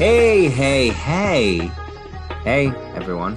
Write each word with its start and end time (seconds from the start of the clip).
Hey, 0.00 0.48
hey, 0.48 0.88
hey. 0.88 1.70
Hey, 2.42 2.68
everyone. 2.94 3.36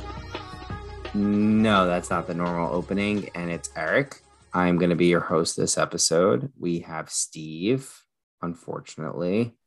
No, 1.14 1.86
that's 1.86 2.09
not 2.09 2.25
the 2.25 2.34
normal 2.34 2.73
opening, 2.73 3.28
and 3.36 3.52
it's 3.52 3.70
Eric. 3.75 4.21
I'm 4.54 4.78
going 4.78 4.89
to 4.89 4.96
be 4.96 5.07
your 5.07 5.20
host 5.20 5.57
this 5.57 5.78
episode. 5.78 6.54
We 6.57 6.79
have 6.79 7.10
Steve, 7.10 7.91
unfortunately. 8.41 9.57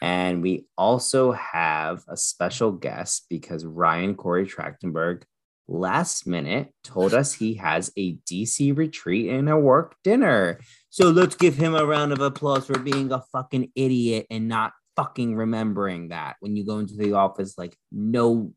And 0.00 0.42
we 0.42 0.66
also 0.78 1.32
have 1.32 2.04
a 2.06 2.16
special 2.16 2.70
guest 2.70 3.26
because 3.28 3.64
Ryan 3.64 4.14
Corey 4.14 4.46
Trachtenberg 4.46 5.24
last 5.66 6.24
minute 6.24 6.72
told 6.84 7.14
us 7.14 7.32
he 7.32 7.54
has 7.54 7.90
a 7.96 8.14
DC 8.30 8.76
retreat 8.76 9.28
and 9.28 9.48
a 9.48 9.58
work 9.58 9.96
dinner. 10.04 10.60
So 10.88 11.10
let's 11.10 11.34
give 11.34 11.56
him 11.56 11.74
a 11.74 11.84
round 11.84 12.12
of 12.12 12.20
applause 12.20 12.66
for 12.66 12.78
being 12.78 13.10
a 13.10 13.24
fucking 13.32 13.72
idiot 13.74 14.28
and 14.30 14.46
not 14.46 14.72
fucking 14.96 15.36
remembering 15.36 16.08
that 16.08 16.36
when 16.40 16.56
you 16.56 16.64
go 16.64 16.78
into 16.78 16.94
the 16.94 17.14
office 17.14 17.56
like 17.56 17.76
no 17.90 18.52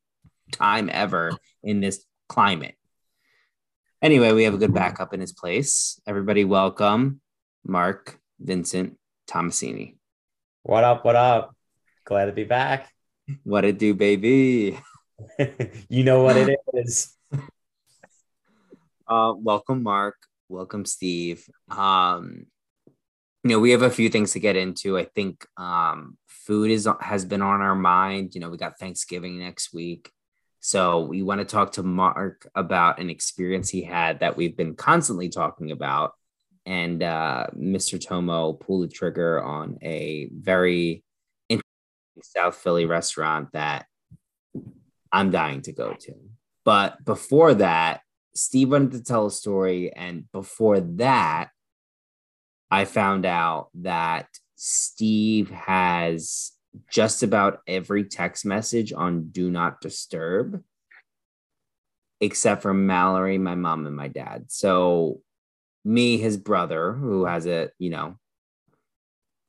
time 0.52 0.90
ever 0.92 1.32
in 1.64 1.80
this 1.80 2.06
climate. 2.28 2.76
Anyway, 4.02 4.32
we 4.32 4.44
have 4.44 4.54
a 4.54 4.58
good 4.58 4.74
backup 4.74 5.14
in 5.14 5.20
his 5.20 5.32
place. 5.32 6.00
Everybody, 6.06 6.44
welcome 6.44 7.22
Mark 7.66 8.20
Vincent 8.40 8.98
Tomasini. 9.28 9.96
What 10.64 10.84
up? 10.84 11.06
What 11.06 11.16
up? 11.16 11.56
Glad 12.06 12.26
to 12.26 12.32
be 12.32 12.44
back. 12.44 12.92
What 13.44 13.66
it 13.66 13.80
do, 13.80 13.94
baby? 13.94 14.80
you 15.90 16.04
know 16.04 16.24
what 16.24 16.38
it 16.38 16.60
is. 16.74 17.16
Uh, 19.08 19.34
welcome, 19.38 19.84
Mark. 19.84 20.16
Welcome, 20.50 20.86
Steve. 20.86 21.48
Um, 21.70 22.46
you 23.44 23.52
know, 23.52 23.60
we 23.60 23.72
have 23.72 23.82
a 23.84 23.90
few 23.90 24.10
things 24.10 24.32
to 24.34 24.40
get 24.40 24.56
into. 24.56 24.98
I 24.98 25.06
think 25.06 25.46
um, 25.58 26.18
food 26.46 26.72
is 26.72 26.88
has 27.02 27.26
been 27.26 27.42
on 27.42 27.62
our 27.62 27.76
mind. 27.76 28.36
You 28.36 28.42
know, 28.42 28.50
we 28.50 28.58
got 28.58 28.80
Thanksgiving 28.80 29.40
next 29.40 29.74
week. 29.74 30.12
So 30.60 31.02
we 31.02 31.22
want 31.22 31.40
to 31.42 31.46
talk 31.46 31.74
to 31.74 31.84
Mark 31.84 32.48
about 32.56 33.00
an 33.00 33.10
experience 33.10 33.70
he 33.70 33.84
had 33.84 34.22
that 34.22 34.36
we've 34.36 34.58
been 34.58 34.76
constantly 34.76 35.30
talking 35.30 35.72
about. 35.72 36.14
And 36.66 37.04
uh, 37.04 37.48
Mr. 37.56 38.04
Tomo 38.04 38.54
pulled 38.54 38.84
the 38.84 38.94
trigger 38.94 39.44
on 39.44 39.78
a 39.84 40.28
very 40.34 41.04
interesting 41.50 42.24
South 42.24 42.56
Philly 42.56 42.86
restaurant 42.86 43.50
that 43.54 43.86
I'm 45.12 45.30
dying 45.30 45.62
to 45.64 45.72
go 45.72 45.94
to. 45.94 46.14
But 46.64 47.06
before 47.06 47.54
that, 47.56 48.02
Steve 48.34 48.72
wanted 48.72 48.94
to 48.94 49.04
tell 49.04 49.28
a 49.28 49.32
story. 49.32 49.94
And 49.96 50.32
before 50.32 50.80
that, 50.80 51.50
I 52.72 52.86
found 52.86 53.28
out 53.28 53.70
that 53.76 54.28
Steve 54.56 55.50
has 55.50 56.52
just 56.90 57.24
about 57.24 57.62
every 57.68 58.04
text 58.04 58.46
message 58.46 58.92
on 58.94 59.30
do 59.30 59.50
not 59.50 59.82
disturb 59.82 60.62
except 62.22 62.62
for 62.62 62.74
Mallory, 62.74 63.38
my 63.38 63.56
mom, 63.56 63.86
and 63.86 63.96
my 63.96 64.08
dad. 64.08 64.46
So, 64.48 65.22
me, 65.84 66.18
his 66.18 66.38
brother, 66.38 66.94
who 66.94 67.26
has 67.26 67.46
a, 67.46 67.70
you 67.78 67.90
know, 67.90 68.18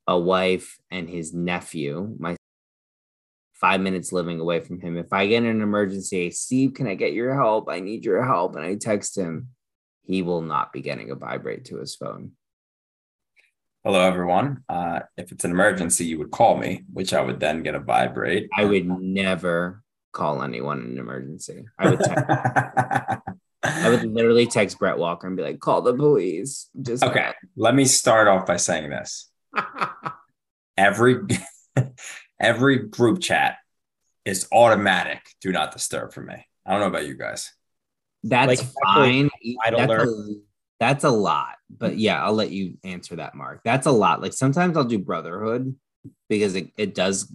a 0.07 0.19
wife 0.19 0.79
and 0.91 1.09
his 1.09 1.33
nephew, 1.33 2.15
my 2.19 2.37
five 3.55 3.81
minutes 3.81 4.13
living 4.13 4.39
away 4.39 4.61
from 4.61 4.81
him. 4.81 4.99
If 4.99 5.13
I 5.13 5.27
get 5.27 5.43
in 5.43 5.47
an 5.47 5.63
emergency, 5.63 6.31
Steve, 6.31 6.75
can 6.75 6.87
I 6.87 6.95
get 6.95 7.15
your 7.15 7.35
help? 7.35 7.69
I 7.71 7.81
need 7.81 8.05
your 8.05 8.25
help. 8.25 8.55
And 8.55 8.65
I 8.65 8.75
text 8.75 9.17
him, 9.17 9.49
he 10.05 10.21
will 10.21 10.43
not 10.43 10.73
be 10.73 10.83
getting 10.83 11.11
a 11.11 11.15
vibrate 11.15 11.65
to 11.67 11.79
his 11.79 11.97
phone. 11.97 12.33
Hello, 13.87 14.01
everyone. 14.01 14.65
Uh, 14.69 14.99
if 15.17 15.31
it's 15.31 15.45
an 15.45 15.53
emergency, 15.53 16.07
you 16.07 16.19
would 16.19 16.33
call 16.33 16.57
me, 16.57 16.83
which 16.93 17.15
I 17.15 17.21
would 17.21 17.39
then 17.39 17.63
get 17.63 17.77
a 17.77 17.79
vibrate. 17.79 18.49
I 18.53 18.65
would 18.65 18.85
never 18.85 19.85
call 20.11 20.43
anyone 20.43 20.81
in 20.81 20.87
an 20.87 20.99
emergency. 20.99 21.67
I 21.79 21.91
would 21.91 22.01
text. 22.01 22.25
I 23.63 23.89
would 23.89 24.03
literally 24.03 24.49
text 24.49 24.81
Brett 24.81 24.99
Walker 24.99 25.29
and 25.29 25.37
be 25.37 25.45
like, 25.45 25.61
"Call 25.61 25.83
the 25.83 25.95
police." 25.95 26.69
Just 26.83 27.05
okay. 27.05 27.31
Let 27.57 27.77
me 27.77 27.85
start 27.85 28.27
off 28.27 28.45
by 28.45 28.57
saying 28.57 28.91
this: 28.91 29.31
every 30.77 31.21
every 32.41 32.89
group 32.89 33.21
chat 33.21 33.59
is 34.25 34.49
automatic. 34.51 35.21
Do 35.41 35.53
not 35.53 35.71
disturb 35.71 36.13
for 36.13 36.23
me. 36.23 36.45
I 36.67 36.73
don't 36.73 36.81
know 36.81 36.89
about 36.89 37.07
you 37.07 37.15
guys. 37.15 37.53
That's 38.25 38.49
like, 38.49 38.69
fine. 38.83 39.31
That's 39.65 39.81
a, 39.81 39.87
that's 39.87 40.03
a 40.03 40.35
lot 40.81 41.57
but 41.71 41.93
mm. 41.93 41.99
yeah, 41.99 42.23
I'll 42.23 42.33
let 42.33 42.51
you 42.51 42.79
answer 42.85 43.17
that, 43.17 43.35
Mark. 43.35 43.61
That's 43.65 43.87
a 43.87 43.93
lot. 43.93 44.23
Like 44.23 44.33
sometimes 44.33 44.77
I'll 44.77 44.85
do 44.85 44.99
Brotherhood 44.99 45.75
because 46.29 46.55
it, 46.55 46.71
it 46.77 46.95
does 46.95 47.33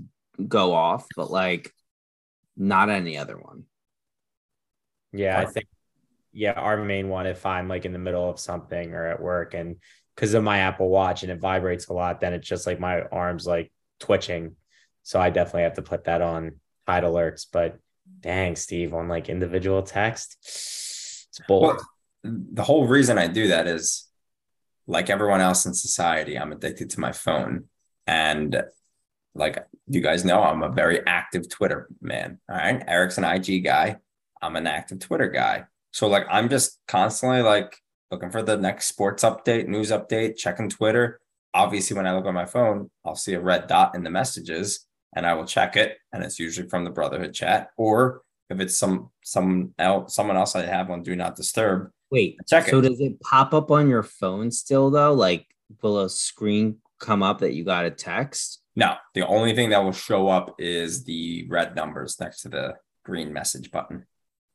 go 0.47 0.73
off, 0.73 1.05
but 1.15 1.29
like 1.29 1.71
not 2.55 2.89
any 2.89 3.17
other 3.17 3.37
one. 3.37 3.63
Yeah, 5.11 5.39
I 5.39 5.45
think 5.45 5.67
yeah, 6.31 6.53
our 6.53 6.77
main 6.77 7.09
one 7.09 7.27
if 7.27 7.45
I'm 7.45 7.67
like 7.67 7.85
in 7.85 7.91
the 7.91 7.99
middle 7.99 8.29
of 8.29 8.39
something 8.39 8.93
or 8.93 9.07
at 9.07 9.21
work 9.21 9.53
and 9.53 9.75
because 10.15 10.33
of 10.33 10.43
my 10.43 10.59
Apple 10.59 10.89
Watch 10.89 11.23
and 11.23 11.31
it 11.31 11.39
vibrates 11.39 11.87
a 11.87 11.93
lot, 11.93 12.21
then 12.21 12.33
it's 12.33 12.47
just 12.47 12.67
like 12.67 12.79
my 12.79 13.01
arms 13.01 13.45
like 13.45 13.71
twitching. 13.99 14.55
So 15.03 15.19
I 15.19 15.29
definitely 15.29 15.63
have 15.63 15.73
to 15.75 15.81
put 15.81 16.05
that 16.05 16.21
on 16.21 16.59
hide 16.87 17.03
alerts. 17.03 17.45
But 17.51 17.77
dang, 18.19 18.55
Steve, 18.55 18.93
on 18.93 19.07
like 19.09 19.29
individual 19.29 19.81
text, 19.83 20.37
it's 20.41 21.41
bold. 21.47 21.63
Well, 21.63 21.89
the 22.23 22.63
whole 22.63 22.87
reason 22.87 23.17
I 23.17 23.27
do 23.27 23.47
that 23.47 23.67
is 23.67 24.07
like 24.87 25.09
everyone 25.09 25.41
else 25.41 25.65
in 25.65 25.73
society, 25.73 26.37
I'm 26.37 26.51
addicted 26.51 26.89
to 26.91 26.99
my 26.99 27.11
phone. 27.11 27.65
And 28.07 28.63
like 29.33 29.65
you 29.87 30.01
guys 30.01 30.25
know, 30.25 30.41
I'm 30.41 30.63
a 30.63 30.69
very 30.69 31.05
active 31.05 31.49
Twitter 31.49 31.87
man. 32.01 32.39
All 32.49 32.55
right. 32.55 32.83
Eric's 32.87 33.17
an 33.17 33.23
IG 33.23 33.63
guy. 33.63 33.97
I'm 34.41 34.55
an 34.55 34.67
active 34.67 34.99
Twitter 34.99 35.29
guy. 35.29 35.65
So 35.91 36.07
like 36.07 36.25
I'm 36.29 36.49
just 36.49 36.79
constantly 36.87 37.41
like 37.41 37.77
looking 38.09 38.31
for 38.31 38.43
the 38.43 38.57
next 38.57 38.87
sports 38.87 39.23
update, 39.23 39.67
news 39.67 39.91
update, 39.91 40.37
checking 40.37 40.69
Twitter. 40.69 41.19
Obviously, 41.53 41.95
when 41.95 42.07
I 42.07 42.15
look 42.15 42.25
on 42.25 42.33
my 42.33 42.45
phone, 42.45 42.89
I'll 43.05 43.15
see 43.15 43.33
a 43.33 43.41
red 43.41 43.67
dot 43.67 43.95
in 43.95 44.03
the 44.03 44.09
messages 44.09 44.85
and 45.15 45.25
I 45.25 45.33
will 45.33 45.45
check 45.45 45.75
it. 45.75 45.97
And 46.13 46.23
it's 46.23 46.39
usually 46.39 46.69
from 46.69 46.85
the 46.85 46.91
Brotherhood 46.91 47.33
chat. 47.33 47.69
Or 47.77 48.21
if 48.49 48.59
it's 48.59 48.77
some 48.77 49.11
some 49.23 49.73
else, 49.79 50.15
someone 50.15 50.37
else 50.37 50.55
I 50.55 50.65
have 50.65 50.89
on 50.89 51.03
Do 51.03 51.15
Not 51.15 51.35
Disturb, 51.35 51.91
Wait, 52.11 52.37
so 52.45 52.81
does 52.81 52.99
it 52.99 53.21
pop 53.21 53.53
up 53.53 53.71
on 53.71 53.87
your 53.87 54.03
phone 54.03 54.51
still 54.51 54.91
though? 54.91 55.13
Like 55.13 55.47
will 55.81 56.01
a 56.01 56.09
screen 56.09 56.77
come 56.99 57.23
up 57.23 57.39
that 57.39 57.53
you 57.53 57.63
got 57.63 57.85
a 57.85 57.91
text? 57.91 58.61
No, 58.75 58.95
the 59.13 59.25
only 59.25 59.55
thing 59.55 59.69
that 59.69 59.83
will 59.83 59.93
show 59.93 60.27
up 60.27 60.55
is 60.59 61.05
the 61.05 61.47
red 61.49 61.75
numbers 61.75 62.19
next 62.19 62.41
to 62.41 62.49
the 62.49 62.75
green 63.05 63.31
message 63.31 63.71
button. 63.71 64.05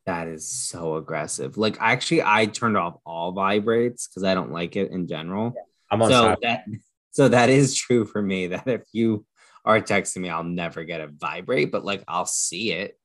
That 0.05 0.29
is 0.29 0.49
so 0.49 0.97
aggressive. 0.97 1.57
Like 1.57 1.79
actually 1.81 2.23
I 2.23 2.45
turned 2.45 2.77
off 2.77 2.99
all 3.07 3.33
vibrates 3.33 4.07
because 4.07 4.23
I 4.23 4.35
don't 4.35 4.53
like 4.53 4.77
it 4.77 4.93
in 4.93 5.09
general. 5.09 5.55
Yeah, 5.57 5.63
I'm 5.91 6.03
on 6.03 6.11
so 6.11 6.23
side. 6.23 6.39
that 6.43 6.65
so 7.11 7.29
that 7.29 7.49
is 7.49 7.75
true 7.75 8.05
for 8.05 8.21
me 8.21 8.47
that 8.49 8.69
if 8.69 8.83
you 8.93 9.25
are 9.65 9.81
texting 9.81 10.19
me, 10.19 10.29
I'll 10.29 10.45
never 10.45 10.85
get 10.85 11.01
a 11.01 11.09
vibrate, 11.09 11.73
but 11.73 11.87
like 11.87 12.05
I'll 12.07 12.27
see 12.27 12.73
it. 12.73 12.99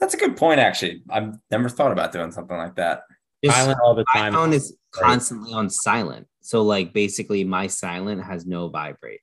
That's 0.00 0.14
a 0.14 0.16
good 0.16 0.36
point, 0.36 0.58
actually. 0.58 1.02
I've 1.08 1.36
never 1.50 1.68
thought 1.68 1.92
about 1.92 2.10
doing 2.10 2.32
something 2.32 2.56
like 2.56 2.74
that 2.74 3.02
silent 3.50 3.78
all 3.82 3.94
the 3.94 4.04
time. 4.12 4.32
iPhone 4.32 4.52
is 4.52 4.76
constantly 4.92 5.52
on 5.52 5.70
silent. 5.70 6.26
So 6.40 6.62
like 6.62 6.92
basically 6.92 7.44
my 7.44 7.66
silent 7.66 8.22
has 8.24 8.46
no 8.46 8.68
vibrate. 8.68 9.20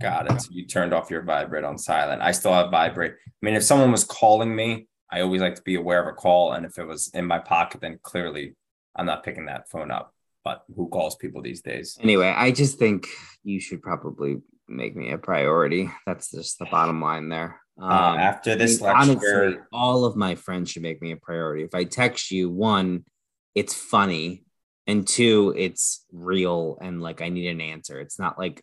Got 0.00 0.30
it. 0.30 0.42
So 0.42 0.48
you 0.50 0.66
turned 0.66 0.92
off 0.92 1.10
your 1.10 1.22
vibrate 1.22 1.64
on 1.64 1.78
silent. 1.78 2.20
I 2.20 2.32
still 2.32 2.52
have 2.52 2.70
vibrate. 2.70 3.12
I 3.12 3.30
mean, 3.40 3.54
if 3.54 3.62
someone 3.62 3.90
was 3.90 4.04
calling 4.04 4.54
me, 4.54 4.88
I 5.10 5.20
always 5.20 5.40
like 5.40 5.54
to 5.54 5.62
be 5.62 5.76
aware 5.76 6.02
of 6.02 6.08
a 6.08 6.12
call. 6.12 6.52
And 6.52 6.66
if 6.66 6.78
it 6.78 6.84
was 6.84 7.08
in 7.14 7.24
my 7.24 7.38
pocket, 7.38 7.80
then 7.80 7.98
clearly 8.02 8.54
I'm 8.94 9.06
not 9.06 9.24
picking 9.24 9.46
that 9.46 9.70
phone 9.70 9.90
up. 9.90 10.12
But 10.44 10.64
who 10.74 10.88
calls 10.88 11.16
people 11.16 11.42
these 11.42 11.62
days? 11.62 11.98
Anyway, 12.00 12.28
I 12.28 12.50
just 12.50 12.78
think 12.78 13.08
you 13.42 13.58
should 13.58 13.82
probably 13.82 14.36
make 14.68 14.96
me 14.96 15.10
a 15.12 15.18
priority. 15.18 15.90
That's 16.06 16.30
just 16.30 16.58
the 16.58 16.66
bottom 16.66 17.00
line 17.00 17.28
there. 17.28 17.60
Um, 17.78 17.90
uh, 17.90 18.16
after 18.16 18.54
this 18.54 18.82
I 18.82 19.04
mean, 19.04 19.14
lecture, 19.14 19.44
honestly, 19.44 19.60
all 19.72 20.04
of 20.04 20.16
my 20.16 20.34
friends 20.34 20.70
should 20.70 20.82
make 20.82 21.02
me 21.02 21.12
a 21.12 21.16
priority. 21.16 21.64
If 21.64 21.74
I 21.74 21.84
text 21.84 22.30
you, 22.30 22.48
one, 22.48 23.04
it's 23.56 23.74
funny 23.74 24.44
and 24.86 25.08
two 25.08 25.52
it's 25.56 26.04
real 26.12 26.78
and 26.80 27.02
like 27.02 27.22
i 27.22 27.28
need 27.28 27.48
an 27.48 27.60
answer. 27.60 27.98
It's 27.98 28.20
not 28.20 28.38
like 28.38 28.62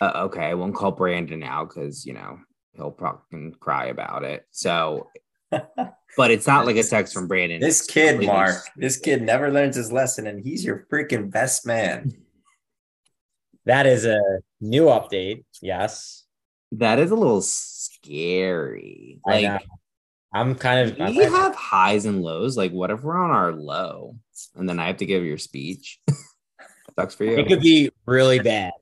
uh, 0.00 0.22
okay 0.24 0.46
i 0.46 0.54
won't 0.54 0.74
call 0.74 0.92
brandon 0.92 1.40
now 1.40 1.64
because 1.64 2.06
you 2.06 2.14
know 2.14 2.38
he'll 2.72 2.90
probably 2.90 3.52
cry 3.60 3.86
about 3.86 4.24
it. 4.24 4.46
So 4.50 5.08
but 5.50 6.30
it's 6.30 6.46
not 6.46 6.64
like 6.64 6.76
a 6.76 6.82
text 6.82 7.12
from 7.12 7.28
brandon. 7.28 7.60
This 7.60 7.84
kid 7.84 8.24
mark 8.24 8.64
this 8.76 8.96
kid 8.96 9.20
never 9.20 9.50
learns 9.50 9.76
his 9.76 9.92
lesson 9.92 10.26
and 10.26 10.40
he's 10.42 10.64
your 10.64 10.86
freaking 10.90 11.30
best 11.30 11.66
man. 11.66 12.14
That 13.64 13.86
is 13.86 14.04
a 14.04 14.18
new 14.60 14.86
update 14.86 15.44
yes. 15.60 16.24
That 16.72 16.98
is 16.98 17.12
a 17.12 17.14
little 17.14 17.42
scary. 17.42 19.20
Like 19.24 19.62
I'm 20.34 20.54
kind 20.54 20.90
of. 20.90 21.14
We 21.14 21.24
have 21.24 21.54
highs 21.54 22.06
and 22.06 22.22
lows. 22.22 22.56
Like, 22.56 22.72
what 22.72 22.90
if 22.90 23.02
we're 23.02 23.16
on 23.16 23.30
our 23.30 23.52
low, 23.52 24.16
and 24.54 24.68
then 24.68 24.78
I 24.78 24.86
have 24.86 24.98
to 24.98 25.06
give 25.06 25.24
your 25.24 25.38
speech? 25.38 26.00
Sucks 26.98 27.14
for 27.14 27.24
you. 27.24 27.38
It 27.38 27.48
could 27.48 27.60
be 27.60 27.90
really 28.06 28.38
bad. 28.38 28.72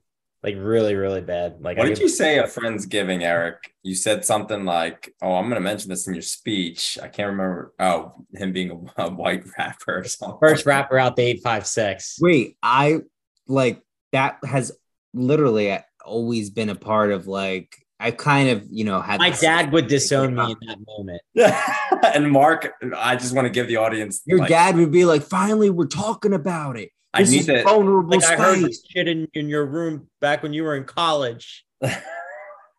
like 0.43 0.57
really, 0.59 0.95
really 0.95 1.21
bad. 1.21 1.57
Like, 1.61 1.77
what 1.77 1.87
I 1.87 1.89
did 1.91 1.97
could- 1.99 2.03
you 2.05 2.09
say 2.09 2.39
at 2.39 2.47
Friendsgiving, 2.47 3.23
Eric? 3.23 3.75
You 3.83 3.95
said 3.95 4.25
something 4.25 4.65
like, 4.65 5.15
"Oh, 5.23 5.35
I'm 5.35 5.45
going 5.45 5.55
to 5.57 5.61
mention 5.61 5.89
this 5.91 6.07
in 6.07 6.15
your 6.15 6.23
speech." 6.23 6.99
I 7.03 7.09
can't 7.09 7.31
remember. 7.31 7.73
Oh, 7.79 8.13
him 8.35 8.53
being 8.53 8.91
a, 8.97 9.05
a 9.07 9.11
white 9.11 9.45
rapper 9.59 9.99
or 9.99 10.05
something. 10.05 10.39
First 10.41 10.67
rapper 10.67 10.99
out 10.99 11.17
the 11.17 11.23
eight 11.23 11.41
five 11.43 11.67
six. 11.67 12.17
Wait, 12.21 12.57
I 12.63 13.01
like 13.47 13.83
that 14.13 14.39
has 14.45 14.73
literally 15.15 15.77
always 16.05 16.51
been 16.51 16.69
a 16.71 16.75
part 16.75 17.11
of 17.13 17.27
like 17.27 17.77
I 18.01 18.11
kind 18.13 18.49
of 18.49 18.67
you 18.71 18.85
know 18.85 19.01
had 19.01 19.19
My 19.19 19.31
dad 19.31 19.73
would 19.73 19.87
disown 19.87 20.35
me 20.35 20.57
in 20.61 20.67
that 20.67 20.79
moment. 20.89 21.23
and 22.15 22.33
Mark, 22.33 22.73
I 22.97 23.15
just 23.17 23.35
want 23.35 23.45
to 23.45 23.51
give 23.51 23.69
the 23.69 23.77
audience. 23.77 24.23
Your 24.27 24.39
like, 24.39 24.49
dad 24.49 24.77
would 24.77 24.91
be 24.91 25.05
like, 25.05 25.23
"Finally, 25.23 25.69
we're 25.69 25.87
talking 25.87 26.33
about 26.33 26.79
it. 26.79 26.91
I 27.13 27.23
This 27.23 27.31
need 27.31 27.41
is 27.41 27.47
to. 27.47 27.63
vulnerable 27.63 28.09
Like 28.19 28.25
I 28.25 28.37
heard 28.37 28.61
this 28.61 28.83
shit 28.89 29.07
in, 29.07 29.29
in 29.35 29.49
your 29.49 29.67
room 29.67 30.09
back 30.21 30.43
when 30.43 30.53
you 30.55 30.63
were 30.65 30.75
in 30.77 30.85
college. 30.85 31.65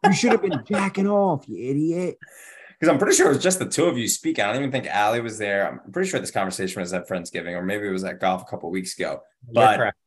You 0.04 0.14
should 0.14 0.32
have 0.32 0.42
been 0.42 0.64
jacking 0.66 1.08
off, 1.08 1.48
you 1.48 1.70
idiot." 1.70 2.18
Because 2.80 2.92
I'm 2.92 2.98
pretty 2.98 3.16
sure 3.16 3.28
it 3.28 3.36
was 3.36 3.44
just 3.44 3.60
the 3.60 3.68
two 3.68 3.86
of 3.86 4.00
you 4.00 4.08
speaking. 4.08 4.44
I 4.44 4.48
don't 4.48 4.56
even 4.64 4.72
think 4.72 4.88
Allie 4.88 5.22
was 5.22 5.38
there. 5.38 5.68
I'm 5.86 5.92
pretty 5.92 6.10
sure 6.10 6.20
this 6.20 6.32
conversation 6.32 6.82
was 6.82 6.92
at 6.92 7.08
Friendsgiving, 7.08 7.54
or 7.56 7.62
maybe 7.62 7.88
it 7.88 7.92
was 7.92 8.04
at 8.04 8.20
golf 8.20 8.42
a 8.42 8.46
couple 8.46 8.72
weeks 8.72 8.98
ago. 8.98 9.22
You're 9.46 9.54
But- 9.54 9.78
correct. 9.78 9.98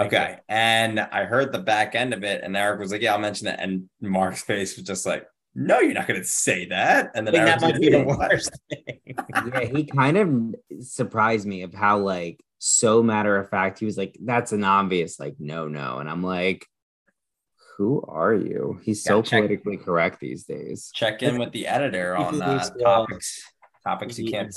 Okay. 0.00 0.38
And 0.48 1.00
I 1.00 1.24
heard 1.24 1.52
the 1.52 1.58
back 1.58 1.94
end 1.94 2.14
of 2.14 2.22
it, 2.22 2.42
and 2.44 2.56
Eric 2.56 2.80
was 2.80 2.92
like, 2.92 3.02
Yeah, 3.02 3.14
I'll 3.14 3.18
mention 3.18 3.48
it. 3.48 3.58
And 3.58 3.88
Mark's 4.00 4.42
face 4.42 4.76
was 4.76 4.84
just 4.84 5.04
like, 5.04 5.26
No, 5.54 5.80
you're 5.80 5.94
not 5.94 6.06
going 6.06 6.20
to 6.20 6.26
say 6.26 6.66
that. 6.66 7.10
And 7.14 7.26
then 7.26 7.34
I 7.34 7.44
then 7.44 7.58
think 7.58 7.60
that 7.60 7.66
might 7.66 7.72
like, 7.72 7.80
be 7.80 7.90
the 7.90 8.04
worst 8.04 8.58
thing. 8.70 9.52
yeah, 9.52 9.76
he 9.76 9.84
kind 9.84 10.16
of 10.16 10.84
surprised 10.84 11.46
me 11.46 11.62
of 11.62 11.74
how 11.74 11.98
like 11.98 12.40
so 12.58 13.02
matter 13.02 13.36
of 13.36 13.48
fact 13.48 13.78
he 13.78 13.86
was 13.86 13.96
like, 13.96 14.16
"That's 14.20 14.52
an 14.52 14.64
obvious 14.64 15.18
like 15.18 15.36
no 15.38 15.68
no," 15.68 15.98
and 15.98 16.08
I'm 16.10 16.22
like, 16.22 16.66
"Who 17.76 18.02
are 18.06 18.34
you?" 18.34 18.80
He's 18.82 19.02
so 19.02 19.22
check- 19.22 19.38
politically 19.40 19.76
correct 19.76 20.20
these 20.20 20.44
days. 20.44 20.90
Check 20.94 21.22
in 21.22 21.38
with 21.38 21.52
the 21.52 21.66
editor 21.66 22.16
on 22.16 22.34
He 22.34 22.42
uh, 22.42 22.52
needs 22.52 22.70
to, 22.70 22.84
uh, 22.84 22.96
topics. 22.98 23.42
Topics 23.84 24.18
you 24.18 24.30
can't. 24.30 24.54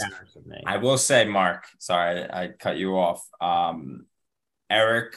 I 0.65 0.77
will 0.77 0.97
say, 0.97 1.25
Mark, 1.25 1.65
sorry, 1.79 2.23
I 2.23 2.49
cut 2.59 2.77
you 2.77 2.97
off. 2.97 3.23
Um, 3.39 4.07
Eric, 4.69 5.15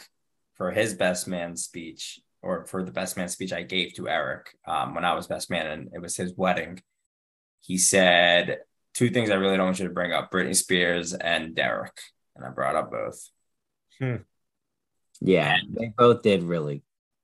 for 0.54 0.70
his 0.70 0.94
best 0.94 1.26
man 1.28 1.56
speech, 1.56 2.20
or 2.42 2.66
for 2.66 2.84
the 2.84 2.92
best 2.92 3.16
man 3.16 3.28
speech 3.28 3.52
I 3.52 3.62
gave 3.62 3.94
to 3.94 4.08
Eric 4.08 4.54
um, 4.66 4.94
when 4.94 5.04
I 5.04 5.14
was 5.14 5.26
best 5.26 5.50
man, 5.50 5.66
and 5.66 5.90
it 5.92 6.00
was 6.00 6.16
his 6.16 6.34
wedding, 6.36 6.82
he 7.60 7.78
said 7.78 8.58
two 8.92 9.10
things 9.10 9.30
I 9.30 9.34
really 9.34 9.56
don't 9.56 9.66
want 9.66 9.78
you 9.78 9.88
to 9.88 9.94
bring 9.94 10.12
up 10.12 10.30
Britney 10.30 10.54
Spears 10.54 11.14
and 11.14 11.54
Derek. 11.54 11.98
And 12.36 12.44
I 12.44 12.50
brought 12.50 12.76
up 12.76 12.90
both. 12.90 13.28
Hmm. 13.98 14.16
Yeah, 15.20 15.56
they 15.68 15.92
both 15.96 16.22
did 16.22 16.42
really 16.42 16.82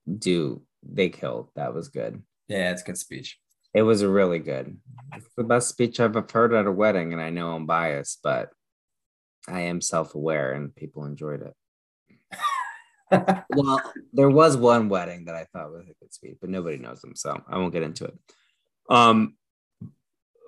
do. 0.08 0.62
They 0.82 1.08
killed. 1.08 1.50
That 1.56 1.74
was 1.74 1.88
good. 1.88 2.22
Yeah, 2.48 2.70
it's 2.70 2.82
a 2.82 2.86
good 2.86 2.98
speech. 2.98 3.38
It 3.74 3.82
was 3.82 4.04
really 4.04 4.38
good. 4.38 4.78
It's 5.14 5.26
the 5.36 5.44
best 5.44 5.68
speech 5.68 6.00
I've 6.00 6.16
ever 6.16 6.26
heard 6.32 6.54
at 6.54 6.66
a 6.66 6.72
wedding, 6.72 7.12
and 7.12 7.20
I 7.20 7.30
know 7.30 7.54
I'm 7.54 7.66
biased, 7.66 8.20
but 8.22 8.50
I 9.46 9.62
am 9.62 9.80
self-aware, 9.80 10.52
and 10.52 10.74
people 10.74 11.04
enjoyed 11.04 11.42
it. 11.42 11.54
Well, 13.10 13.82
there 14.12 14.30
was 14.30 14.56
one 14.56 14.88
wedding 14.88 15.24
that 15.24 15.34
I 15.34 15.46
thought 15.52 15.72
was 15.72 15.88
a 15.88 15.94
good 16.00 16.12
speech, 16.12 16.36
but 16.40 16.50
nobody 16.50 16.76
knows 16.76 17.00
them, 17.00 17.14
so 17.16 17.42
I 17.48 17.58
won't 17.58 17.72
get 17.72 17.82
into 17.82 18.04
it. 18.04 18.18
Um, 18.88 19.36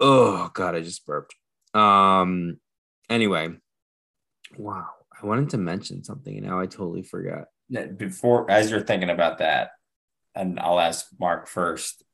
oh 0.01 0.51
god, 0.55 0.75
I 0.75 0.81
just 0.81 1.07
burped. 1.07 1.35
Um, 1.75 2.59
anyway, 3.09 3.51
wow, 4.57 4.89
I 5.21 5.27
wanted 5.27 5.51
to 5.51 5.59
mention 5.59 6.05
something, 6.05 6.37
and 6.37 6.47
now 6.47 6.61
I 6.61 6.67
totally 6.67 7.03
forgot. 7.03 7.47
Before, 7.97 8.51
as 8.51 8.71
you're 8.71 8.81
thinking 8.81 9.11
about 9.11 9.39
that, 9.39 9.71
and 10.35 10.59
I'll 10.61 10.81
ask 10.81 11.07
Mark 11.19 11.49
first. 11.49 12.05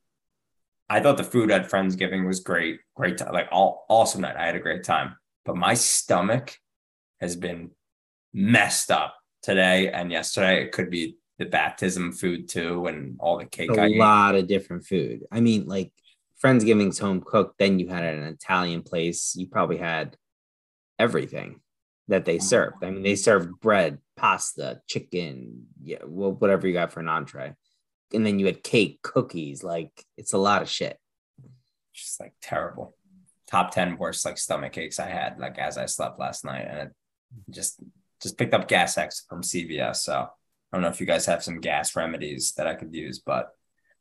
I 0.91 1.01
thought 1.01 1.19
the 1.19 1.25
food 1.25 1.51
at 1.51 1.71
Friendsgiving 1.71 2.27
was 2.27 2.41
great, 2.41 2.81
great 2.97 3.19
time, 3.19 3.33
like 3.33 3.49
all 3.53 3.85
awesome 3.91 4.23
night. 4.23 4.37
I 4.37 4.47
had 4.47 4.57
a 4.57 4.61
great 4.61 4.85
time, 4.85 5.17
but 5.45 5.57
my 5.57 5.75
stomach 5.75 6.57
has 7.21 7.37
been 7.37 7.73
messed 8.33 8.91
up 8.91 9.15
today 9.49 9.91
and 9.91 10.13
yesterday. 10.13 10.63
It 10.63 10.73
could 10.73 10.91
be 10.91 11.17
the 11.39 11.47
baptism 11.47 12.13
food 12.13 12.49
too, 12.49 12.87
and 12.87 13.17
all 13.19 13.39
the 13.39 13.47
cake 13.47 13.71
I 13.71 13.83
a 13.83 13.87
ate. 13.87 13.97
lot 13.97 14.35
of 14.35 14.47
different 14.47 14.85
food. 14.85 15.25
I 15.33 15.41
mean, 15.41 15.67
like 15.67 15.93
Friendsgiving's 16.43 16.99
home 16.99 17.23
cooked. 17.25 17.59
Then 17.59 17.79
you 17.79 17.89
had 17.89 18.05
an 18.05 18.25
Italian 18.25 18.83
place. 18.83 19.35
You 19.37 19.47
probably 19.47 19.79
had 19.79 20.17
everything 20.99 21.61
that 22.09 22.27
they 22.27 22.37
mm. 22.37 22.43
served. 22.43 22.85
I 22.85 22.91
mean, 22.91 23.03
they 23.03 23.17
served 23.17 23.59
bread, 23.61 23.99
pasta, 24.17 24.81
chicken, 24.87 25.67
yeah, 25.83 25.99
well, 26.05 26.33
whatever 26.33 26.67
you 26.67 26.75
got 26.75 26.93
for 26.93 27.01
an 27.01 27.09
entree. 27.09 27.55
And 28.13 28.27
then 28.27 28.39
you 28.39 28.47
had 28.47 28.63
cake, 28.63 29.01
cookies. 29.03 29.63
Like 29.63 29.93
it's 30.19 30.35
a 30.35 30.39
lot 30.39 30.61
of 30.63 30.69
shit. 30.69 30.99
just 31.95 32.21
like 32.21 32.35
terrible. 32.43 32.95
Top 33.47 33.71
10 33.71 33.97
worst 33.97 34.27
like 34.27 34.37
stomach 34.37 34.77
aches 34.77 35.01
I 35.01 35.09
had 35.09 35.39
like 35.39 35.59
as 35.59 35.79
I 35.79 35.87
slept 35.87 36.19
last 36.19 36.45
night. 36.45 36.67
And 36.69 36.79
it 36.81 36.93
just 37.51 37.81
just 38.21 38.39
picked 38.39 38.55
up 38.55 38.69
gas 38.69 38.99
X 38.99 39.25
from 39.29 39.43
CVS. 39.43 39.97
So 39.97 40.15
I 40.15 40.77
don't 40.77 40.83
know 40.83 40.89
if 40.89 41.01
you 41.01 41.07
guys 41.07 41.27
have 41.27 41.43
some 41.43 41.61
gas 41.61 41.97
remedies 41.97 42.53
that 42.53 42.67
I 42.67 42.75
could 42.75 42.95
use, 42.95 43.19
but 43.19 43.51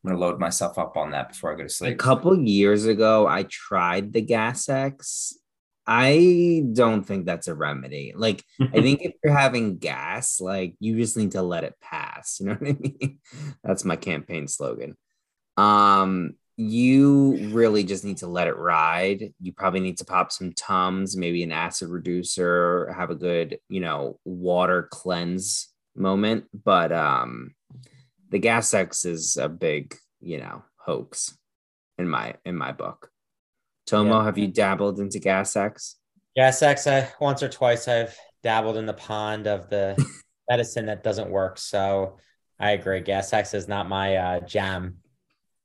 I'm 0.04 0.12
gonna 0.12 0.20
load 0.20 0.40
myself 0.40 0.78
up 0.78 0.98
on 0.98 1.12
that 1.12 1.30
before 1.30 1.54
I 1.54 1.58
go 1.58 1.64
to 1.64 1.70
sleep. 1.70 1.94
A 1.94 1.98
couple 1.98 2.38
years 2.38 2.86
ago, 2.86 3.28
I 3.28 3.44
tried 3.44 4.14
the 4.14 4.22
Gas 4.22 4.70
X. 4.70 5.38
I 5.90 6.64
don't 6.74 7.04
think 7.04 7.26
that's 7.26 7.48
a 7.48 7.56
remedy. 7.56 8.14
Like, 8.14 8.44
I 8.60 8.82
think 8.82 9.02
if 9.04 9.14
you're 9.24 9.34
having 9.34 9.78
gas, 9.78 10.42
like 10.42 10.76
you 10.80 10.98
just 10.98 11.16
need 11.16 11.32
to 11.32 11.42
let 11.42 11.64
it 11.64 11.76
pass. 11.82 12.40
You 12.40 12.48
know 12.48 12.54
what 12.56 12.70
I 12.70 12.74
mean? 12.74 13.20
That's 13.64 13.86
my 13.86 13.96
campaign 13.96 14.50
slogan. 14.50 14.98
Um, 15.56 16.34
you 16.58 17.38
really 17.52 17.84
just 17.84 18.04
need 18.04 18.18
to 18.18 18.28
let 18.28 18.48
it 18.48 18.58
ride. 18.58 19.32
You 19.40 19.54
probably 19.54 19.80
need 19.80 20.00
to 20.00 20.06
pop 20.06 20.32
some 20.32 20.54
Tums, 20.54 21.16
maybe 21.16 21.44
an 21.44 21.52
acid 21.52 21.90
reducer, 21.90 22.92
have 22.98 23.12
a 23.12 23.16
good, 23.16 23.60
you 23.70 23.80
know, 23.80 24.20
water 24.26 24.88
cleanse 24.92 25.70
moment. 25.96 26.46
But 26.66 26.92
um 26.92 27.54
the 28.30 28.40
gas 28.40 28.74
X 28.74 29.06
is 29.06 29.38
a 29.38 29.48
big, 29.48 29.96
you 30.20 30.40
know, 30.40 30.64
hoax 30.78 31.38
in 31.98 32.10
my 32.10 32.34
in 32.44 32.56
my 32.56 32.72
book. 32.72 33.12
Tomo, 33.86 34.18
Yeah. 34.18 34.26
have 34.26 34.38
you 34.38 34.48
dabbled 34.48 35.00
into 35.00 35.20
gas 35.20 35.56
X? 35.56 35.96
Gas 36.36 36.62
X, 36.62 36.88
I 36.88 37.10
once 37.22 37.42
or 37.42 37.50
twice 37.50 37.88
I've 37.88 38.18
dabbled 38.44 38.78
in 38.78 38.86
the 38.86 38.94
pond 38.94 39.48
of 39.48 39.70
the 39.70 39.96
medicine 40.50 40.88
that 40.88 41.04
doesn't 41.04 41.30
work. 41.30 41.58
So 41.60 42.18
I 42.60 42.72
agree. 42.72 43.00
Gas 43.02 43.32
X 43.32 43.54
is 43.54 43.68
not 43.68 43.88
my 43.88 44.16
uh, 44.16 44.40
jam. 44.42 44.98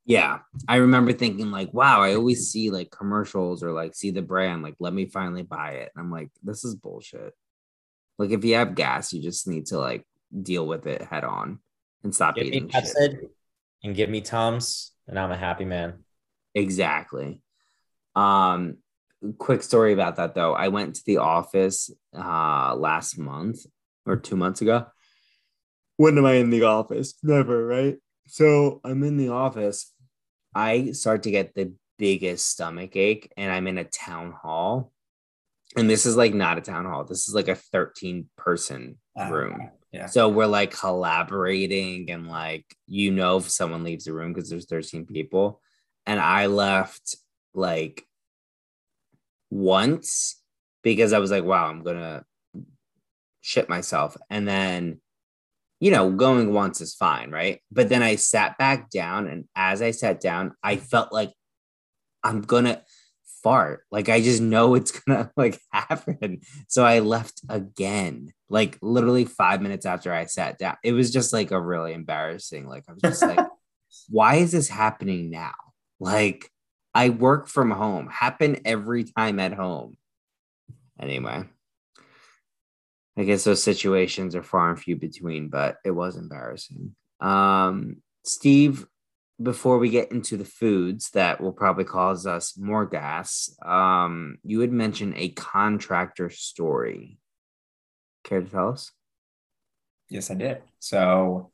Yeah, 0.05 0.41
I 0.67 0.77
remember 0.77 1.13
thinking 1.13 1.51
like, 1.51 1.73
wow, 1.73 2.03
I 2.03 2.15
always 2.15 2.51
see 2.51 2.71
like 2.71 2.91
commercials 2.91 3.63
or 3.63 3.71
like 3.73 3.95
see 3.95 4.11
the 4.11 4.23
brand, 4.23 4.63
like 4.63 4.75
let 4.81 4.93
me 4.93 5.07
finally 5.07 5.43
buy 5.43 5.73
it. 5.73 5.93
And 5.95 6.05
I'm 6.05 6.11
like, 6.11 6.31
this 6.43 6.65
is 6.65 6.75
bullshit. 6.75 7.35
Like 8.19 8.31
if 8.31 8.45
you 8.45 8.57
have 8.57 8.75
gas, 8.75 9.13
you 9.13 9.23
just 9.23 9.47
need 9.47 9.67
to 9.67 9.79
like 9.79 10.05
deal 10.43 10.67
with 10.67 10.87
it 10.87 11.03
head 11.03 11.25
on 11.25 11.61
and 12.03 12.15
stop 12.15 12.35
Give 12.35 12.47
eating 12.47 12.69
shit. 12.69 13.31
And 13.85 13.97
give 13.97 14.11
me 14.11 14.21
Tums, 14.21 14.93
and 15.07 15.19
I'm 15.19 15.33
a 15.33 15.37
happy 15.37 15.65
man. 15.65 16.05
Exactly. 16.55 17.41
Um, 18.15 18.79
quick 19.39 19.63
story 19.63 19.93
about 19.93 20.17
that 20.17 20.35
though. 20.35 20.53
I 20.53 20.69
went 20.69 20.97
to 20.97 21.03
the 21.07 21.19
office 21.19 21.91
uh 22.17 22.75
last 22.77 23.19
month 23.19 23.61
or 24.05 24.17
two 24.17 24.37
months 24.37 24.63
ago. 24.63 24.87
When 25.97 26.19
am 26.19 26.27
I 26.27 26.35
in 26.35 26.51
the 26.51 26.65
office? 26.65 27.15
Never, 27.23 27.67
right? 27.67 27.97
So 28.27 28.81
I'm 28.85 29.03
in 29.03 29.17
the 29.17 29.29
office. 29.29 29.93
I 30.55 30.93
start 30.93 31.25
to 31.25 31.31
get 31.31 31.55
the 31.55 31.73
biggest 31.99 32.49
stomach 32.49 32.97
ache, 32.97 33.33
and 33.37 33.53
I'm 33.53 33.67
in 33.67 33.79
a 33.79 33.85
town 33.85 34.33
hall. 34.33 34.93
And 35.77 35.89
this 35.89 36.05
is 36.05 36.17
like 36.17 36.35
not 36.35 36.59
a 36.59 36.63
town 36.63 36.85
hall. 36.85 37.05
This 37.05 37.29
is 37.29 37.35
like 37.35 37.49
a 37.49 37.55
13 37.55 38.29
person 38.37 38.99
Ah, 39.17 39.29
room. 39.29 39.71
Yeah. 39.93 40.07
So 40.07 40.29
we're 40.29 40.47
like 40.47 40.71
collaborating 40.71 42.11
and 42.11 42.27
like 42.27 42.65
you 42.87 43.11
know 43.11 43.37
if 43.37 43.51
someone 43.51 43.85
leaves 43.85 44.05
the 44.05 44.15
room 44.15 44.33
because 44.33 44.49
there's 44.49 44.67
13 44.67 45.07
people. 45.07 45.61
And 46.07 46.19
I 46.19 46.47
left 46.47 47.17
like 47.55 48.05
once 49.51 50.41
because 50.83 51.13
I 51.13 51.19
was 51.19 51.31
like, 51.31 51.45
wow, 51.45 51.67
I'm 51.67 51.83
gonna 51.83 52.25
shit 53.43 53.69
myself. 53.69 54.17
And 54.31 54.49
then, 54.49 55.01
you 55.83 55.91
know, 55.91 56.13
going 56.13 56.53
once 56.53 56.81
is 56.81 56.95
fine, 56.95 57.33
right? 57.33 57.61
But 57.73 57.89
then 57.89 58.05
I 58.05 58.15
sat 58.15 58.57
back 58.57 58.89
down, 58.89 59.27
and 59.27 59.47
as 59.57 59.83
I 59.83 59.91
sat 59.91 60.21
down, 60.21 60.55
I 60.63 60.77
felt 60.77 61.13
like 61.13 61.33
I'm 62.23 62.41
gonna 62.41 62.85
fart. 63.43 63.85
Like 63.91 64.09
I 64.09 64.21
just 64.21 64.41
know 64.41 64.77
it's 64.77 64.93
gonna 65.01 65.33
like 65.37 65.59
happen. 65.73 66.43
So 66.69 66.85
I 66.85 67.01
left 67.01 67.41
again, 67.49 68.33
like 68.49 68.79
literally 68.81 69.25
five 69.25 69.61
minutes 69.61 69.85
after 69.85 70.13
I 70.15 70.27
sat 70.27 70.57
down. 70.57 70.77
It 70.85 70.93
was 70.93 71.11
just 71.11 71.33
like 71.33 71.51
a 71.51 71.61
really 71.61 71.95
embarrassing. 71.95 72.69
Like 72.69 72.85
I 72.89 72.93
was 72.93 73.03
just 73.03 73.23
like, 73.23 73.45
why 74.09 74.37
is 74.37 74.53
this 74.53 74.69
happening 74.69 75.31
now? 75.31 75.55
Like 75.99 76.49
I 76.95 77.09
work 77.09 77.49
from 77.49 77.73
home, 77.73 78.09
happen 78.09 78.59
every 78.65 79.03
time 79.03 79.41
at 79.41 79.53
home. 79.53 79.97
Anyway, 81.01 81.43
I 83.17 83.25
guess 83.25 83.45
those 83.45 83.63
situations 83.63 84.35
are 84.35 84.43
far 84.43 84.71
and 84.71 84.81
few 84.81 84.97
between, 84.97 85.49
but 85.49 85.77
it 85.85 85.91
was 85.91 86.17
embarrassing. 86.17 86.95
Um, 87.21 87.99
Steve, 88.25 88.87
before 89.41 89.79
we 89.79 89.91
get 89.91 90.13
into 90.13 90.37
the 90.37 90.45
foods 90.45 91.11
that 91.11 91.41
will 91.41 91.53
probably 91.53 91.85
cause 91.85 92.27
us 92.27 92.57
more 92.57 92.87
gas, 92.87 93.55
um, 93.65 94.39
you 94.45 94.61
had 94.61 94.73
mentioned 94.73 95.15
a 95.17 95.31
contractor 95.31 96.31
story. 96.31 97.19
Care 98.25 98.41
to 98.41 98.49
tell 98.49 98.69
us? 98.71 98.93
Yes, 100.09 100.31
I 100.31 100.35
did. 100.35 100.63
So 100.79 101.51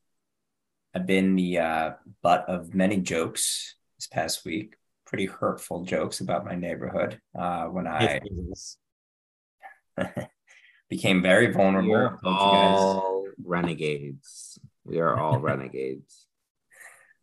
I've 0.95 1.07
been 1.07 1.35
the 1.35 1.59
uh, 1.59 1.91
butt 2.23 2.45
of 2.49 2.75
many 2.75 2.99
jokes 2.99 3.75
this 3.97 4.07
past 4.07 4.45
week, 4.45 4.75
pretty 5.07 5.27
hurtful 5.27 5.85
jokes 5.85 6.21
about 6.21 6.45
my 6.45 6.55
neighborhood 6.55 7.21
uh, 7.39 7.65
when 7.65 7.87
I 7.87 8.21
became 10.89 11.23
very 11.23 11.53
vulnerable. 11.53 11.91
We're 11.91 12.19
all 12.25 13.25
renegades. 13.45 14.59
We 14.85 15.01
are 15.01 15.19
all 15.19 15.39
renegades. 15.51 16.27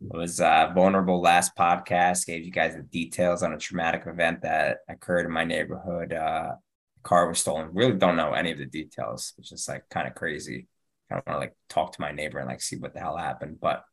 It 0.01 0.15
was 0.15 0.39
uh, 0.41 0.71
vulnerable 0.75 1.21
last 1.21 1.55
podcast. 1.55 2.27
Gave 2.27 2.45
you 2.45 2.51
guys 2.51 2.75
the 2.75 2.83
details 2.83 3.43
on 3.43 3.53
a 3.53 3.57
traumatic 3.57 4.03
event 4.05 4.41
that 4.41 4.79
occurred 4.87 5.25
in 5.25 5.31
my 5.31 5.45
neighborhood. 5.45 6.13
Uh, 6.13 6.55
car 7.03 7.27
was 7.27 7.39
stolen. 7.39 7.69
Really 7.73 7.93
don't 7.93 8.17
know 8.17 8.33
any 8.33 8.51
of 8.51 8.57
the 8.57 8.65
details, 8.65 9.33
which 9.37 9.51
is 9.51 9.67
like 9.67 9.87
kind 9.89 10.07
of 10.07 10.15
crazy. 10.15 10.67
I 11.09 11.15
don't 11.15 11.27
want 11.27 11.35
to 11.37 11.39
like 11.39 11.55
talk 11.69 11.93
to 11.93 12.01
my 12.01 12.11
neighbor 12.11 12.39
and 12.39 12.47
like 12.47 12.61
see 12.61 12.77
what 12.77 12.93
the 12.93 12.99
hell 12.99 13.15
happened. 13.15 13.57
But 13.61 13.83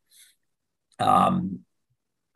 um, 0.99 1.59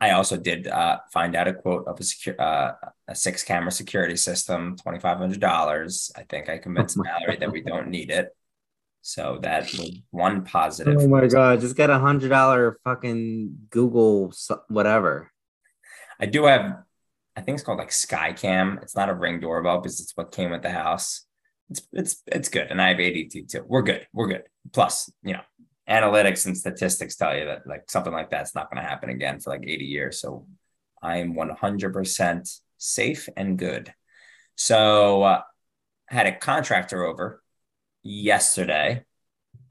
I 0.00 0.10
also 0.10 0.36
did 0.36 0.68
uh, 0.68 0.98
find 1.12 1.34
out 1.34 1.48
a 1.48 1.54
quote 1.54 1.86
of 1.88 1.98
a 1.98 2.04
secure 2.04 2.40
uh, 2.40 2.72
a 3.08 3.14
six 3.14 3.42
camera 3.42 3.72
security 3.72 4.16
system, 4.16 4.76
twenty 4.76 5.00
five 5.00 5.18
hundred 5.18 5.40
dollars. 5.40 6.12
I 6.16 6.22
think 6.22 6.48
I 6.48 6.58
convinced 6.58 6.96
Mallory 6.96 7.36
that 7.38 7.50
we 7.50 7.62
don't 7.62 7.88
need 7.88 8.10
it. 8.10 8.34
So 9.02 9.38
that 9.42 9.62
was 9.72 10.00
one 10.10 10.44
positive. 10.44 10.98
Oh 11.00 11.08
my 11.08 11.26
god! 11.26 11.60
Just 11.60 11.76
get 11.76 11.90
a 11.90 11.98
hundred 11.98 12.28
dollar 12.28 12.78
fucking 12.84 13.56
Google 13.70 14.32
whatever. 14.68 15.32
I 16.20 16.26
do 16.26 16.44
have. 16.44 16.82
I 17.36 17.40
think 17.40 17.56
it's 17.56 17.64
called 17.64 17.78
like 17.78 17.90
Skycam. 17.90 18.82
It's 18.82 18.96
not 18.96 19.08
a 19.08 19.14
ring 19.14 19.40
doorbell 19.40 19.78
because 19.78 20.00
it's 20.00 20.16
what 20.16 20.32
came 20.32 20.50
with 20.50 20.62
the 20.62 20.70
house. 20.70 21.24
It's 21.70 21.82
it's 21.92 22.22
it's 22.26 22.48
good, 22.48 22.68
and 22.70 22.80
I 22.80 22.88
have 22.88 22.98
ADT 22.98 23.50
too. 23.50 23.64
We're 23.66 23.82
good. 23.82 24.06
We're 24.12 24.28
good. 24.28 24.44
Plus, 24.72 25.10
you 25.22 25.34
know, 25.34 25.42
analytics 25.88 26.46
and 26.46 26.56
statistics 26.56 27.16
tell 27.16 27.36
you 27.36 27.46
that 27.46 27.66
like 27.66 27.90
something 27.90 28.12
like 28.12 28.30
that's 28.30 28.54
not 28.54 28.70
going 28.70 28.82
to 28.82 28.88
happen 28.88 29.10
again 29.10 29.40
for 29.40 29.50
like 29.50 29.64
80 29.66 29.84
years. 29.84 30.20
So 30.20 30.46
I'm 31.02 31.34
100% 31.34 32.60
safe 32.76 33.28
and 33.36 33.58
good. 33.58 33.92
So 34.56 35.22
uh, 35.22 35.42
had 36.06 36.26
a 36.26 36.36
contractor 36.36 37.04
over 37.04 37.42
yesterday. 38.02 39.04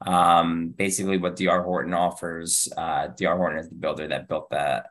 Um, 0.00 0.68
basically, 0.68 1.18
what 1.18 1.36
DR 1.36 1.62
Horton 1.62 1.94
offers, 1.94 2.68
uh, 2.76 3.08
DR 3.08 3.36
Horton 3.36 3.58
is 3.58 3.68
the 3.68 3.74
builder 3.74 4.08
that 4.08 4.28
built 4.28 4.50
the 4.50 4.84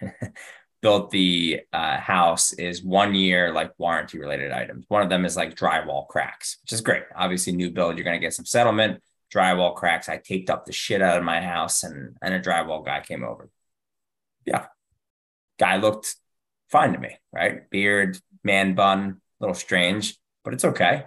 built 0.82 1.10
the 1.10 1.60
uh, 1.72 1.98
house 1.98 2.52
is 2.52 2.82
one 2.82 3.14
year 3.14 3.52
like 3.52 3.72
warranty 3.78 4.18
related 4.18 4.52
items. 4.52 4.84
One 4.88 5.02
of 5.02 5.08
them 5.08 5.24
is 5.24 5.36
like 5.36 5.54
drywall 5.54 6.08
cracks, 6.08 6.58
which 6.62 6.72
is 6.72 6.80
great. 6.80 7.04
Obviously, 7.14 7.52
new 7.52 7.70
build, 7.70 7.96
you're 7.96 8.04
going 8.04 8.20
to 8.20 8.24
get 8.24 8.34
some 8.34 8.44
settlement 8.44 9.00
drywall 9.32 9.74
cracks. 9.74 10.08
I 10.08 10.18
taped 10.18 10.50
up 10.50 10.66
the 10.66 10.72
shit 10.72 11.02
out 11.02 11.18
of 11.18 11.24
my 11.24 11.40
house 11.40 11.82
and, 11.82 12.16
and 12.22 12.34
a 12.34 12.40
drywall 12.40 12.84
guy 12.84 13.00
came 13.00 13.24
over. 13.24 13.50
Yeah. 14.44 14.66
Guy 15.58 15.76
looked 15.76 16.14
fine 16.70 16.92
to 16.92 16.98
me, 16.98 17.16
right? 17.32 17.68
Beard, 17.70 18.18
man 18.44 18.74
bun, 18.74 19.20
little 19.40 19.54
strange, 19.54 20.16
but 20.44 20.54
it's 20.54 20.64
okay. 20.64 21.04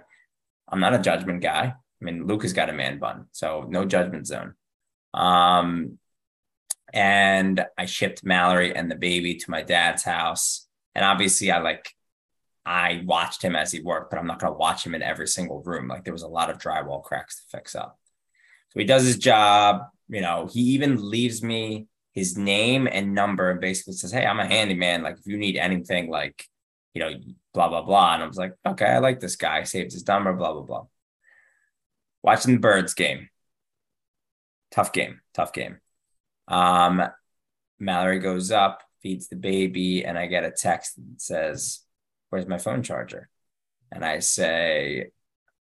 I'm 0.70 0.80
not 0.80 0.94
a 0.94 1.00
judgment 1.00 1.42
guy. 1.42 1.74
I 1.74 2.06
mean, 2.06 2.26
Luke 2.26 2.44
has 2.44 2.54
got 2.54 2.70
a 2.70 2.74
man 2.74 3.00
bun, 3.00 3.28
so 3.32 3.66
no 3.70 3.86
judgment 3.86 4.28
zone. 4.28 4.54
Um, 5.14 5.98
and 6.94 7.66
I 7.78 7.86
shipped 7.86 8.24
Mallory 8.24 8.76
and 8.76 8.90
the 8.90 8.96
baby 8.96 9.36
to 9.36 9.52
my 9.52 9.62
dad's 9.62 10.04
house. 10.04 10.68
And 10.94 11.04
obviously, 11.04 11.52
I 11.52 11.60
like, 11.60 11.92
I 12.66 13.04
watched 13.06 13.42
him 13.42 13.56
as 13.56 13.72
he 13.72 13.82
worked, 13.82 14.12
but 14.12 14.20
I'm 14.20 14.28
not 14.28 14.40
going 14.40 14.54
to 14.54 14.58
watch 14.58 14.86
him 14.86 14.96
in 14.96 15.02
every 15.02 15.28
single 15.28 15.62
room. 15.62 15.88
Like, 15.88 16.04
there 16.04 16.14
was 16.14 16.24
a 16.24 16.28
lot 16.28 16.50
of 16.50 16.58
drywall 16.58 17.04
cracks 17.04 17.38
to 17.38 17.58
fix 17.58 17.76
up. 17.76 18.00
So 18.76 18.82
he 18.82 18.86
does 18.86 19.06
his 19.06 19.18
job. 19.18 19.84
You 20.10 20.22
know, 20.22 20.48
he 20.52 20.60
even 20.60 21.10
leaves 21.10 21.42
me 21.42 21.88
his 22.14 22.38
name 22.38 22.88
and 22.92 23.16
number 23.16 23.50
and 23.50 23.62
basically 23.62 23.94
says, 23.94 24.12
Hey, 24.12 24.26
I'm 24.26 24.40
a 24.40 24.46
handyman. 24.46 25.02
Like, 25.02 25.18
if 25.18 25.26
you 25.26 25.38
need 25.38 25.56
anything, 25.56 26.10
like, 26.10 26.46
you 26.94 27.02
know, 27.02 27.12
blah, 27.54 27.70
blah, 27.70 27.82
blah. 27.82 28.14
And 28.14 28.24
I 28.24 28.28
was 28.28 28.38
like, 28.38 28.54
okay, 28.66 28.86
I 28.86 29.00
like 29.00 29.20
this 29.20 29.38
guy. 29.38 29.64
Saves 29.64 29.94
his 29.94 30.08
number, 30.08 30.34
blah, 30.34 30.54
blah, 30.54 30.62
blah. 30.62 30.86
Watching 32.22 32.54
the 32.54 32.60
Birds 32.60 32.94
game. 32.94 33.30
Tough 34.72 34.92
game, 34.92 35.22
tough 35.34 35.54
game. 35.54 35.80
Um, 36.48 37.02
Mallory 37.80 38.20
goes 38.20 38.52
up, 38.52 38.82
feeds 39.02 39.28
the 39.28 39.36
baby, 39.36 40.04
and 40.06 40.18
I 40.18 40.28
get 40.28 40.44
a 40.44 40.52
text 40.52 40.96
that 40.96 41.22
says, 41.22 41.82
Where's 42.30 42.48
my 42.48 42.58
phone 42.58 42.84
charger? 42.84 43.30
And 43.92 44.04
I 44.04 44.20
say, 44.20 45.12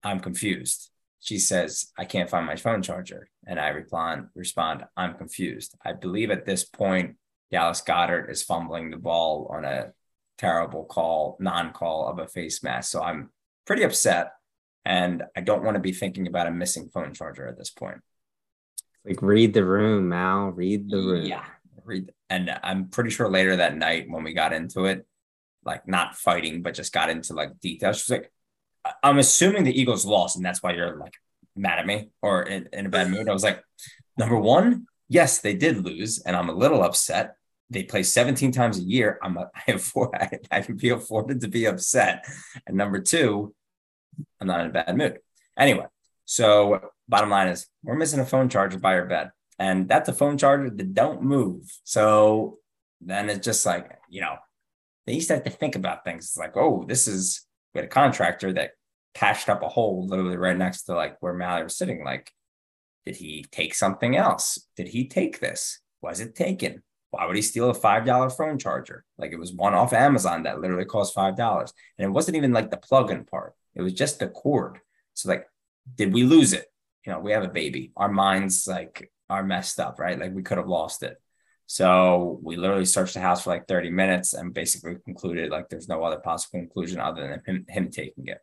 I'm 0.04 0.20
confused. 0.20 0.89
She 1.27 1.39
says, 1.39 1.91
I 1.98 2.05
can't 2.05 2.29
find 2.29 2.46
my 2.46 2.55
phone 2.55 2.81
charger. 2.81 3.27
And 3.46 3.60
I 3.60 3.67
respond, 3.67 4.27
respond, 4.34 4.86
I'm 4.96 5.15
confused. 5.15 5.75
I 5.84 5.91
believe 5.91 6.31
at 6.31 6.46
this 6.46 6.63
point, 6.63 7.17
Dallas 7.51 7.81
Goedert 7.81 8.29
is 8.31 8.43
fumbling 8.43 8.91
the 8.91 8.98
ball 8.98 9.51
on 9.51 9.65
a 9.65 9.91
terrible 10.38 10.86
call, 10.86 11.36
non-call 11.41 12.07
of 12.07 12.19
a 12.19 12.29
face 12.29 12.63
mask. 12.63 12.91
So 12.91 13.03
I'm 13.03 13.29
pretty 13.65 13.84
upset. 13.84 14.36
And 14.86 15.24
I 15.36 15.41
don't 15.41 15.65
want 15.65 15.75
to 15.75 15.81
be 15.81 15.91
thinking 15.91 16.27
about 16.27 16.48
a 16.48 16.51
missing 16.51 16.88
phone 16.93 17.13
charger 17.13 17.46
at 17.46 17.57
this 17.57 17.72
point. 17.72 17.98
Like 19.03 19.22
read 19.22 19.53
the 19.53 19.65
room, 19.65 20.07
Mal. 20.07 20.51
Read 20.51 20.89
the 20.89 20.96
room. 20.96 21.25
Yeah. 21.25 21.43
Read 21.84 22.10
and 22.29 22.57
I'm 22.63 22.88
pretty 22.88 23.10
sure 23.10 23.27
later 23.27 23.57
that 23.57 23.75
night 23.75 24.05
when 24.10 24.24
we 24.24 24.31
got 24.31 24.53
into 24.53 24.86
it, 24.86 25.05
like 25.65 25.89
not 25.89 26.15
fighting, 26.15 26.62
but 26.62 26.74
just 26.74 26.93
got 26.93 27.10
into 27.10 27.34
like 27.34 27.60
details. 27.60 27.98
She's 27.98 28.12
like, 28.12 28.31
I'm 29.03 29.20
assuming 29.20 29.63
the 29.63 29.79
Eagles 29.79 30.06
lost, 30.06 30.36
and 30.36 30.46
that's 30.46 30.62
why 30.62 30.74
you're 30.74 30.98
like 30.98 31.13
mad 31.56 31.79
at 31.79 31.88
me 31.88 32.10
or 32.22 32.44
in, 32.44 32.70
in 32.74 32.86
a 32.86 32.89
bad 32.89 33.10
mood. 33.10 33.29
I 33.29 33.34
was 33.34 33.44
like, 33.44 33.62
number 34.17 34.38
one, 34.38 34.86
yes, 35.10 35.39
they 35.39 35.53
did 35.53 35.84
lose, 35.84 36.20
and 36.20 36.36
I'm 36.36 36.50
a 36.50 36.53
little 36.53 36.84
upset. 36.84 37.36
They 37.70 37.84
play 37.84 38.03
17 38.03 38.51
times 38.51 38.79
a 38.79 38.84
year. 38.84 39.20
I'm 39.22 39.38
a, 39.38 39.50
I 39.67 39.74
afford 39.74 40.15
I, 40.15 40.39
I 40.51 40.62
can 40.62 40.77
be 40.77 40.89
afforded 40.89 41.41
to 41.41 41.48
be 41.48 41.65
upset. 41.65 42.25
And 42.65 42.77
number 42.77 43.01
two, 43.01 43.53
I'm 44.39 44.48
not 44.48 44.62
in 44.62 44.67
a 44.67 44.72
bad 44.72 44.96
mood. 44.96 45.20
Anyway, 45.58 45.86
so 46.25 46.91
bottom 47.08 47.29
line 47.29 47.48
is 47.48 47.67
we're 47.84 47.96
missing 47.96 48.20
a 48.20 48.25
phone 48.25 48.50
charger 48.50 48.79
by 48.79 48.94
our 48.96 49.06
bed. 49.06 49.32
And 49.60 49.88
that's 49.88 50.08
a 50.08 50.13
phone 50.13 50.38
charger 50.38 50.70
that 50.70 50.94
don't 50.94 51.24
move. 51.24 51.63
So 51.84 52.60
then 53.01 53.29
it's 53.29 53.44
just 53.44 53.65
like, 53.65 53.89
you 54.10 54.22
know, 54.22 54.36
they 55.06 55.13
used 55.13 55.29
to 55.29 55.36
have 55.36 55.44
to 55.46 55.50
think 55.50 55.75
about 55.75 56.03
things. 56.03 56.25
It's 56.25 56.38
like, 56.38 56.56
oh, 56.56 56.86
this 56.88 57.08
is 57.08 57.47
we 57.74 57.80
had 57.80 57.86
a 57.86 57.90
contractor 57.90 58.54
that 58.54 58.72
patched 59.14 59.50
up 59.50 59.64
a 59.64 59.68
hole 59.68 60.06
literally 60.08 60.38
right 60.38 60.58
next 60.58 60.84
to 60.84 60.94
like 60.94 61.18
where 61.22 61.34
Mallory 61.34 61.64
was 61.64 61.78
sitting. 61.78 62.04
Like, 62.04 62.32
did 63.06 63.16
he 63.16 63.46
take 63.52 63.74
something 63.74 64.16
else? 64.16 64.60
Did 64.76 64.88
he 64.90 65.08
take 65.08 65.40
this? 65.40 65.80
Was 66.02 66.20
it 66.20 66.36
taken? 66.36 66.84
Why 67.10 67.26
would 67.26 67.36
he 67.36 67.42
steal 67.42 67.70
a 67.70 67.74
five 67.74 68.06
dollar 68.06 68.30
phone 68.30 68.60
charger? 68.60 69.04
Like 69.18 69.32
it 69.32 69.40
was 69.40 69.54
one 69.54 69.74
off 69.74 69.94
Amazon 69.94 70.44
that 70.44 70.60
literally 70.60 70.86
cost 70.86 71.14
five 71.14 71.36
dollars, 71.36 71.74
and 71.98 72.06
it 72.06 72.12
wasn't 72.12 72.38
even 72.38 72.52
like 72.54 72.70
the 72.70 72.78
plug-in 72.78 73.24
part. 73.26 73.54
It 73.76 73.82
was 73.82 73.94
just 73.94 74.20
the 74.20 74.28
cord. 74.28 74.80
So 75.14 75.30
like, 75.30 75.48
did 75.96 76.14
we 76.14 76.24
lose 76.24 76.54
it? 76.54 76.66
You 77.06 77.14
know, 77.14 77.20
we 77.20 77.32
have 77.32 77.44
a 77.44 77.50
baby. 77.50 77.92
Our 77.96 78.10
minds 78.10 78.68
like 78.68 79.12
are 79.30 79.44
messed 79.44 79.80
up, 79.80 80.00
right? 80.00 80.20
Like 80.20 80.34
we 80.34 80.44
could 80.44 80.58
have 80.58 80.68
lost 80.68 81.04
it. 81.04 81.20
So 81.68 82.40
we 82.42 82.56
literally 82.56 82.86
searched 82.86 83.14
the 83.14 83.20
house 83.20 83.44
for 83.44 83.50
like 83.50 83.68
30 83.68 83.90
minutes 83.90 84.34
and 84.34 84.54
basically 84.54 84.96
concluded 85.04 85.52
like 85.52 85.68
there's 85.68 85.90
no 85.90 86.02
other 86.04 86.18
possible 86.18 86.60
conclusion 86.60 87.00
other 87.00 87.42
than 87.46 87.56
him, 87.56 87.66
him 87.68 87.92
taking 87.92 88.28
it. 88.28 88.40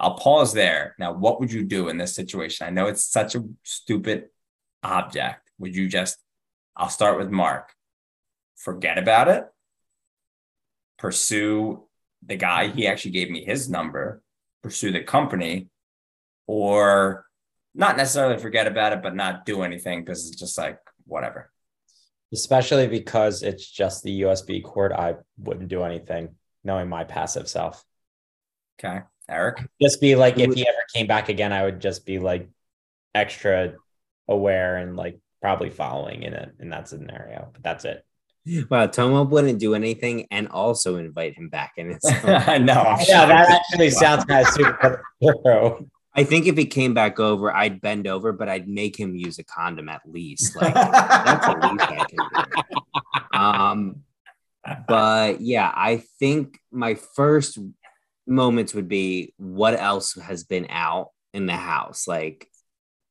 I'll 0.00 0.16
pause 0.16 0.54
there. 0.54 0.94
Now, 0.98 1.12
what 1.12 1.38
would 1.38 1.52
you 1.52 1.64
do 1.64 1.88
in 1.88 1.98
this 1.98 2.14
situation? 2.14 2.66
I 2.66 2.70
know 2.70 2.86
it's 2.86 3.04
such 3.04 3.34
a 3.34 3.44
stupid 3.62 4.26
object. 4.82 5.50
Would 5.58 5.76
you 5.76 5.88
just, 5.88 6.18
I'll 6.74 6.88
start 6.88 7.18
with 7.18 7.30
Mark, 7.30 7.72
forget 8.56 8.98
about 8.98 9.28
it, 9.28 9.44
pursue 10.98 11.84
the 12.24 12.36
guy, 12.36 12.68
he 12.68 12.86
actually 12.86 13.12
gave 13.12 13.30
me 13.30 13.44
his 13.44 13.68
number, 13.68 14.22
pursue 14.62 14.92
the 14.92 15.02
company, 15.02 15.68
or 16.46 17.26
not 17.74 17.98
necessarily 17.98 18.38
forget 18.38 18.66
about 18.66 18.94
it, 18.94 19.02
but 19.02 19.14
not 19.14 19.44
do 19.44 19.62
anything 19.62 20.00
because 20.00 20.26
it's 20.26 20.38
just 20.38 20.56
like 20.56 20.78
whatever. 21.04 21.50
Especially 22.32 22.88
because 22.88 23.42
it's 23.42 23.68
just 23.68 24.02
the 24.02 24.22
USB 24.22 24.62
cord, 24.62 24.92
I 24.92 25.16
wouldn't 25.38 25.68
do 25.68 25.82
anything 25.82 26.30
knowing 26.64 26.88
my 26.88 27.04
passive 27.04 27.48
self. 27.48 27.84
Okay. 28.78 29.02
Eric? 29.28 29.64
Just 29.80 30.00
be 30.00 30.16
like, 30.16 30.38
if 30.38 30.54
he 30.54 30.66
ever 30.66 30.78
came 30.94 31.06
back 31.06 31.28
again, 31.28 31.52
I 31.52 31.64
would 31.64 31.80
just 31.80 32.04
be 32.04 32.18
like 32.18 32.48
extra 33.14 33.74
aware 34.28 34.76
and 34.76 34.96
like 34.96 35.18
probably 35.40 35.70
following 35.70 36.22
in 36.22 36.34
it 36.34 36.52
in 36.60 36.70
that 36.70 36.88
scenario. 36.88 37.48
But 37.52 37.62
that's 37.62 37.84
it. 37.84 38.04
Wow, 38.70 38.86
Tomo 38.86 39.24
wouldn't 39.24 39.58
do 39.58 39.74
anything 39.74 40.26
and 40.30 40.48
also 40.48 40.96
invite 40.96 41.34
him 41.36 41.48
back 41.48 41.72
in. 41.76 41.90
Its 41.90 42.06
I 42.24 42.58
know. 42.58 42.96
Yeah, 43.08 43.26
that 43.26 43.50
actually 43.50 43.90
sounds 43.90 44.24
kind 44.24 44.46
of 44.46 44.52
super. 44.52 45.04
I 46.16 46.24
think 46.24 46.46
if 46.46 46.56
he 46.56 46.64
came 46.64 46.94
back 46.94 47.20
over, 47.20 47.54
I'd 47.54 47.80
bend 47.80 48.06
over, 48.06 48.32
but 48.32 48.48
I'd 48.48 48.68
make 48.68 48.96
him 48.96 49.14
use 49.14 49.38
a 49.38 49.44
condom 49.44 49.88
at 49.90 50.00
least. 50.06 50.56
Like 50.56 50.72
that's 50.72 51.46
the 51.46 51.68
least 51.70 51.90
I 51.90 52.04
can 52.04 52.18
do. 52.32 53.38
Um, 53.38 53.96
but 54.88 55.40
yeah, 55.42 55.70
I 55.74 56.02
think 56.18 56.58
my 56.72 56.94
first 56.94 57.58
moments 58.26 58.74
would 58.74 58.88
be 58.88 59.34
what 59.36 59.78
else 59.78 60.14
has 60.14 60.44
been 60.44 60.66
out 60.70 61.10
in 61.34 61.46
the 61.46 61.56
house. 61.56 62.08
Like 62.08 62.48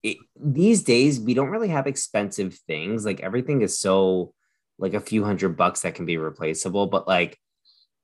it, 0.01 0.17
these 0.35 0.83
days, 0.83 1.19
we 1.19 1.35
don't 1.35 1.51
really 1.51 1.69
have 1.69 1.87
expensive 1.87 2.55
things. 2.67 3.05
Like 3.05 3.21
everything 3.21 3.61
is 3.61 3.79
so 3.79 4.33
like 4.79 4.95
a 4.95 4.99
few 4.99 5.23
hundred 5.23 5.55
bucks 5.55 5.81
that 5.81 5.95
can 5.95 6.05
be 6.05 6.17
replaceable. 6.17 6.87
But 6.87 7.07
like 7.07 7.37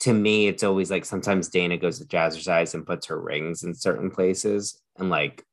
to 0.02 0.14
me, 0.14 0.48
it's 0.48 0.64
always 0.64 0.90
like 0.90 1.06
sometimes 1.06 1.50
Dana 1.50 1.78
goes 1.78 2.00
to 2.00 2.06
Jazzercise 2.06 2.74
and 2.74 2.86
puts 2.86 3.08
her 3.08 3.20
rings 3.20 3.64
in 3.64 3.74
certain 3.76 4.12
places, 4.12 4.82
and 4.98 5.10
like 5.10 5.46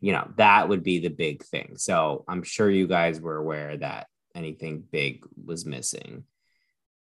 you 0.00 0.12
know 0.12 0.30
that 0.36 0.68
would 0.68 0.82
be 0.82 1.00
the 1.00 1.08
big 1.08 1.42
thing. 1.42 1.74
So 1.76 2.24
I'm 2.28 2.42
sure 2.42 2.70
you 2.70 2.86
guys 2.86 3.20
were 3.20 3.36
aware 3.36 3.76
that 3.78 4.06
anything 4.34 4.84
big 4.90 5.24
was 5.44 5.66
missing. 5.66 6.24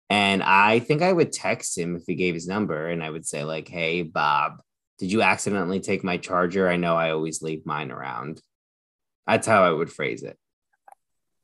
And 0.09 0.41
I 0.41 0.79
think 0.79 1.03
I 1.03 1.13
would 1.13 1.31
text 1.31 1.77
him 1.77 1.95
if 1.95 2.03
he 2.07 2.15
gave 2.15 2.33
his 2.33 2.47
number 2.47 2.87
and 2.87 3.03
I 3.03 3.09
would 3.11 3.27
say, 3.27 3.43
like, 3.43 3.67
hey, 3.67 4.01
Bob, 4.01 4.61
did 4.97 5.11
you 5.11 5.21
accidentally 5.21 5.79
take 5.79 6.03
my 6.03 6.17
charger? 6.17 6.67
I 6.67 6.77
know 6.77 6.95
I 6.95 7.11
always 7.11 7.43
leave 7.43 7.63
mine 7.63 7.91
around. 7.91 8.41
That's 9.27 9.45
how 9.45 9.63
I 9.63 9.69
would 9.69 9.91
phrase 9.91 10.23
it. 10.23 10.35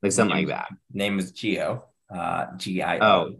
Like 0.01 0.13
something 0.13 0.35
name, 0.35 0.47
like 0.47 0.57
that. 0.57 0.69
Name 0.91 1.19
is 1.19 1.31
Geo. 1.31 1.85
Uh 2.09 2.55
G 2.57 2.81
I 2.81 2.97
Oh, 2.99 3.35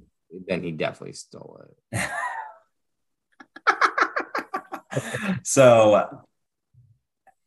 then 0.48 0.64
he 0.64 0.72
definitely 0.72 1.14
stole 1.14 1.62
it. 1.94 2.10
so 5.44 6.24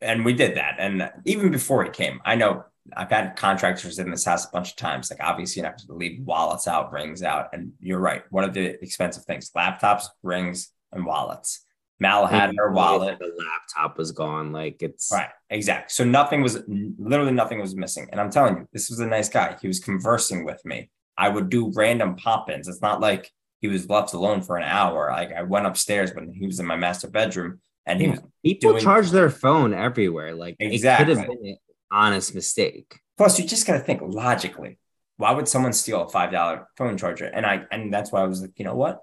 and 0.01 0.23
we 0.23 0.33
did 0.33 0.55
that. 0.57 0.75
And 0.79 1.11
even 1.25 1.51
before 1.51 1.83
he 1.83 1.89
came, 1.89 2.21
I 2.25 2.35
know 2.35 2.63
I've 2.95 3.09
had 3.09 3.35
contractors 3.35 3.99
in 3.99 4.09
this 4.09 4.25
house 4.25 4.45
a 4.45 4.51
bunch 4.51 4.71
of 4.71 4.75
times. 4.75 5.11
Like 5.11 5.19
obviously 5.21 5.61
you 5.61 5.65
have 5.65 5.77
to 5.77 5.93
leave 5.93 6.21
wallets 6.21 6.67
out, 6.67 6.91
rings 6.91 7.21
out. 7.21 7.49
And 7.53 7.73
you're 7.79 7.99
right. 7.99 8.23
One 8.29 8.43
of 8.43 8.53
the 8.53 8.81
expensive 8.83 9.25
things, 9.25 9.51
laptops, 9.55 10.05
rings, 10.23 10.71
and 10.91 11.05
wallets. 11.05 11.65
Mal 12.01 12.25
had 12.27 12.53
her 12.57 12.71
wallet. 12.71 13.19
The 13.19 13.25
laptop 13.37 13.97
was 13.97 14.13
gone. 14.13 14.53
Like 14.53 14.81
it's 14.81 15.09
right. 15.11 15.29
Exactly. 15.49 15.89
So 15.89 16.05
nothing 16.05 16.41
was 16.41 16.63
literally 16.67 17.33
nothing 17.33 17.59
was 17.59 17.75
missing. 17.75 18.07
And 18.11 18.21
I'm 18.21 18.31
telling 18.31 18.55
you, 18.55 18.67
this 18.71 18.89
was 18.89 18.99
a 18.99 19.05
nice 19.05 19.27
guy. 19.27 19.57
He 19.61 19.67
was 19.67 19.79
conversing 19.81 20.45
with 20.45 20.63
me. 20.63 20.89
I 21.19 21.27
would 21.27 21.49
do 21.49 21.71
random 21.75 22.15
pop-ins. 22.15 22.69
It's 22.69 22.81
not 22.81 23.01
like 23.01 23.29
he 23.59 23.67
was 23.67 23.89
left 23.89 24.13
alone 24.13 24.41
for 24.41 24.55
an 24.57 24.63
hour. 24.63 25.11
Like 25.11 25.33
I 25.33 25.43
went 25.43 25.65
upstairs 25.65 26.13
when 26.15 26.33
he 26.33 26.45
was 26.45 26.61
in 26.61 26.65
my 26.65 26.77
master 26.77 27.09
bedroom 27.09 27.59
and 27.85 27.99
he 27.99 28.07
yeah. 28.07 28.11
was 28.13 28.21
people 28.43 28.71
doing- 28.71 28.83
charge 28.83 29.11
their 29.11 29.29
phone 29.29 29.73
everywhere. 29.73 30.33
Like 30.33 30.55
Exactly. 30.59 31.03
it 31.03 31.17
could 31.17 31.17
have 31.17 31.27
been 31.27 31.49
an 31.49 31.57
honest 31.91 32.33
mistake. 32.33 32.99
Plus, 33.17 33.37
you 33.37 33.45
just 33.45 33.67
got 33.67 33.73
to 33.73 33.79
think 33.79 34.01
logically. 34.01 34.79
Why 35.17 35.33
would 35.33 35.49
someone 35.49 35.73
steal 35.73 36.03
a 36.03 36.07
five 36.09 36.31
dollar 36.31 36.67
phone 36.77 36.97
charger? 36.97 37.25
And 37.25 37.45
I 37.45 37.65
and 37.69 37.93
that's 37.93 38.13
why 38.13 38.21
I 38.21 38.27
was 38.27 38.41
like, 38.41 38.53
you 38.55 38.63
know 38.63 38.75
what? 38.75 39.01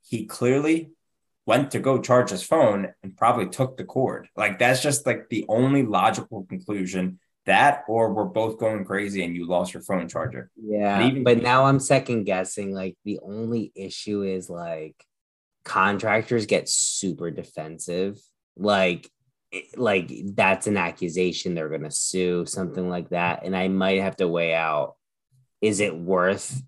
He 0.00 0.24
clearly 0.24 0.92
went 1.44 1.72
to 1.72 1.78
go 1.80 2.00
charge 2.00 2.30
his 2.30 2.42
phone 2.42 2.94
and 3.02 3.14
probably 3.14 3.48
took 3.50 3.76
the 3.76 3.84
cord. 3.84 4.28
Like 4.36 4.58
that's 4.58 4.82
just 4.82 5.04
like 5.04 5.28
the 5.28 5.44
only 5.50 5.82
logical 5.82 6.44
conclusion. 6.44 7.18
That 7.46 7.84
or 7.88 8.12
we're 8.12 8.24
both 8.24 8.58
going 8.58 8.84
crazy 8.84 9.24
and 9.24 9.34
you 9.34 9.46
lost 9.46 9.74
your 9.74 9.82
phone 9.82 10.08
charger. 10.08 10.50
Yeah, 10.56 10.98
But 10.98 11.06
even- 11.06 11.24
but 11.24 11.42
now 11.42 11.64
I'm 11.64 11.80
second 11.80 12.24
guessing. 12.24 12.72
Like 12.72 12.96
the 13.04 13.18
only 13.20 13.72
issue 13.74 14.22
is 14.22 14.48
like 14.48 14.94
contractors 15.64 16.46
get 16.46 16.68
super 16.68 17.30
defensive. 17.30 18.18
Like, 18.56 19.10
like 19.76 20.10
that's 20.34 20.66
an 20.66 20.76
accusation 20.76 21.54
they're 21.54 21.68
gonna 21.68 21.90
sue 21.90 22.46
something 22.46 22.88
like 22.88 23.10
that, 23.10 23.44
and 23.44 23.56
I 23.56 23.68
might 23.68 24.00
have 24.00 24.16
to 24.16 24.28
weigh 24.28 24.54
out: 24.54 24.94
is 25.60 25.80
it 25.80 25.96
worth 25.96 26.62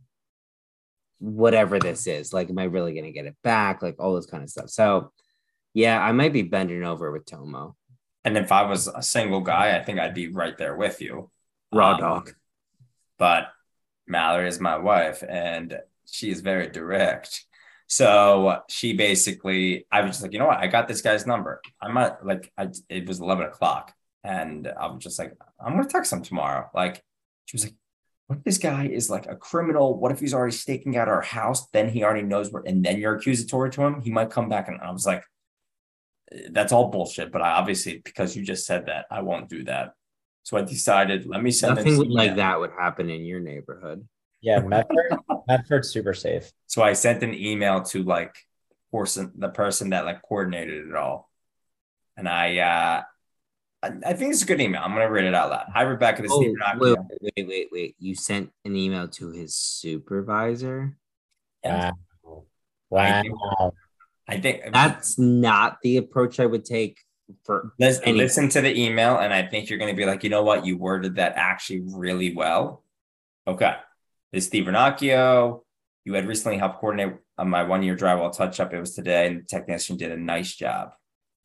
whatever 1.18 1.78
this 1.78 2.06
is? 2.06 2.32
Like, 2.32 2.50
am 2.50 2.58
I 2.58 2.64
really 2.64 2.94
gonna 2.94 3.12
get 3.12 3.26
it 3.26 3.36
back? 3.42 3.80
Like 3.82 3.96
all 3.98 4.14
this 4.14 4.26
kind 4.26 4.42
of 4.42 4.50
stuff. 4.50 4.70
So, 4.70 5.12
yeah, 5.72 6.00
I 6.02 6.12
might 6.12 6.32
be 6.32 6.42
bending 6.42 6.84
over 6.84 7.10
with 7.10 7.24
Tomo. 7.26 7.76
And 8.24 8.36
if 8.38 8.50
I 8.52 8.62
was 8.62 8.86
a 8.88 9.02
single 9.02 9.40
guy, 9.40 9.76
I 9.76 9.82
think 9.82 9.98
I'd 9.98 10.14
be 10.14 10.28
right 10.28 10.56
there 10.56 10.76
with 10.76 11.00
you. 11.00 11.30
Raw 11.72 11.92
Um, 11.94 12.00
dog. 12.00 12.32
but 13.18 13.48
Mallory 14.06 14.48
is 14.48 14.60
my 14.60 14.76
wife 14.78 15.22
and 15.28 15.78
she 16.10 16.30
is 16.30 16.40
very 16.40 16.68
direct. 16.68 17.44
So 17.86 18.60
she 18.68 18.94
basically, 18.94 19.86
I 19.92 20.00
was 20.00 20.12
just 20.12 20.22
like, 20.22 20.32
you 20.32 20.38
know 20.38 20.46
what? 20.46 20.58
I 20.58 20.66
got 20.68 20.88
this 20.88 21.02
guy's 21.02 21.26
number. 21.26 21.60
I'm 21.82 21.94
not 21.94 22.24
like, 22.24 22.50
I, 22.56 22.68
it 22.88 23.06
was 23.06 23.20
11 23.20 23.46
o'clock 23.46 23.92
and 24.22 24.66
I 24.78 24.86
was 24.86 25.02
just 25.02 25.18
like, 25.18 25.34
I'm 25.64 25.72
going 25.74 25.84
to 25.84 25.90
text 25.90 26.12
him 26.12 26.22
tomorrow. 26.22 26.70
Like, 26.74 27.02
she 27.46 27.56
was 27.56 27.64
like, 27.64 27.74
what 28.26 28.38
if 28.38 28.44
this 28.44 28.56
guy 28.58 28.86
is 28.86 29.10
like 29.10 29.26
a 29.26 29.36
criminal? 29.36 29.98
What 29.98 30.12
if 30.12 30.18
he's 30.20 30.32
already 30.32 30.56
staking 30.56 30.96
out 30.96 31.08
our 31.08 31.20
house? 31.20 31.66
Then 31.72 31.90
he 31.90 32.02
already 32.04 32.22
knows 32.22 32.50
where, 32.50 32.62
and 32.66 32.82
then 32.82 32.98
you're 32.98 33.16
accusatory 33.16 33.70
to 33.72 33.82
him. 33.82 34.00
He 34.00 34.10
might 34.10 34.30
come 34.30 34.48
back. 34.48 34.68
And 34.68 34.80
I 34.80 34.90
was 34.90 35.04
like, 35.04 35.22
that's 36.50 36.72
all 36.72 36.90
bullshit. 36.90 37.32
But 37.32 37.42
I 37.42 37.50
obviously, 37.52 37.98
because 38.04 38.36
you 38.36 38.44
just 38.44 38.66
said 38.66 38.86
that, 38.86 39.06
I 39.10 39.22
won't 39.22 39.48
do 39.48 39.64
that. 39.64 39.92
So 40.42 40.56
I 40.58 40.62
decided, 40.62 41.26
let 41.26 41.42
me 41.42 41.50
send 41.50 41.76
Nothing 41.76 41.98
this 41.98 42.08
like 42.08 42.36
that 42.36 42.60
would 42.60 42.72
happen 42.78 43.08
in 43.08 43.24
your 43.24 43.40
neighborhood. 43.40 44.06
Yeah, 44.42 44.60
Medford, 44.60 45.16
Medford's 45.48 45.88
super 45.88 46.12
safe. 46.12 46.52
So 46.66 46.82
I 46.82 46.92
sent 46.92 47.22
an 47.22 47.32
email 47.32 47.82
to 47.84 48.02
like 48.02 48.34
person 48.92 49.32
the 49.36 49.48
person 49.48 49.90
that 49.90 50.04
like 50.04 50.20
coordinated 50.22 50.86
it 50.86 50.94
all. 50.94 51.30
And 52.16 52.28
I 52.28 52.58
uh 52.58 53.02
I, 53.82 54.10
I 54.10 54.12
think 54.12 54.32
it's 54.34 54.42
a 54.42 54.46
good 54.46 54.60
email. 54.60 54.82
I'm 54.84 54.92
gonna 54.92 55.10
read 55.10 55.24
it 55.24 55.34
out 55.34 55.48
loud. 55.48 55.66
Hi 55.72 55.82
Rebecca, 55.82 56.20
this 56.20 56.30
is 56.30 56.36
Oh, 56.36 56.40
Steve 56.42 56.56
wait, 56.78 56.96
Renacchio. 56.98 57.08
wait, 57.22 57.48
wait, 57.48 57.68
wait. 57.72 57.96
You 57.98 58.14
sent 58.14 58.50
an 58.66 58.76
email 58.76 59.08
to 59.08 59.30
his 59.30 59.56
supervisor? 59.56 60.98
Yeah. 61.64 61.92
Wow. 62.90 63.22
Wow. 63.30 63.72
I 64.26 64.38
think 64.38 64.62
That's 64.72 65.18
not 65.18 65.78
the 65.82 65.98
approach 65.98 66.40
I 66.40 66.46
would 66.46 66.64
take 66.64 66.98
for 67.44 67.72
listen, 67.78 68.16
listen 68.16 68.48
to 68.50 68.60
the 68.60 68.78
email, 68.78 69.18
and 69.18 69.32
I 69.32 69.46
think 69.46 69.68
you're 69.68 69.78
gonna 69.78 69.94
be 69.94 70.06
like, 70.06 70.24
you 70.24 70.30
know 70.30 70.42
what, 70.42 70.66
you 70.66 70.76
worded 70.76 71.16
that 71.16 71.34
actually 71.36 71.82
really 71.84 72.34
well. 72.34 72.82
Okay. 73.46 73.74
This 74.32 74.44
is 74.44 74.48
Steve 74.48 74.64
Renacchio. 74.64 75.62
You 76.04 76.14
had 76.14 76.26
recently 76.26 76.58
helped 76.58 76.80
coordinate 76.80 77.16
on 77.38 77.48
my 77.48 77.62
one-year 77.62 77.96
drywall 77.96 78.34
touch-up. 78.36 78.72
It 78.74 78.80
was 78.80 78.94
today, 78.94 79.26
and 79.26 79.40
the 79.40 79.44
technician 79.44 79.96
did 79.96 80.12
a 80.12 80.16
nice 80.16 80.54
job. 80.54 80.90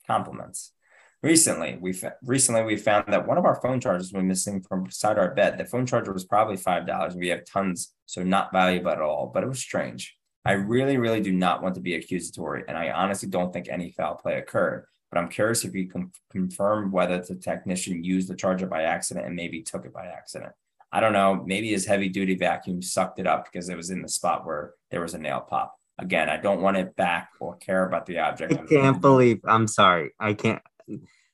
Compliments. 0.08 0.74
Recently, 1.22 1.78
we 1.80 1.94
fa- 1.94 2.16
recently 2.24 2.64
we 2.64 2.78
found 2.78 3.06
that 3.14 3.28
one 3.28 3.38
of 3.38 3.46
our 3.46 3.60
phone 3.62 3.82
chargers 3.82 4.14
was 4.14 4.24
missing 4.24 4.62
from 4.62 4.86
beside 4.86 5.18
our 5.18 5.34
bed. 5.34 5.58
The 5.58 5.66
phone 5.66 5.86
charger 5.86 6.14
was 6.14 6.24
probably 6.24 6.56
five 6.58 6.88
dollars. 6.88 7.16
We 7.16 7.28
have 7.28 7.46
tons, 7.46 7.94
so 8.06 8.24
not 8.24 8.54
valuable 8.54 8.92
at 8.92 9.02
all. 9.02 9.30
But 9.34 9.44
it 9.44 9.50
was 9.50 9.60
strange. 9.60 10.16
I 10.50 10.54
really, 10.54 10.98
really 10.98 11.22
do 11.22 11.32
not 11.32 11.62
want 11.62 11.76
to 11.76 11.82
be 11.82 11.94
accusatory, 11.94 12.64
and 12.68 12.76
I 12.76 12.90
honestly 12.90 13.30
don't 13.30 13.54
think 13.54 13.68
any 13.70 13.92
foul 13.92 14.16
play 14.16 14.40
occurred. 14.40 14.88
But 15.12 15.20
I'm 15.20 15.30
curious 15.30 15.64
if 15.64 15.76
you 15.76 15.88
can 15.88 16.12
confirm 16.32 16.92
whether 16.92 17.20
the 17.20 17.36
technician 17.36 18.04
used 18.04 18.28
the 18.28 18.36
charger 18.36 18.66
by 18.66 18.82
accident 18.82 19.28
and 19.28 19.36
maybe 19.36 19.62
took 19.62 19.86
it 19.86 19.94
by 19.94 20.08
accident. 20.08 20.54
I 20.92 21.02
don't 21.02 21.14
know. 21.14 21.44
Maybe 21.46 21.70
his 21.70 21.86
heavy 21.86 22.10
duty 22.10 22.34
vacuum 22.34 22.82
sucked 22.82 23.20
it 23.20 23.28
up 23.28 23.46
because 23.46 23.70
it 23.70 23.78
was 23.78 23.92
in 23.92 24.02
the 24.02 24.10
spot 24.10 24.44
where 24.44 24.74
there 24.90 25.02
was 25.02 25.14
a 25.14 25.20
nail 25.20 25.40
pop. 25.40 25.76
Again, 26.00 26.30
I 26.30 26.38
don't 26.38 26.62
want 26.62 26.78
it 26.78 26.96
back 26.96 27.30
or 27.40 27.56
care 27.58 27.86
about 27.86 28.08
the 28.08 28.18
object. 28.18 28.54
I 28.54 28.66
can't 28.66 29.00
believe 29.00 29.42
I'm 29.44 29.68
sorry. 29.68 30.14
I 30.20 30.34
can't 30.34 30.64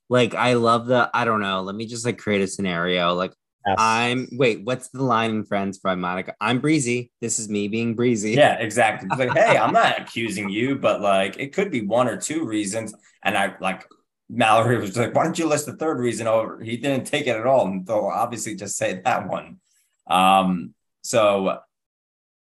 like 0.10 0.36
I 0.36 0.56
love 0.56 0.88
the 0.88 1.10
I 1.14 1.24
don't 1.24 1.40
know. 1.40 1.62
Let 1.62 1.76
me 1.76 1.86
just 1.86 2.06
like 2.06 2.18
create 2.18 2.42
a 2.42 2.48
scenario. 2.48 3.14
Like 3.14 3.32
Yes. 3.66 3.76
I'm 3.80 4.28
wait, 4.32 4.64
what's 4.64 4.90
the 4.90 5.04
line 5.04 5.32
in 5.32 5.44
Friends 5.44 5.80
by 5.80 5.96
Monica? 5.96 6.36
I'm 6.40 6.60
breezy. 6.60 7.12
This 7.20 7.40
is 7.40 7.50
me 7.50 7.68
being 7.68 7.96
breezy. 7.96 8.34
Yeah, 8.34 8.56
exactly. 8.60 9.08
It's 9.12 9.20
like, 9.20 9.36
hey, 9.36 9.58
I'm 9.62 9.74
not 9.74 10.00
accusing 10.00 10.50
you, 10.50 10.76
but 10.76 11.02
like 11.02 11.38
it 11.40 11.54
could 11.54 11.72
be 11.72 11.82
one 11.82 12.08
or 12.08 12.18
two 12.18 12.46
reasons. 12.46 12.94
And 13.24 13.36
I 13.36 13.56
like 13.60 13.86
Mallory 14.30 14.80
was 14.80 14.98
like, 14.98 15.16
why 15.16 15.24
don't 15.24 15.38
you 15.38 15.48
list 15.48 15.66
the 15.66 15.76
third 15.78 16.00
reason 16.00 16.28
over? 16.28 16.62
He 16.62 16.78
didn't 16.78 17.06
take 17.06 17.28
it 17.28 17.36
at 17.36 17.48
all. 17.48 17.68
And 17.68 17.86
they'll 17.86 18.12
obviously 18.14 18.56
just 18.56 18.78
say 18.78 19.02
that 19.04 19.28
one. 19.28 19.60
Um, 20.08 20.74
so 21.02 21.60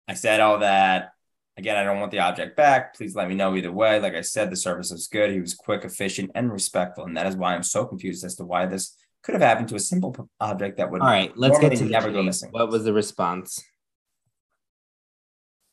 I 0.08 0.14
said 0.14 0.40
all 0.40 0.60
that. 0.60 1.12
Again, 1.56 1.78
I 1.78 1.84
don't 1.84 2.00
want 2.00 2.12
the 2.12 2.20
object 2.20 2.58
back. 2.58 2.96
Please 2.96 3.16
let 3.16 3.30
me 3.30 3.36
know 3.36 3.56
either 3.56 3.72
way. 3.72 4.00
Like 4.00 4.16
I 4.16 4.22
said, 4.22 4.50
the 4.50 4.56
service 4.56 4.92
was 4.92 5.08
good. 5.08 5.32
He 5.32 5.40
was 5.40 5.54
quick, 5.54 5.86
efficient, 5.86 6.32
and 6.34 6.52
respectful. 6.52 7.06
And 7.06 7.16
that 7.16 7.28
is 7.28 7.36
why 7.36 7.54
I'm 7.54 7.64
so 7.64 7.86
confused 7.86 8.26
as 8.26 8.36
to 8.36 8.44
why 8.44 8.66
this 8.66 8.98
could 9.24 9.34
have 9.34 9.42
happened 9.42 9.70
to 9.70 9.76
a 9.76 9.80
simple 9.80 10.30
object 10.40 10.78
that 10.78 10.92
would 10.92 11.02
All 11.02 11.08
right, 11.08 11.36
let's 11.36 11.58
get 11.58 11.76
to 11.78 11.86
never 11.86 12.12
go 12.12 12.22
missing. 12.22 12.50
What 12.52 12.70
was 12.70 12.84
the 12.84 12.94
response? 12.94 13.64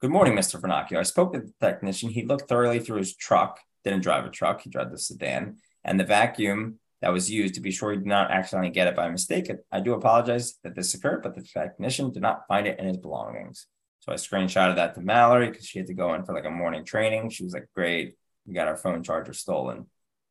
Good 0.00 0.10
morning, 0.10 0.34
Mr. 0.34 0.58
Vernacchio. 0.58 0.98
I 0.98 1.02
spoke 1.02 1.32
with 1.32 1.46
the 1.46 1.66
technician. 1.66 2.08
He 2.08 2.24
looked 2.24 2.48
thoroughly 2.48 2.78
through 2.78 2.98
his 2.98 3.14
truck, 3.14 3.60
didn't 3.84 4.02
drive 4.02 4.24
a 4.24 4.30
truck, 4.30 4.62
he 4.62 4.70
drove 4.70 4.90
the 4.90 4.98
sedan, 4.98 5.56
and 5.84 6.00
the 6.00 6.04
vacuum 6.04 6.78
that 7.02 7.12
was 7.12 7.30
used 7.30 7.54
to 7.54 7.60
be 7.60 7.70
sure 7.70 7.90
he 7.90 7.98
did 7.98 8.06
not 8.06 8.30
accidentally 8.30 8.70
get 8.70 8.86
it 8.86 8.96
by 8.96 9.08
mistake. 9.10 9.50
I 9.72 9.80
do 9.80 9.94
apologize 9.94 10.54
that 10.62 10.74
this 10.74 10.94
occurred, 10.94 11.22
but 11.22 11.34
the 11.34 11.42
technician 11.42 12.12
did 12.12 12.22
not 12.22 12.46
find 12.46 12.66
it 12.66 12.78
in 12.78 12.86
his 12.86 12.98
belongings. 12.98 13.66
So 14.00 14.12
I 14.12 14.14
screenshotted 14.14 14.76
that 14.76 14.94
to 14.94 15.00
Mallory 15.00 15.50
because 15.50 15.66
she 15.66 15.78
had 15.78 15.88
to 15.88 15.94
go 15.94 16.14
in 16.14 16.24
for 16.24 16.34
like 16.34 16.44
a 16.44 16.50
morning 16.50 16.84
training. 16.84 17.30
She 17.30 17.44
was 17.44 17.52
like, 17.52 17.68
Great, 17.74 18.14
we 18.46 18.54
got 18.54 18.68
our 18.68 18.76
phone 18.76 19.02
charger 19.02 19.32
stolen. 19.32 19.86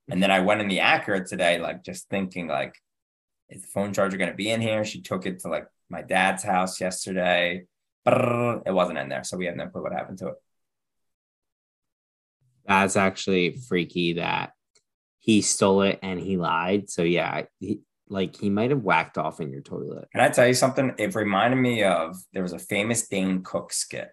And 0.09 0.23
then 0.23 0.31
I 0.31 0.39
went 0.39 0.61
in 0.61 0.67
the 0.67 0.79
Acura 0.79 1.27
today, 1.27 1.59
like 1.59 1.83
just 1.83 2.09
thinking 2.09 2.47
like, 2.47 2.75
is 3.49 3.61
the 3.61 3.67
phone 3.67 3.93
charger 3.93 4.17
going 4.17 4.29
to 4.29 4.35
be 4.35 4.49
in 4.49 4.61
here? 4.61 4.85
She 4.85 5.01
took 5.01 5.25
it 5.25 5.39
to 5.39 5.49
like 5.49 5.67
my 5.89 6.01
dad's 6.01 6.43
house 6.43 6.79
yesterday. 6.79 7.65
Brrr, 8.07 8.61
it 8.65 8.73
wasn't 8.73 8.99
in 8.99 9.09
there. 9.09 9.23
So 9.23 9.37
we 9.37 9.45
have 9.45 9.55
no 9.55 9.67
clue 9.67 9.83
what 9.83 9.93
happened 9.93 10.19
to 10.19 10.29
it. 10.29 10.35
That's 12.65 12.95
actually 12.95 13.57
freaky 13.67 14.13
that 14.13 14.51
he 15.19 15.41
stole 15.41 15.81
it 15.81 15.99
and 16.01 16.19
he 16.19 16.37
lied. 16.37 16.89
So 16.89 17.01
yeah, 17.03 17.43
he, 17.59 17.81
like 18.07 18.35
he 18.35 18.49
might 18.49 18.69
have 18.69 18.83
whacked 18.83 19.17
off 19.17 19.39
in 19.39 19.51
your 19.51 19.61
toilet. 19.61 20.07
Can 20.11 20.21
I 20.21 20.29
tell 20.29 20.47
you 20.47 20.53
something? 20.53 20.93
It 20.97 21.15
reminded 21.15 21.57
me 21.57 21.83
of 21.83 22.17
there 22.33 22.43
was 22.43 22.53
a 22.53 22.59
famous 22.59 23.07
Dane 23.07 23.43
Cook 23.43 23.73
skit 23.73 24.09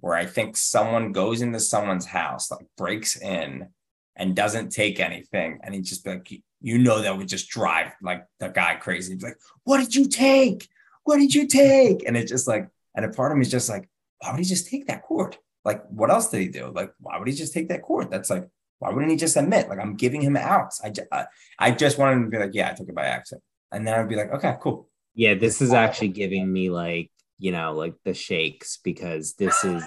where 0.00 0.14
I 0.14 0.26
think 0.26 0.56
someone 0.56 1.12
goes 1.12 1.42
into 1.42 1.60
someone's 1.60 2.06
house, 2.06 2.50
like 2.50 2.66
breaks 2.76 3.16
in 3.16 3.68
and 4.16 4.36
doesn't 4.36 4.70
take 4.70 5.00
anything. 5.00 5.58
And 5.62 5.74
he 5.74 5.80
just 5.80 6.06
like, 6.06 6.30
you 6.60 6.78
know, 6.78 7.02
that 7.02 7.16
would 7.16 7.28
just 7.28 7.48
drive 7.48 7.92
like 8.02 8.24
the 8.38 8.48
guy 8.48 8.74
crazy. 8.76 9.14
He's 9.14 9.22
like, 9.22 9.38
what 9.64 9.78
did 9.78 9.94
you 9.94 10.08
take? 10.08 10.68
What 11.04 11.18
did 11.18 11.34
you 11.34 11.46
take? 11.46 12.06
And 12.06 12.16
it's 12.16 12.30
just 12.30 12.46
like, 12.46 12.68
and 12.94 13.04
a 13.04 13.08
part 13.08 13.32
of 13.32 13.38
me 13.38 13.42
is 13.42 13.50
just 13.50 13.68
like, 13.68 13.88
why 14.18 14.30
would 14.30 14.38
he 14.38 14.44
just 14.44 14.68
take 14.68 14.86
that 14.86 15.02
cord? 15.02 15.38
Like, 15.64 15.84
what 15.88 16.10
else 16.10 16.30
did 16.30 16.40
he 16.40 16.48
do? 16.48 16.70
Like, 16.74 16.92
why 17.00 17.18
would 17.18 17.28
he 17.28 17.34
just 17.34 17.54
take 17.54 17.68
that 17.68 17.82
cord? 17.82 18.10
That's 18.10 18.30
like, 18.30 18.48
why 18.78 18.90
wouldn't 18.90 19.10
he 19.10 19.16
just 19.16 19.36
admit? 19.36 19.68
Like, 19.68 19.78
I'm 19.78 19.96
giving 19.96 20.20
him 20.22 20.36
outs. 20.36 20.80
I, 20.82 20.92
I, 21.12 21.26
I 21.58 21.70
just 21.70 21.98
wanted 21.98 22.16
him 22.16 22.24
to 22.24 22.30
be 22.30 22.38
like, 22.38 22.54
yeah, 22.54 22.70
I 22.70 22.74
took 22.74 22.88
it 22.88 22.94
by 22.94 23.06
accident. 23.06 23.42
And 23.72 23.86
then 23.86 23.98
I'd 23.98 24.08
be 24.08 24.16
like, 24.16 24.32
okay, 24.32 24.56
cool. 24.60 24.88
Yeah, 25.14 25.34
this 25.34 25.60
is 25.60 25.72
actually 25.72 26.08
giving 26.08 26.50
me 26.50 26.70
like, 26.70 27.10
you 27.38 27.52
know, 27.52 27.72
like 27.72 27.94
the 28.04 28.14
shakes 28.14 28.78
because 28.82 29.34
this 29.34 29.64
is 29.64 29.82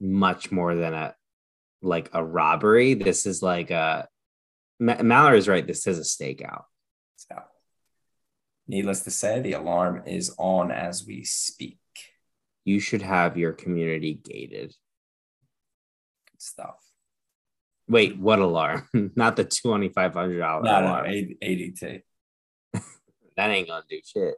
much 0.00 0.50
more 0.50 0.74
than 0.74 0.92
a 0.94 1.14
like 1.82 2.10
a 2.12 2.24
robbery. 2.24 2.94
This 2.94 3.26
is 3.26 3.42
like 3.42 3.70
a 3.70 4.08
Mallory's 4.78 5.48
right. 5.48 5.66
This 5.66 5.86
is 5.86 5.98
a 5.98 6.02
stakeout. 6.02 6.64
So, 7.16 7.36
needless 8.68 9.00
to 9.02 9.10
say, 9.10 9.40
the 9.40 9.54
alarm 9.54 10.02
is 10.06 10.34
on 10.38 10.70
as 10.70 11.06
we 11.06 11.24
speak. 11.24 11.78
You 12.64 12.80
should 12.80 13.02
have 13.02 13.36
your 13.36 13.52
community 13.52 14.14
gated. 14.14 14.74
Good 16.30 16.42
stuff. 16.42 16.76
Wait, 17.88 18.18
what 18.18 18.40
alarm? 18.40 18.88
Not 19.16 19.36
the 19.36 19.44
twenty 19.44 19.88
five 19.88 20.14
hundred 20.14 20.40
dollar 20.40 20.62
No, 20.62 20.80
no, 20.80 20.86
alarm. 20.86 21.06
ADT. 21.06 22.02
that 23.36 23.50
ain't 23.50 23.68
gonna 23.68 23.84
do 23.88 24.00
shit. 24.04 24.34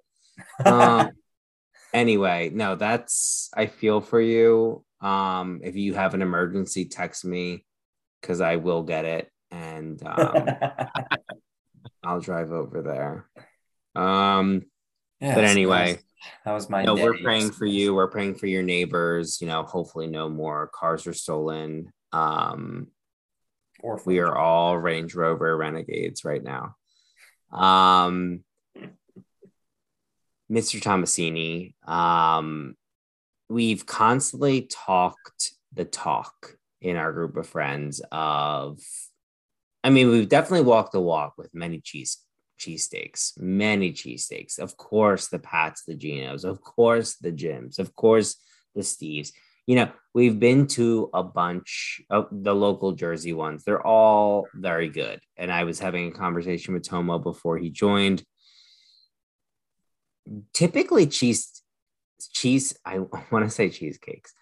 Um, 0.64 1.12
anyway, 1.94 2.50
no, 2.52 2.76
that's 2.76 3.50
I 3.56 3.66
feel 3.66 4.00
for 4.00 4.20
you. 4.20 4.84
Um, 5.00 5.60
if 5.62 5.76
you 5.76 5.94
have 5.94 6.14
an 6.14 6.22
emergency, 6.22 6.84
text 6.84 7.24
me 7.24 7.64
because 8.20 8.40
I 8.40 8.56
will 8.56 8.82
get 8.82 9.04
it 9.04 9.30
and 9.50 10.02
um, 10.06 10.48
I'll 12.04 12.20
drive 12.20 12.52
over 12.52 12.82
there. 12.82 13.28
Um, 14.00 14.62
Yeah, 15.20 15.34
but 15.34 15.44
anyway, 15.44 15.92
that 15.92 15.96
was, 15.96 16.04
that 16.44 16.52
was 16.52 16.70
my. 16.70 16.84
no, 16.84 16.94
we're 16.94 17.18
praying 17.18 17.50
for 17.52 17.66
you. 17.66 17.94
We're 17.94 18.08
praying 18.10 18.36
for 18.36 18.46
your 18.46 18.62
neighbors. 18.62 19.40
You 19.40 19.46
know, 19.48 19.62
hopefully, 19.62 20.06
no 20.06 20.28
more 20.28 20.70
cars 20.72 21.06
are 21.06 21.12
stolen. 21.14 21.92
Um, 22.12 22.88
Or 23.80 24.00
we 24.06 24.18
are 24.18 24.36
all 24.36 24.76
Range 24.78 25.14
Rover 25.14 25.56
renegades 25.56 26.24
right 26.24 26.42
now. 26.42 26.76
Um, 27.52 28.44
Mr. 30.50 30.80
Tomasini, 30.80 31.74
um, 31.86 32.74
we've 33.48 33.84
constantly 33.86 34.62
talked 34.62 35.52
the 35.74 35.84
talk 35.84 36.56
in 36.80 36.96
our 36.96 37.12
group 37.12 37.36
of 37.36 37.46
friends 37.46 38.00
of, 38.10 38.80
I 39.84 39.90
mean, 39.90 40.10
we've 40.10 40.28
definitely 40.28 40.66
walked 40.66 40.92
the 40.92 41.00
walk 41.00 41.34
with 41.38 41.54
many 41.54 41.80
cheese 41.80 42.18
cheesesteaks, 42.58 43.38
many 43.40 43.92
cheesesteaks. 43.92 44.58
Of 44.58 44.76
course, 44.76 45.28
the 45.28 45.38
Pats, 45.38 45.84
the 45.84 45.94
Genos, 45.94 46.44
of 46.44 46.60
course, 46.60 47.16
the 47.16 47.32
Jims, 47.32 47.78
of 47.78 47.94
course, 47.94 48.36
the 48.74 48.82
Steves. 48.82 49.32
You 49.66 49.76
know, 49.76 49.90
we've 50.14 50.38
been 50.40 50.66
to 50.68 51.10
a 51.14 51.22
bunch 51.22 52.00
of 52.10 52.26
the 52.32 52.54
local 52.54 52.92
Jersey 52.92 53.32
ones. 53.32 53.64
They're 53.64 53.86
all 53.86 54.46
very 54.54 54.88
good. 54.88 55.20
And 55.36 55.52
I 55.52 55.64
was 55.64 55.78
having 55.78 56.08
a 56.08 56.12
conversation 56.12 56.74
with 56.74 56.88
Tomo 56.88 57.18
before 57.18 57.58
he 57.58 57.70
joined. 57.70 58.24
Typically, 60.52 61.06
cheese, 61.06 61.62
cheese, 62.32 62.76
I 62.84 62.98
want 63.30 63.44
to 63.44 63.50
say 63.50 63.68
cheesecakes, 63.68 64.32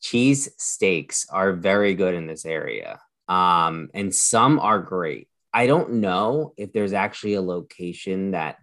cheese 0.00 0.48
steaks 0.58 1.26
are 1.30 1.52
very 1.52 1.94
good 1.94 2.14
in 2.14 2.26
this 2.26 2.44
area. 2.44 3.00
Um, 3.30 3.90
and 3.94 4.12
some 4.12 4.58
are 4.58 4.80
great. 4.80 5.28
I 5.54 5.68
don't 5.68 5.94
know 5.94 6.52
if 6.56 6.72
there's 6.72 6.92
actually 6.92 7.34
a 7.34 7.40
location 7.40 8.32
that 8.32 8.56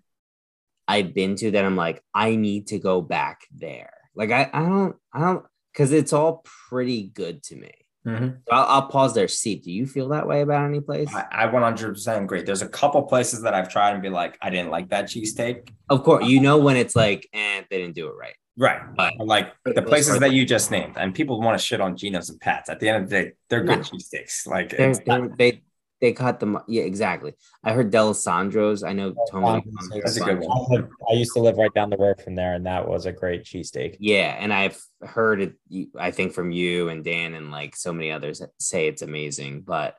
I've 0.90 1.14
been 1.14 1.36
to 1.38 1.52
that 1.52 1.64
I'm 1.66 1.78
like, 1.78 2.04
I 2.14 2.36
need 2.36 2.68
to 2.68 2.80
go 2.80 3.02
back 3.02 3.42
there. 3.56 3.94
Like 4.14 4.32
I, 4.32 4.50
I 4.54 4.62
don't, 4.64 4.96
I 5.14 5.20
don't, 5.22 5.46
because 5.72 5.94
it's 5.94 6.12
all 6.12 6.44
pretty 6.70 7.04
good 7.04 7.44
to 7.44 7.56
me. 7.56 7.72
Mhm. 8.06 8.40
So 8.48 8.54
I'll, 8.56 8.66
I'll 8.66 8.88
pause 8.88 9.14
there. 9.14 9.28
Steve, 9.30 9.64
do 9.64 9.72
you 9.72 9.86
feel 9.86 10.10
that 10.10 10.28
way 10.28 10.42
about 10.42 10.66
any 10.66 10.82
place? 10.82 11.14
I, 11.14 11.26
I 11.32 11.48
100% 11.48 12.24
agree. 12.24 12.42
There's 12.42 12.62
a 12.62 12.70
couple 12.70 13.04
places 13.04 13.44
that 13.44 13.54
I've 13.54 13.70
tried 13.70 13.94
and 13.94 14.02
be 14.02 14.10
like, 14.10 14.38
I 14.42 14.50
didn't 14.50 14.72
like 14.72 14.90
that 14.90 15.06
cheesesteak. 15.06 15.70
Of 15.90 16.04
course, 16.04 16.26
you 16.26 16.42
know 16.42 16.58
when 16.58 16.76
it's 16.76 16.96
like, 16.96 17.28
and 17.32 17.66
they 17.70 17.80
didn't 17.80 17.96
do 17.96 18.08
it 18.08 18.16
right. 18.18 18.36
Right. 18.58 18.82
But 18.96 19.14
Like 19.20 19.54
the 19.64 19.82
places 19.82 20.20
that 20.20 20.32
you 20.32 20.46
just 20.46 20.72
named, 20.72 20.96
and 20.98 21.14
people 21.14 21.40
want 21.40 21.58
to 21.58 21.64
shit 21.64 21.80
on 21.80 21.96
Geno's 21.96 22.30
and 22.30 22.40
Pat's. 22.40 22.70
At 22.70 22.80
the 22.80 22.90
end 22.90 23.04
of 23.04 23.10
the 23.10 23.16
day, 23.16 23.32
they're 23.50 23.64
good 23.64 23.80
No. 23.80 23.84
cheesesteaks. 23.84 24.48
Like 24.48 24.72
They're, 24.72 24.90
it's 24.90 25.00
they're, 25.06 25.30
they 25.38 25.62
they 26.00 26.14
cut 26.14 26.40
them. 26.40 26.60
Yeah, 26.68 26.84
exactly. 26.84 27.34
I 27.64 27.74
heard 27.74 27.92
Dalessandro's. 27.92 28.84
I 28.84 28.94
know 28.94 29.16
Tony. 29.32 29.62
Dalessandro's 29.62 30.04
That's 30.04 30.18
a 30.18 30.22
good 30.22 30.40
one. 30.40 30.90
I, 31.10 31.14
used 31.14 31.34
to 31.34 31.40
live 31.40 31.58
right 31.58 31.74
down 31.74 31.90
the 31.90 31.98
road 31.98 32.22
from 32.22 32.36
there, 32.36 32.54
and 32.54 32.66
that 32.66 32.88
was 32.88 33.06
a 33.06 33.12
great 33.12 33.44
cheesesteak. 33.44 33.98
Yeah, 34.00 34.36
and 34.40 34.54
I've 34.54 34.80
heard 35.02 35.42
it. 35.42 35.90
I 35.98 36.12
think 36.12 36.34
from 36.34 36.52
you 36.52 36.90
and 36.90 37.04
Dan 37.04 37.34
and 37.34 37.52
like 37.52 37.76
so 37.76 37.94
many 37.94 38.12
others 38.12 38.42
say 38.60 38.88
it's 38.88 39.02
amazing, 39.02 39.62
but 39.62 39.98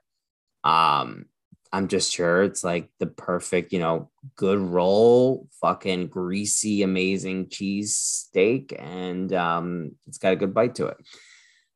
um, 0.62 1.26
I'm 1.72 1.88
just 1.88 2.12
sure 2.12 2.42
it's 2.42 2.64
like 2.64 2.88
the 2.98 3.06
perfect, 3.06 3.72
you 3.72 3.78
know, 3.78 4.10
good 4.36 4.58
roll, 4.58 5.48
fucking 5.60 6.08
greasy, 6.08 6.82
amazing 6.82 7.48
cheese 7.50 7.96
steak, 7.96 8.74
and 8.78 9.32
um, 9.32 9.92
it's 10.06 10.18
got 10.18 10.32
a 10.32 10.36
good 10.36 10.54
bite 10.54 10.74
to 10.76 10.86
it. 10.86 10.96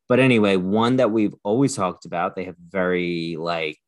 But 0.08 0.18
anyway, 0.18 0.56
one 0.56 0.96
that 0.96 1.10
we've 1.10 1.34
always 1.42 1.76
talked 1.76 2.04
about, 2.04 2.36
they 2.36 2.44
have 2.44 2.56
very 2.56 3.36
like 3.38 3.80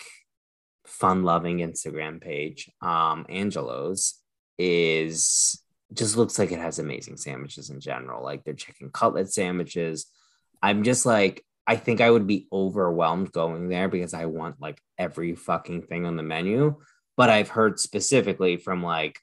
fun-loving 0.87 1.59
Instagram 1.59 2.21
page. 2.21 2.71
Um, 2.81 3.27
Angelo's 3.29 4.15
is 4.59 5.61
just 5.93 6.17
looks 6.17 6.39
like 6.39 6.53
it 6.53 6.59
has 6.59 6.79
amazing 6.79 7.17
sandwiches 7.17 7.71
in 7.71 7.81
general, 7.81 8.23
like 8.23 8.45
their 8.45 8.55
chicken 8.55 8.91
cutlet 8.91 9.33
sandwiches. 9.33 10.07
I'm 10.63 10.83
just 10.83 11.05
like, 11.07 11.45
I 11.67 11.77
think 11.77 12.01
I 12.01 12.11
would 12.11 12.27
be 12.27 12.47
overwhelmed 12.53 13.33
going 13.33 13.69
there 13.69 13.89
because 13.89 14.13
I 14.13 14.27
want 14.27 14.61
like 14.61 14.81
every 14.99 15.35
fucking 15.35 15.83
thing 15.83 16.05
on 16.05 16.17
the 16.17 16.23
menu. 16.23 16.77
But 17.17 17.31
I've 17.31 17.49
heard 17.49 17.81
specifically 17.81 18.57
from 18.57 18.83
like, 18.83 19.19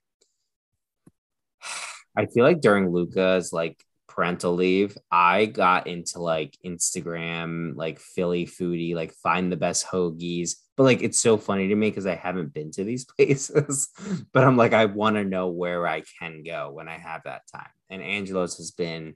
I 2.17 2.25
feel 2.25 2.43
like 2.43 2.62
during 2.62 2.91
Luca's 2.91 3.54
like 3.54 3.84
parental 4.08 4.54
leave, 4.54 4.97
I 5.12 5.45
got 5.45 5.88
into 5.88 6.19
like 6.19 6.58
Instagram, 6.65 7.75
like 7.75 7.99
Philly 7.99 8.45
foodie, 8.45 8.95
like 8.95 9.13
find 9.13 9.51
the 9.51 9.58
best 9.58 9.86
hoagies. 9.86 10.56
But 10.77 10.84
like, 10.84 11.04
it's 11.04 11.21
so 11.21 11.38
funny 11.38 11.67
to 11.67 11.75
me 11.75 11.89
because 11.89 12.08
I 12.08 12.15
haven't 12.15 12.54
been 12.54 12.71
to 12.71 12.84
these 12.84 13.06
places. 13.17 13.89
but 14.34 14.43
I'm 14.43 14.58
like, 14.58 14.73
I 14.73 14.86
want 14.86 15.15
to 15.17 15.23
know 15.23 15.49
where 15.49 15.86
I 15.88 16.01
can 16.19 16.43
go 16.43 16.71
when 16.71 16.88
I 16.88 16.97
have 16.97 17.21
that 17.25 17.43
time. 17.54 17.69
And 17.89 18.01
Angelo's 18.01 18.58
has 18.58 18.71
been 18.71 19.15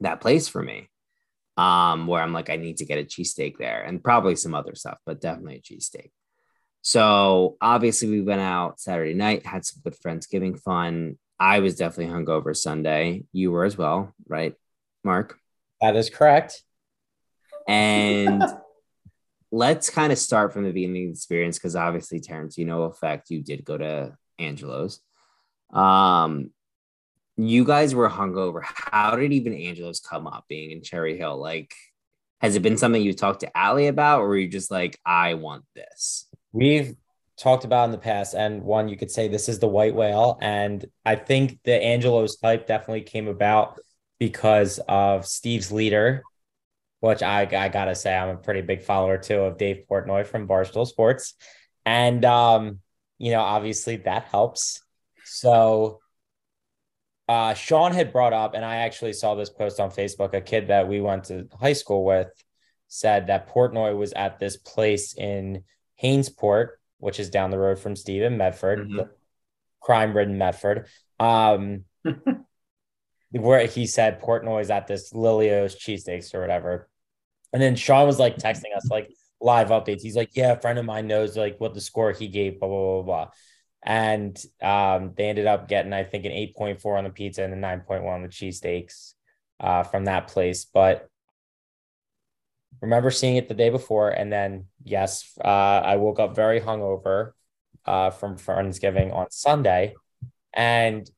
that 0.00 0.20
place 0.20 0.48
for 0.48 0.62
me 0.62 0.88
um, 1.56 2.06
where 2.06 2.22
I'm 2.22 2.32
like, 2.32 2.50
I 2.50 2.56
need 2.56 2.78
to 2.78 2.84
get 2.84 2.98
a 2.98 3.04
cheesesteak 3.04 3.58
there 3.58 3.82
and 3.82 4.02
probably 4.02 4.36
some 4.36 4.54
other 4.54 4.74
stuff, 4.74 4.98
but 5.06 5.20
definitely 5.20 5.56
a 5.56 5.60
cheesesteak. 5.60 6.10
So 6.82 7.56
obviously, 7.60 8.08
we 8.10 8.20
went 8.20 8.42
out 8.42 8.80
Saturday 8.80 9.14
night, 9.14 9.46
had 9.46 9.64
some 9.64 9.80
good 9.82 9.96
Friendsgiving 10.04 10.60
fun. 10.60 11.18
I 11.40 11.60
was 11.60 11.76
definitely 11.76 12.14
hungover 12.14 12.54
Sunday. 12.54 13.24
You 13.32 13.50
were 13.50 13.64
as 13.64 13.78
well, 13.78 14.14
right, 14.28 14.54
Mark? 15.02 15.38
That 15.80 15.96
is 15.96 16.10
correct. 16.10 16.62
And 17.66 18.42
let's 19.50 19.88
kind 19.88 20.12
of 20.12 20.18
start 20.18 20.52
from 20.52 20.64
the 20.64 20.72
beginning 20.72 21.10
experience 21.10 21.58
because 21.58 21.76
obviously, 21.76 22.20
Terrence, 22.20 22.58
you 22.58 22.66
Tarantino 22.66 22.90
effect, 22.90 23.30
you 23.30 23.42
did 23.42 23.64
go 23.64 23.78
to 23.78 24.16
Angelo's. 24.38 25.00
Um, 25.72 26.50
you 27.36 27.64
guys 27.64 27.94
were 27.94 28.08
hungover. 28.08 28.62
How 28.64 29.16
did 29.16 29.32
even 29.32 29.54
Angelo's 29.54 30.00
come 30.00 30.26
up 30.26 30.44
being 30.48 30.70
in 30.70 30.82
Cherry 30.82 31.18
Hill? 31.18 31.36
Like, 31.36 31.74
has 32.40 32.56
it 32.56 32.62
been 32.62 32.76
something 32.76 33.02
you 33.02 33.12
talked 33.12 33.40
to 33.40 33.56
Allie 33.56 33.88
about, 33.88 34.20
or 34.20 34.36
you 34.36 34.48
just 34.48 34.70
like, 34.70 34.98
I 35.04 35.34
want 35.34 35.64
this? 35.74 36.26
We've 36.52 36.94
talked 37.36 37.64
about 37.64 37.86
in 37.86 37.90
the 37.90 37.98
past, 37.98 38.34
and 38.34 38.62
one 38.62 38.88
you 38.88 38.96
could 38.96 39.10
say 39.10 39.28
this 39.28 39.48
is 39.48 39.58
the 39.58 39.66
white 39.68 39.94
whale. 39.94 40.38
And 40.40 40.84
I 41.04 41.16
think 41.16 41.58
the 41.64 41.74
Angelo's 41.74 42.36
type 42.36 42.66
definitely 42.66 43.02
came 43.02 43.28
about 43.28 43.80
because 44.18 44.78
of 44.88 45.26
Steve's 45.26 45.72
leader, 45.72 46.22
which 47.00 47.22
I, 47.22 47.42
I 47.42 47.68
gotta 47.68 47.94
say, 47.94 48.14
I'm 48.14 48.36
a 48.36 48.36
pretty 48.36 48.60
big 48.60 48.82
follower 48.82 49.18
too 49.18 49.40
of 49.40 49.58
Dave 49.58 49.84
Portnoy 49.90 50.26
from 50.26 50.46
Barstool 50.46 50.86
Sports. 50.86 51.34
And 51.84 52.24
um, 52.24 52.78
you 53.18 53.32
know, 53.32 53.40
obviously 53.40 53.96
that 53.96 54.24
helps. 54.24 54.82
So 55.24 56.00
uh 57.28 57.54
Sean 57.54 57.92
had 57.92 58.12
brought 58.12 58.32
up, 58.32 58.54
and 58.54 58.64
I 58.64 58.76
actually 58.76 59.12
saw 59.14 59.34
this 59.34 59.50
post 59.50 59.80
on 59.80 59.90
Facebook, 59.90 60.34
a 60.34 60.40
kid 60.40 60.68
that 60.68 60.88
we 60.88 61.00
went 61.00 61.24
to 61.24 61.48
high 61.58 61.72
school 61.72 62.04
with 62.04 62.28
said 62.88 63.26
that 63.28 63.48
Portnoy 63.48 63.96
was 63.96 64.12
at 64.12 64.38
this 64.38 64.56
place 64.56 65.14
in 65.16 65.64
Hainesport, 66.02 66.68
which 66.98 67.18
is 67.18 67.30
down 67.30 67.50
the 67.50 67.58
road 67.58 67.78
from 67.78 67.96
Stephen 67.96 68.36
Medford, 68.36 68.88
Mhm. 68.88 69.08
crime-ridden 69.80 70.38
Medford. 70.38 70.86
Um 71.18 71.84
where 73.30 73.66
he 73.66 73.86
said 73.86 74.20
Portnoy's 74.20 74.70
at 74.70 74.86
this 74.86 75.12
Lillo's 75.12 75.74
cheesesteaks 75.76 76.34
or 76.34 76.40
whatever. 76.40 76.88
And 77.52 77.60
then 77.60 77.74
Sean 77.76 78.06
was 78.06 78.18
like 78.18 78.36
texting 78.36 78.76
us 78.76 78.88
like 78.90 79.10
live 79.40 79.68
updates. 79.68 80.02
He's 80.02 80.16
like, 80.16 80.30
Yeah, 80.34 80.52
a 80.52 80.60
friend 80.60 80.78
of 80.78 80.84
mine 80.84 81.06
knows 81.08 81.36
like 81.36 81.58
what 81.58 81.74
the 81.74 81.80
score 81.80 82.12
he 82.12 82.28
gave, 82.28 82.60
blah, 82.60 82.68
blah, 82.68 82.78
blah, 82.78 83.02
blah. 83.02 83.30
And 83.84 84.42
um, 84.62 85.12
they 85.16 85.28
ended 85.28 85.46
up 85.46 85.68
getting, 85.68 85.92
I 85.92 86.04
think, 86.04 86.24
an 86.24 86.32
8.4 86.32 86.98
on 86.98 87.04
the 87.04 87.10
pizza 87.10 87.44
and 87.44 87.52
a 87.52 87.56
9.1 87.56 88.08
on 88.08 88.22
the 88.22 88.28
cheesesteaks 88.28 89.12
uh, 89.60 89.82
from 89.82 90.06
that 90.06 90.28
place. 90.28 90.64
But 90.64 91.06
remember 92.80 93.10
seeing 93.10 93.36
it 93.36 93.48
the 93.48 93.54
day 93.54 93.68
before. 93.68 94.08
And 94.08 94.32
then, 94.32 94.66
yes, 94.82 95.32
uh, 95.44 95.48
I 95.48 95.96
woke 95.96 96.18
up 96.18 96.34
very 96.34 96.60
hungover 96.60 97.32
uh, 97.84 98.10
from 98.10 98.36
Friendsgiving 98.36 99.14
on 99.14 99.30
Sunday. 99.30 99.94
And 100.54 101.08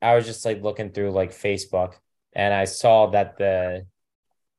I 0.00 0.14
was 0.14 0.26
just 0.26 0.44
like 0.44 0.62
looking 0.62 0.90
through 0.90 1.10
like 1.10 1.32
Facebook 1.32 1.94
and 2.34 2.54
I 2.54 2.64
saw 2.64 3.08
that 3.08 3.36
the 3.36 3.86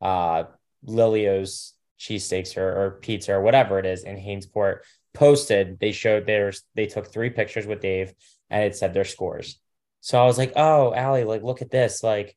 uh, 0.02 0.44
Lillo's 0.84 1.74
cheesesteaks 2.00 2.58
or, 2.58 2.68
or 2.68 2.92
pizza 3.02 3.34
or 3.34 3.42
whatever 3.42 3.80
it 3.80 3.86
is 3.86 4.04
in 4.04 4.18
Hainesport 4.18 4.80
posted, 5.14 5.80
they 5.80 5.92
showed 5.92 6.26
theirs, 6.26 6.64
they 6.76 6.88
took 6.88 7.08
three 7.12 7.30
pictures 7.30 7.66
with 7.66 7.82
Dave 7.82 8.14
and 8.50 8.64
it 8.64 8.76
said 8.76 8.94
their 8.94 9.06
scores. 9.06 9.60
So 10.02 10.22
I 10.22 10.26
was 10.26 10.38
like, 10.38 10.54
oh, 10.56 10.94
Allie, 10.94 11.24
like, 11.24 11.44
look 11.44 11.62
at 11.62 11.72
this. 11.72 12.04
Like, 12.04 12.36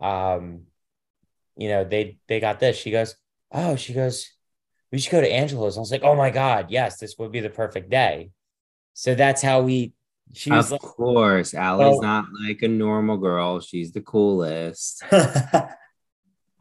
um, 0.00 0.62
you 1.56 1.68
know, 1.68 1.84
they 1.84 2.18
they 2.28 2.40
got 2.40 2.58
this. 2.60 2.76
She 2.78 2.90
goes, 2.90 3.14
Oh, 3.52 3.76
she 3.76 3.92
goes, 3.92 4.30
we 4.90 4.98
should 4.98 5.12
go 5.12 5.20
to 5.20 5.30
Angelo's. 5.30 5.76
I 5.76 5.80
was 5.80 5.92
like, 5.92 6.02
Oh 6.04 6.16
my 6.16 6.30
God, 6.30 6.66
yes, 6.70 6.98
this 6.98 7.16
would 7.18 7.30
be 7.32 7.40
the 7.40 7.50
perfect 7.50 7.90
day. 7.90 8.30
So 8.94 9.14
that's 9.14 9.42
how 9.42 9.60
we 9.62 9.92
she 10.32 10.50
was 10.50 10.66
Of 10.66 10.72
like, 10.72 10.80
course, 10.80 11.52
Allie's 11.52 11.78
Well- 11.98 12.02
not 12.02 12.24
like 12.48 12.62
a 12.62 12.68
normal 12.68 13.18
girl. 13.18 13.60
She's 13.60 13.92
the 13.92 14.00
coolest. 14.00 15.02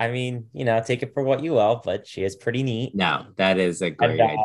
I 0.02 0.10
mean, 0.10 0.48
you 0.52 0.66
know, 0.66 0.82
take 0.84 1.04
it 1.04 1.14
for 1.14 1.22
what 1.22 1.44
you 1.44 1.52
will, 1.54 1.80
but 1.86 2.08
she 2.08 2.24
is 2.24 2.36
pretty 2.36 2.64
neat. 2.64 2.96
No, 2.96 3.28
that 3.36 3.60
is 3.60 3.84
a 3.84 3.92
great 3.92 4.20
uh, 4.20 4.24
idea. 4.24 4.38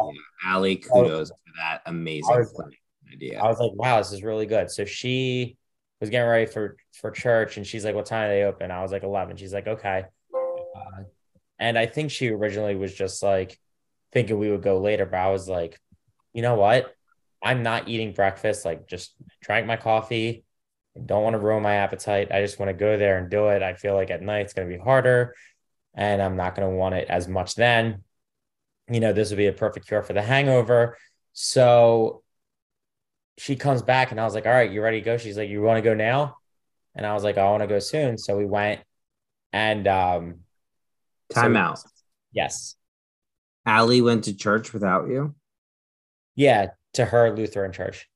Ali, 0.47 0.77
kudos 0.77 1.31
for 1.31 1.53
that 1.57 1.81
amazing 1.87 2.35
I 2.35 2.39
was- 2.41 2.63
idea. 3.11 3.41
I 3.41 3.49
was 3.49 3.59
like, 3.59 3.73
wow, 3.73 3.97
this 3.97 4.13
is 4.13 4.23
really 4.23 4.45
good. 4.45 4.71
So 4.71 4.85
she 4.85 5.57
was 5.99 6.11
getting 6.11 6.29
ready 6.29 6.45
for 6.45 6.77
for 7.01 7.11
church, 7.11 7.57
and 7.57 7.67
she's 7.67 7.87
like, 7.87 7.95
"What 7.95 8.05
time 8.05 8.29
do 8.29 8.35
they 8.35 8.45
open?" 8.45 8.71
I 8.71 8.83
was 8.83 8.93
like, 8.93 9.03
11. 9.03 9.39
She's 9.39 9.55
like, 9.55 9.67
"Okay." 9.67 10.05
Uh, 10.35 11.05
and 11.59 11.79
I 11.79 11.87
think 11.87 12.11
she 12.11 12.29
originally 12.29 12.75
was 12.75 12.93
just 12.93 13.23
like 13.23 13.59
thinking 14.13 14.39
we 14.39 14.51
would 14.51 14.63
go 14.63 14.79
later, 14.79 15.07
but 15.07 15.17
I 15.17 15.31
was 15.31 15.49
like, 15.49 15.81
you 16.35 16.43
know 16.43 16.57
what? 16.57 16.93
I'm 17.43 17.63
not 17.63 17.89
eating 17.89 18.13
breakfast. 18.13 18.67
Like, 18.67 18.87
just 18.89 19.15
drank 19.41 19.67
my 19.67 19.77
coffee. 19.77 20.45
I 20.97 21.01
don't 21.05 21.23
want 21.23 21.35
to 21.35 21.39
ruin 21.39 21.63
my 21.63 21.75
appetite. 21.77 22.33
I 22.33 22.41
just 22.41 22.59
want 22.59 22.71
to 22.71 22.75
go 22.75 22.97
there 22.97 23.19
and 23.19 23.31
do 23.31 23.49
it. 23.49 23.63
I 23.63 23.75
feel 23.75 23.95
like 23.95 24.11
at 24.11 24.23
night 24.23 24.41
it's 24.41 24.53
going 24.55 24.69
to 24.69 24.75
be 24.75 24.83
harder, 24.83 25.35
and 25.95 26.23
I'm 26.23 26.37
not 26.37 26.55
going 26.55 26.69
to 26.69 26.75
want 26.75 26.95
it 26.95 27.09
as 27.09 27.29
much 27.29 27.55
then. 27.55 28.03
You 28.91 29.01
know, 29.01 29.13
this 29.13 29.31
would 29.31 29.37
be 29.37 29.47
a 29.49 29.53
perfect 29.53 29.89
cure 29.89 30.03
for 30.03 30.13
the 30.13 30.23
hangover. 30.23 30.97
So 31.33 32.23
she 33.37 33.57
comes 33.57 33.83
back 33.83 34.11
and 34.11 34.21
I 34.21 34.25
was 34.25 34.35
like, 34.35 34.47
all 34.47 34.53
right, 34.53 34.71
you 34.71 34.81
ready 34.81 35.01
to 35.01 35.05
go? 35.05 35.19
She's 35.19 35.37
like, 35.37 35.51
you 35.51 35.61
want 35.61 35.77
to 35.77 35.83
go 35.83 35.93
now? 35.93 36.37
And 36.95 37.05
I 37.05 37.13
was 37.13 37.25
like, 37.25 37.37
I 37.37 37.51
want 37.51 37.63
to 37.63 37.67
go 37.67 37.79
soon. 37.79 38.17
So 38.17 38.37
we 38.39 38.47
went 38.47 38.81
and 39.53 39.87
um 39.87 40.37
Time 41.35 41.55
so- 41.55 41.61
out. 41.61 41.79
Yes. 42.33 42.77
Allie 43.67 44.01
went 44.01 44.25
to 44.25 44.37
church 44.37 44.73
without 44.73 45.09
you. 45.09 45.35
Yeah, 46.37 46.69
to 46.95 47.05
her 47.05 47.35
Lutheran 47.37 47.73
church. 47.73 48.09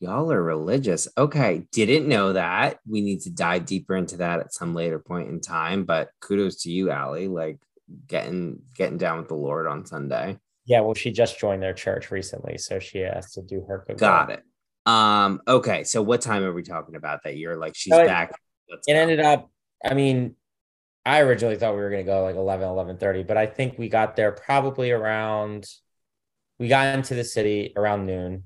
Y'all 0.00 0.30
are 0.30 0.42
religious. 0.42 1.08
Okay. 1.16 1.66
Didn't 1.72 2.06
know 2.06 2.34
that. 2.34 2.78
We 2.86 3.00
need 3.00 3.22
to 3.22 3.30
dive 3.30 3.64
deeper 3.64 3.96
into 3.96 4.18
that 4.18 4.40
at 4.40 4.52
some 4.52 4.74
later 4.74 4.98
point 4.98 5.30
in 5.30 5.40
time. 5.40 5.84
But 5.84 6.10
kudos 6.20 6.62
to 6.62 6.70
you, 6.70 6.90
Allie, 6.90 7.28
like 7.28 7.58
getting 8.06 8.60
getting 8.74 8.98
down 8.98 9.18
with 9.18 9.28
the 9.28 9.34
Lord 9.34 9.66
on 9.66 9.86
Sunday. 9.86 10.38
Yeah, 10.66 10.80
well, 10.80 10.94
she 10.94 11.12
just 11.12 11.38
joined 11.38 11.62
their 11.62 11.72
church 11.72 12.10
recently, 12.10 12.58
so 12.58 12.78
she 12.80 12.98
has 12.98 13.32
to 13.34 13.42
do 13.42 13.64
her 13.68 13.84
good. 13.86 13.98
Got 13.98 14.30
it. 14.32 14.42
Um, 14.84 15.40
okay. 15.46 15.84
So 15.84 16.02
what 16.02 16.20
time 16.20 16.42
are 16.42 16.52
we 16.52 16.62
talking 16.62 16.96
about 16.96 17.22
that 17.24 17.36
you're 17.36 17.56
like 17.56 17.74
she's 17.74 17.92
So 17.94 18.02
it- 18.02 18.06
back? 18.06 18.32
It 18.88 18.94
ended 18.96 19.20
up, 19.20 19.48
I 19.84 19.94
mean, 19.94 20.34
I 21.04 21.20
originally 21.20 21.54
thought 21.56 21.74
we 21.76 21.80
were 21.80 21.88
gonna 21.90 22.02
go 22.02 22.24
like 22.24 22.34
11, 22.34 22.66
11 22.68 22.98
30, 22.98 23.22
but 23.22 23.36
I 23.36 23.46
think 23.46 23.78
we 23.78 23.88
got 23.88 24.16
there 24.16 24.32
probably 24.32 24.90
around 24.90 25.68
we 26.58 26.66
got 26.66 26.94
into 26.96 27.14
the 27.14 27.22
city 27.22 27.72
around 27.76 28.06
noon. 28.06 28.42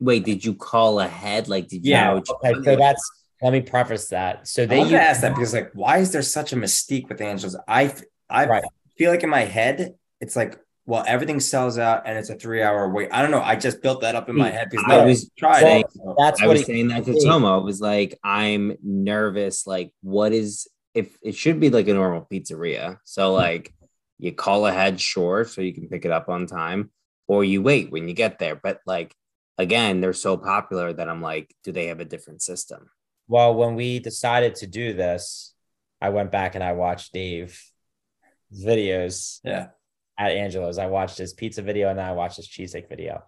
Wait, 0.00 0.24
did 0.24 0.44
you 0.44 0.54
call 0.54 1.00
ahead? 1.00 1.48
Like, 1.48 1.68
did 1.68 1.84
you 1.84 1.92
Yeah, 1.92 2.14
know 2.14 2.22
Okay, 2.44 2.54
so 2.64 2.76
that's 2.76 3.10
let 3.42 3.52
me 3.52 3.60
preface 3.60 4.08
that. 4.08 4.48
So 4.48 4.62
I 4.62 4.66
they 4.66 4.78
want 4.78 4.90
to 4.90 5.00
ask 5.00 5.20
that 5.20 5.34
because, 5.34 5.52
like, 5.52 5.70
why 5.74 5.98
is 5.98 6.10
there 6.12 6.22
such 6.22 6.52
a 6.52 6.56
mystique 6.56 7.08
with 7.08 7.20
Angels? 7.20 7.56
I 7.68 7.92
I 8.28 8.46
Right. 8.46 8.64
feel 8.98 9.10
like 9.10 9.22
in 9.22 9.30
my 9.30 9.42
head, 9.44 9.94
it's 10.20 10.36
like, 10.36 10.58
well, 10.86 11.04
everything 11.06 11.40
sells 11.40 11.78
out 11.78 12.02
and 12.06 12.16
it's 12.18 12.30
a 12.30 12.34
three 12.36 12.62
hour 12.62 12.88
wait. 12.88 13.08
I 13.12 13.22
don't 13.22 13.30
know. 13.30 13.42
I 13.42 13.56
just 13.56 13.82
built 13.82 14.00
that 14.02 14.14
up 14.14 14.28
in 14.28 14.36
my 14.36 14.50
hmm. 14.50 14.56
head 14.56 14.68
because 14.70 14.86
I 14.88 14.96
no 14.98 15.04
was 15.04 15.20
was 15.20 15.30
tried 15.38 15.60
saying- 15.60 15.84
so- 15.94 16.14
that's 16.18 16.40
I 16.42 16.46
what 16.46 16.56
was 16.56 16.66
saying 16.66 16.88
that 16.88 17.04
to 17.04 17.12
it- 17.12 17.24
Tomo. 17.24 17.58
It 17.58 17.64
was 17.64 17.80
like, 17.80 18.18
I'm 18.24 18.76
nervous. 18.82 19.66
Like, 19.66 19.92
what 20.02 20.32
is 20.32 20.68
if 20.94 21.16
it 21.22 21.34
should 21.34 21.60
be 21.60 21.70
like 21.70 21.88
a 21.88 21.94
normal 21.94 22.26
pizzeria? 22.30 22.98
So, 23.04 23.30
hmm. 23.30 23.34
like, 23.36 23.74
you 24.18 24.32
call 24.32 24.66
ahead, 24.66 24.98
sure, 25.00 25.44
so 25.44 25.60
you 25.60 25.74
can 25.74 25.88
pick 25.88 26.04
it 26.06 26.10
up 26.10 26.28
on 26.30 26.46
time, 26.46 26.90
or 27.28 27.44
you 27.44 27.60
wait 27.62 27.90
when 27.92 28.08
you 28.08 28.14
get 28.14 28.38
there. 28.38 28.56
But, 28.56 28.80
like, 28.86 29.14
again, 29.58 30.00
they're 30.00 30.12
so 30.12 30.36
popular 30.36 30.92
that 30.92 31.08
I'm 31.08 31.22
like, 31.22 31.54
do 31.64 31.72
they 31.72 31.86
have 31.86 32.00
a 32.00 32.04
different 32.04 32.42
system? 32.42 32.88
Well, 33.28 33.54
when 33.54 33.74
we 33.74 33.98
decided 33.98 34.54
to 34.56 34.66
do 34.66 34.92
this, 34.92 35.54
I 36.00 36.10
went 36.10 36.30
back 36.30 36.54
and 36.54 36.62
I 36.62 36.72
watched 36.72 37.12
Dave 37.12 37.60
videos 38.52 39.40
Yeah. 39.44 39.68
at 40.18 40.32
Angelo's. 40.32 40.78
I 40.78 40.86
watched 40.86 41.18
his 41.18 41.32
pizza 41.32 41.62
video 41.62 41.88
and 41.88 41.98
then 41.98 42.06
I 42.06 42.12
watched 42.12 42.36
his 42.36 42.48
cheesesteak 42.48 42.88
video. 42.88 43.22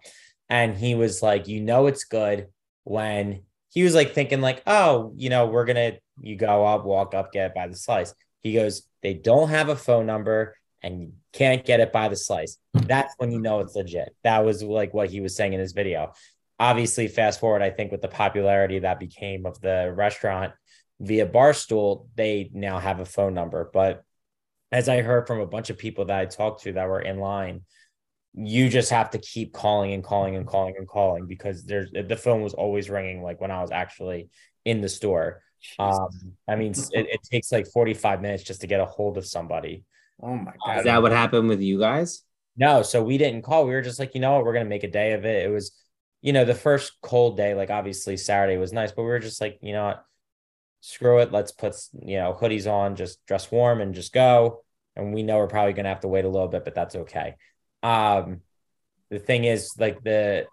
And 0.49 0.75
he 0.77 0.95
was 0.95 1.21
like, 1.21 1.47
you 1.47 1.61
know, 1.61 1.87
it's 1.87 2.05
good 2.05 2.47
when 2.83 3.43
he 3.69 3.83
was 3.83 3.93
like 3.93 4.13
thinking, 4.13 4.41
like, 4.41 4.63
oh, 4.65 5.13
you 5.15 5.29
know, 5.29 5.45
we're 5.47 5.65
gonna 5.65 5.93
you 6.21 6.35
go 6.35 6.65
up, 6.65 6.85
walk 6.85 7.13
up, 7.13 7.31
get 7.31 7.47
it 7.51 7.55
by 7.55 7.67
the 7.67 7.75
slice. 7.75 8.13
He 8.41 8.53
goes, 8.53 8.83
they 9.03 9.13
don't 9.13 9.49
have 9.49 9.69
a 9.69 9.75
phone 9.75 10.05
number 10.05 10.55
and 10.81 11.01
you 11.01 11.13
can't 11.33 11.65
get 11.65 11.79
it 11.79 11.91
by 11.91 12.07
the 12.07 12.15
slice. 12.15 12.57
That's 12.73 13.13
when 13.17 13.31
you 13.31 13.39
know 13.39 13.59
it's 13.59 13.75
legit. 13.75 14.15
That 14.23 14.45
was 14.45 14.63
like 14.63 14.93
what 14.93 15.09
he 15.09 15.21
was 15.21 15.35
saying 15.35 15.53
in 15.53 15.59
his 15.59 15.73
video. 15.73 16.13
Obviously, 16.59 17.07
fast 17.07 17.39
forward, 17.39 17.61
I 17.61 17.69
think 17.69 17.91
with 17.91 18.01
the 18.01 18.07
popularity 18.07 18.79
that 18.79 18.99
became 18.99 19.45
of 19.45 19.59
the 19.61 19.93
restaurant 19.95 20.53
via 20.99 21.25
Barstool, 21.25 22.07
they 22.15 22.49
now 22.53 22.79
have 22.79 22.99
a 22.99 23.05
phone 23.05 23.33
number. 23.33 23.69
But 23.71 24.03
as 24.71 24.89
I 24.89 25.01
heard 25.01 25.27
from 25.27 25.39
a 25.39 25.47
bunch 25.47 25.69
of 25.69 25.77
people 25.77 26.05
that 26.05 26.19
I 26.19 26.25
talked 26.25 26.63
to 26.63 26.73
that 26.73 26.87
were 26.87 27.01
in 27.01 27.19
line, 27.19 27.61
you 28.33 28.69
just 28.69 28.91
have 28.91 29.09
to 29.11 29.17
keep 29.17 29.53
calling 29.53 29.93
and 29.93 30.03
calling 30.03 30.35
and 30.35 30.45
calling 30.45 30.75
and 30.77 30.87
calling 30.87 31.25
because 31.25 31.65
there's 31.65 31.91
the 31.91 32.15
phone 32.15 32.41
was 32.41 32.53
always 32.53 32.89
ringing 32.89 33.23
like 33.23 33.41
when 33.41 33.51
I 33.51 33.61
was 33.61 33.71
actually 33.71 34.29
in 34.65 34.81
the 34.81 34.89
store. 34.89 35.41
Um, 35.77 36.07
I 36.47 36.55
mean, 36.55 36.71
it, 36.71 37.07
it 37.09 37.19
takes 37.29 37.51
like 37.51 37.67
45 37.67 38.21
minutes 38.21 38.43
just 38.43 38.61
to 38.61 38.67
get 38.67 38.79
a 38.79 38.85
hold 38.85 39.17
of 39.17 39.25
somebody. 39.25 39.83
Oh 40.21 40.35
my 40.35 40.53
god! 40.65 40.79
Is 40.79 40.83
god. 40.83 40.85
that 40.85 41.01
what 41.01 41.11
happened 41.11 41.49
with 41.49 41.61
you 41.61 41.79
guys? 41.79 42.23
No, 42.57 42.81
so 42.81 43.01
we 43.03 43.17
didn't 43.17 43.43
call. 43.43 43.65
We 43.65 43.71
were 43.71 43.81
just 43.81 43.99
like, 43.99 44.13
you 44.15 44.21
know 44.21 44.33
what, 44.33 44.45
we're 44.45 44.53
gonna 44.53 44.65
make 44.65 44.83
a 44.83 44.91
day 44.91 45.13
of 45.13 45.25
it. 45.25 45.45
It 45.45 45.49
was, 45.49 45.71
you 46.21 46.33
know, 46.33 46.45
the 46.45 46.53
first 46.53 46.93
cold 47.01 47.37
day, 47.37 47.53
like 47.53 47.69
obviously 47.69 48.17
Saturday 48.17 48.57
was 48.57 48.73
nice, 48.73 48.91
but 48.91 49.03
we 49.03 49.09
were 49.09 49.19
just 49.19 49.39
like, 49.39 49.59
you 49.61 49.71
know 49.73 49.85
what, 49.85 50.05
screw 50.81 51.19
it. 51.19 51.31
Let's 51.31 51.51
put 51.51 51.75
you 52.01 52.17
know 52.17 52.37
hoodies 52.39 52.71
on, 52.71 52.95
just 52.95 53.25
dress 53.25 53.49
warm 53.51 53.81
and 53.81 53.95
just 53.95 54.13
go. 54.13 54.63
And 54.95 55.13
we 55.13 55.23
know 55.23 55.37
we're 55.37 55.47
probably 55.47 55.73
gonna 55.73 55.89
have 55.89 56.01
to 56.01 56.07
wait 56.07 56.25
a 56.25 56.29
little 56.29 56.47
bit, 56.47 56.65
but 56.65 56.75
that's 56.75 56.95
okay. 56.95 57.35
Um, 57.81 58.41
the 59.09 59.19
thing 59.19 59.45
is, 59.45 59.71
like 59.77 60.03
the 60.03 60.45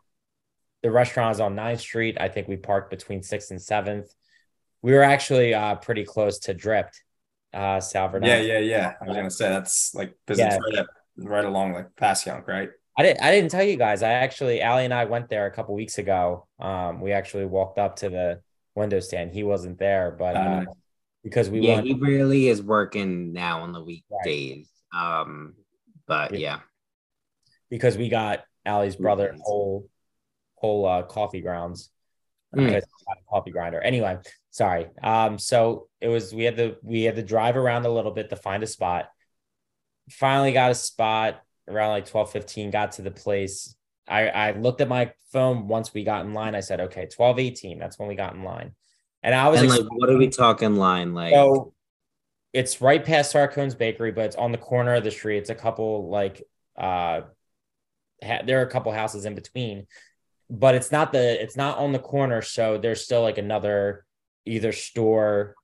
the 0.83 0.91
restaurant 0.91 1.35
is 1.35 1.41
on 1.41 1.57
9th 1.57 1.81
Street. 1.81 2.17
I 2.21 2.29
think 2.29 2.47
we 2.47 2.57
parked 2.57 2.91
between 2.91 3.23
sixth 3.23 3.51
and 3.51 3.61
seventh. 3.61 4.15
We 4.83 4.93
were 4.93 5.03
actually 5.03 5.55
uh 5.55 5.77
pretty 5.77 6.05
close 6.05 6.39
to 6.41 6.55
Dripped, 6.55 7.03
uh 7.57 7.81
Salvador. 7.81 8.29
Yeah, 8.29 8.39
yeah, 8.41 8.59
yeah. 8.59 8.95
I 9.01 9.05
was 9.07 9.17
gonna 9.17 9.31
say 9.31 9.49
that's 9.49 9.95
like 9.95 10.15
because 10.27 10.41
Yeah. 10.41 10.57
it's 10.57 10.59
right 10.59 10.79
up, 10.81 10.87
right 11.19 11.45
along 11.45 11.73
like 11.73 11.97
past 11.97 12.27
Young, 12.27 12.43
right? 12.47 12.71
I 12.99 13.03
didn't 13.03 13.23
I 13.23 13.31
didn't 13.31 13.51
tell 13.51 13.63
you 13.65 13.77
guys. 13.77 14.03
I 14.03 14.13
actually 14.13 14.63
Ali 14.63 14.85
and 14.85 14.95
I 14.95 15.05
went 15.05 15.29
there 15.29 15.47
a 15.47 15.51
couple 15.51 15.75
weeks 15.75 15.99
ago. 15.99 16.47
Um, 16.59 17.01
we 17.01 17.13
actually 17.13 17.45
walked 17.47 17.79
up 17.79 17.97
to 17.97 18.09
the 18.11 18.41
window 18.75 19.01
stand. 19.01 19.33
He 19.33 19.43
wasn't 19.43 19.79
there, 19.79 20.11
but 20.19 20.37
uh, 20.37 20.61
Uh, 20.61 20.65
because 21.23 21.51
we 21.51 21.61
yeah, 21.61 21.77
went 21.77 21.87
he 21.87 21.95
really 21.95 22.49
is 22.49 22.63
working 22.63 23.33
now 23.33 23.63
on 23.63 23.73
the 23.73 23.83
weekdays. 23.83 24.69
Um, 24.95 25.55
but 26.07 26.33
Yeah. 26.33 26.39
yeah. 26.39 26.61
because 27.71 27.97
we 27.97 28.09
got 28.09 28.45
Ali's 28.65 28.97
brother 28.97 29.35
whole 29.43 29.89
whole 30.57 30.87
uh, 30.87 31.03
coffee 31.03 31.41
grounds. 31.41 31.91
Mm. 32.55 32.67
Because 32.67 32.85
got 33.07 33.19
a 33.19 33.31
coffee 33.31 33.51
grinder. 33.51 33.81
Anyway, 33.81 34.19
sorry. 34.51 34.89
Um, 35.03 35.39
so 35.39 35.89
it 36.01 36.09
was 36.09 36.35
we 36.35 36.45
had 36.45 36.57
to 36.57 36.77
we 36.83 37.03
had 37.03 37.17
to 37.17 37.23
drive 37.23 37.57
around 37.57 37.87
a 37.87 37.91
little 37.91 38.13
bit 38.13 38.31
to 38.31 38.37
find 38.37 38.63
a 38.63 38.67
spot. 38.67 39.09
Finally 40.11 40.53
got 40.53 40.71
a 40.71 40.75
spot 40.75 41.43
around 41.69 41.91
like 41.91 42.07
12 42.07 42.31
15, 42.31 42.71
got 42.71 42.93
to 42.93 43.03
the 43.03 43.11
place. 43.11 43.75
I, 44.09 44.29
I 44.29 44.51
looked 44.53 44.81
at 44.81 44.89
my 44.89 45.13
phone 45.33 45.67
once 45.67 45.93
we 45.93 46.05
got 46.05 46.25
in 46.25 46.33
line. 46.33 46.55
I 46.55 46.61
said, 46.61 46.81
okay, 46.81 47.07
12 47.07 47.39
18. 47.39 47.79
That's 47.79 47.99
when 47.99 48.09
we 48.09 48.15
got 48.15 48.35
in 48.35 48.45
line. 48.45 48.73
And 49.23 49.35
I 49.35 49.49
was 49.49 49.61
And 49.61 49.69
like, 49.69 49.83
what 49.91 50.09
are 50.09 50.17
we 50.17 50.29
talking 50.29 50.77
line? 50.77 51.13
Like, 51.13 51.35
so 51.35 51.73
it's 52.53 52.81
right 52.81 53.05
past 53.05 53.33
Sarcone's 53.33 53.75
Bakery, 53.75 54.13
but 54.13 54.27
it's 54.27 54.37
on 54.37 54.53
the 54.53 54.59
corner 54.59 54.95
of 54.95 55.05
the 55.05 55.11
street. 55.11 55.39
It's 55.39 55.51
a 55.51 55.55
couple 55.55 56.09
like 56.09 56.43
uh 56.79 57.23
ha- 58.23 58.43
there 58.47 58.61
are 58.61 58.65
a 58.65 58.71
couple 58.71 58.93
houses 58.93 59.25
in 59.25 59.35
between, 59.35 59.87
but 60.49 60.75
it's 60.75 60.93
not 60.93 61.13
the 61.13 61.43
it's 61.43 61.57
not 61.57 61.79
on 61.79 61.93
the 61.93 61.99
corner, 61.99 62.43
so 62.43 62.79
there's 62.79 63.05
still 63.05 63.23
like 63.23 63.39
another 63.39 64.05
either 64.45 64.73
store 64.73 65.55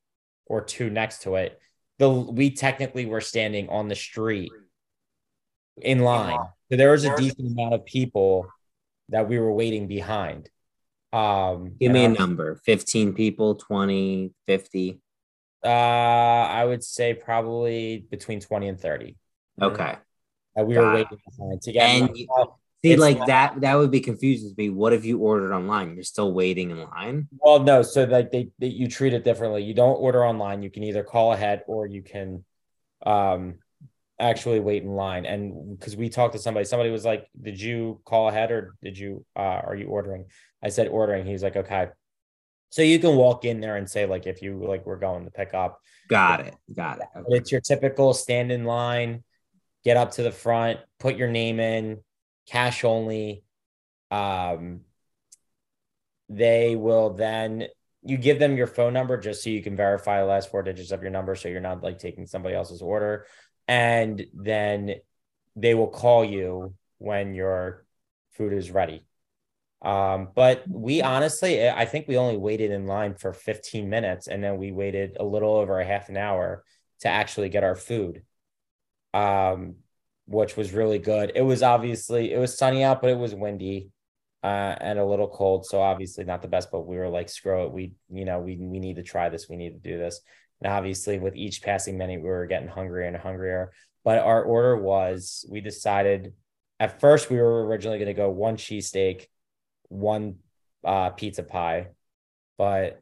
or 0.47 0.61
two 0.63 0.91
next 0.91 1.23
to 1.23 1.37
it. 1.37 1.59
The 1.99 2.11
we 2.11 2.51
technically 2.51 3.07
were 3.07 3.21
standing 3.21 3.69
on 3.69 3.89
the 3.89 3.95
street 3.95 4.53
in 5.81 6.01
line. 6.01 6.39
So 6.71 6.77
there 6.77 6.91
was 6.91 7.05
a 7.05 7.17
decent 7.17 7.53
amount 7.53 7.75
of 7.75 7.85
people 7.85 8.47
that 9.11 9.29
we 9.29 9.39
were 9.39 9.53
waiting 9.53 9.87
behind. 9.87 10.49
Um 11.13 11.77
give 11.79 11.93
me 11.93 12.05
a 12.05 12.09
number 12.09 12.57
15 12.65 13.13
people, 13.13 13.55
20, 13.57 14.33
50. 14.47 15.01
Uh, 15.65 15.69
I 15.69 16.65
would 16.65 16.83
say 16.83 17.15
probably 17.15 18.05
between 18.11 18.41
20 18.41 18.69
and 18.69 18.81
30. 18.81 19.17
Okay. 19.61 19.97
that 20.57 20.67
we 20.67 20.77
were 20.77 20.93
waiting 20.93 21.19
behind 21.37 21.63
to 21.63 21.73
get. 21.73 21.83
And 21.83 22.17
you-. 22.17 22.27
See, 22.85 22.91
It's 22.93 23.01
like 23.01 23.19
not- 23.19 23.27
that, 23.29 23.61
that 23.61 23.75
would 23.77 23.91
be 23.93 24.01
confusing 24.01 24.51
to 24.51 24.55
me. 24.59 24.69
What 24.71 24.93
if 24.93 25.05
you 25.05 25.19
ordered 25.19 25.55
online? 25.55 25.95
You're 25.95 26.03
still 26.03 26.33
waiting 26.33 26.71
in 26.71 26.83
line. 26.83 27.29
well, 27.39 27.61
no, 27.61 27.83
so 27.83 28.05
like 28.05 28.31
they, 28.33 28.49
they 28.59 28.67
you 28.67 28.89
treat 28.89 29.13
it 29.15 29.23
differently. 29.25 29.63
You 29.63 29.73
don't 29.75 29.97
order 29.97 30.25
online. 30.25 30.63
You 30.63 30.71
can 30.71 30.83
either 30.83 31.05
call 31.05 31.33
ahead 31.33 31.63
or 31.69 31.87
you 31.87 32.03
can 32.03 32.45
um 33.07 33.55
actually 34.19 34.61
wait 34.61 34.83
in 34.83 34.91
line. 34.91 35.27
And 35.27 35.79
because 35.79 35.97
we 35.97 36.09
talked 36.09 36.35
to 36.35 36.41
somebody, 36.41 36.65
somebody 36.65 36.91
was 36.91 37.05
like, 37.05 37.29
Did 37.41 37.61
you 37.61 38.01
call 38.05 38.29
ahead 38.29 38.51
or 38.51 38.75
did 38.83 38.99
you 38.99 39.25
uh 39.37 39.61
are 39.65 39.77
you 39.77 39.87
ordering? 39.87 40.27
I 40.63 40.69
said 40.71 40.89
ordering. 40.89 41.25
He's 41.27 41.43
like, 41.43 41.57
Okay. 41.57 41.89
So 42.71 42.83
you 42.83 42.99
can 42.99 43.17
walk 43.17 43.45
in 43.45 43.61
there 43.61 43.77
and 43.77 43.89
say, 43.89 44.07
like, 44.07 44.27
if 44.27 44.41
you 44.41 44.65
like 44.67 44.87
we're 44.87 44.97
going 44.99 45.25
to 45.27 45.31
pick 45.31 45.53
up. 45.55 45.79
Got 46.09 46.41
it. 46.41 46.55
Got 46.75 47.01
it. 47.01 47.07
But 47.15 47.27
it's 47.29 47.53
your 47.53 47.61
typical 47.61 48.15
stand 48.15 48.51
in 48.51 48.65
line, 48.65 49.23
get 49.85 49.99
up 49.99 50.13
to 50.13 50.23
the 50.23 50.33
front, 50.33 50.81
put 50.99 51.17
your 51.17 51.29
name 51.29 51.61
in, 51.61 51.99
cash 52.47 52.85
only. 52.85 53.45
Um, 54.11 54.83
they 56.29 56.77
will 56.77 57.15
then 57.15 57.67
you 58.03 58.17
give 58.17 58.39
them 58.39 58.57
your 58.57 58.67
phone 58.67 58.93
number 58.93 59.17
just 59.17 59.43
so 59.43 59.51
you 59.51 59.63
can 59.63 59.77
verify 59.77 60.21
the 60.21 60.27
last 60.27 60.51
four 60.51 60.63
digits 60.63 60.91
of 60.91 61.03
your 61.03 61.11
number 61.11 61.35
so 61.35 61.49
you're 61.49 61.61
not 61.61 61.83
like 61.83 61.99
taking 61.99 62.27
somebody 62.27 62.55
else's 62.55 62.83
order. 62.83 63.27
And 63.69 64.27
then 64.35 64.97
they 65.55 65.75
will 65.75 65.89
call 65.89 66.25
you 66.25 66.75
when 66.99 67.35
your 67.35 67.85
food 68.33 68.53
is 68.53 68.71
ready. 68.71 69.07
Um, 69.83 70.29
but 70.35 70.65
we 70.69 71.03
honestly, 71.03 71.69
I 71.69 71.85
think 71.85 72.07
we 72.07 72.17
only 72.17 72.37
waited 72.37 72.71
in 72.71 72.87
line 72.87 73.15
for 73.15 73.33
15 73.33 73.89
minutes 73.89 74.29
and 74.29 74.43
then 74.43 74.57
we 74.57 74.73
waited 74.73 75.17
a 75.19 75.25
little 75.25 75.55
over 75.55 75.81
a 75.81 75.85
half 75.85 76.09
an 76.09 76.17
hour 76.17 76.65
to 77.01 77.09
actually 77.09 77.49
get 77.49 77.65
our 77.65 77.75
food. 77.75 78.23
Um, 79.13 79.77
which 80.33 80.57
was 80.57 80.73
really 80.73 80.99
good. 80.99 81.33
It 81.35 81.43
was 81.43 81.63
obviously 81.63 82.33
it 82.33 82.39
was 82.39 82.57
sunny 82.57 82.83
out, 82.83 83.01
but 83.01 83.11
it 83.11 83.19
was 83.19 83.35
windy 83.35 83.91
uh, 84.43 84.75
and 84.81 84.99
a 84.99 85.05
little 85.05 85.29
cold. 85.29 85.67
So 85.67 85.81
obviously 85.81 86.25
not 86.25 86.43
the 86.43 86.49
best, 86.49 86.71
but 86.73 86.87
we 86.87 86.97
were 86.97 87.09
like, 87.09 87.29
screw 87.29 87.65
it. 87.65 87.73
We, 87.73 87.93
you 88.11 88.25
know, 88.25 88.41
we 88.41 88.57
we 88.57 88.81
need 88.81 88.97
to 88.97 89.03
try 89.03 89.29
this. 89.29 89.49
We 89.49 89.57
need 89.57 89.83
to 89.83 89.91
do 89.91 89.99
this. 89.99 90.21
And 90.61 90.73
obviously 90.73 91.19
with 91.19 91.37
each 91.37 91.63
passing 91.63 91.99
minute, 91.99 92.23
we 92.23 92.29
were 92.29 92.47
getting 92.47 92.69
hungrier 92.69 93.07
and 93.07 93.17
hungrier. 93.17 93.73
But 94.05 94.19
our 94.19 94.43
order 94.43 94.77
was 94.77 95.45
we 95.51 95.61
decided 95.61 96.35
at 96.81 97.01
first 97.01 97.31
we 97.31 97.37
were 97.37 97.67
originally 97.67 97.99
going 97.99 98.09
to 98.09 98.15
go 98.15 98.31
one 98.31 98.57
cheesesteak, 98.57 99.27
one 99.89 100.37
uh, 100.85 101.11
pizza 101.11 101.43
pie, 101.43 101.89
but 102.59 103.01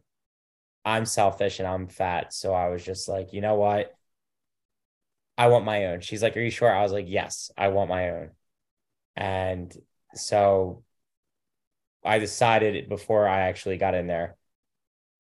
I'm 0.85 1.07
selfish 1.07 1.59
and 1.59 1.69
I'm 1.69 1.89
fat. 1.89 2.33
So 2.35 2.53
I 2.53 2.69
was 2.69 2.85
just 2.85 3.09
like, 3.09 3.33
you 3.33 3.41
know 3.41 3.55
what? 3.55 3.95
I 5.39 5.49
want 5.49 5.65
my 5.65 5.87
own. 5.87 6.01
She's 6.01 6.23
like, 6.23 6.37
Are 6.37 6.41
you 6.41 6.51
sure? 6.51 6.73
I 6.73 6.83
was 6.83 6.93
like, 6.93 7.07
Yes, 7.09 7.51
I 7.57 7.69
want 7.69 7.91
my 7.91 8.11
own. 8.11 8.31
And 9.17 9.75
so 10.15 10.83
I 12.05 12.19
decided 12.19 12.89
before 12.89 13.29
I 13.29 13.41
actually 13.41 13.77
got 13.77 13.95
in 13.95 14.07
there, 14.07 14.37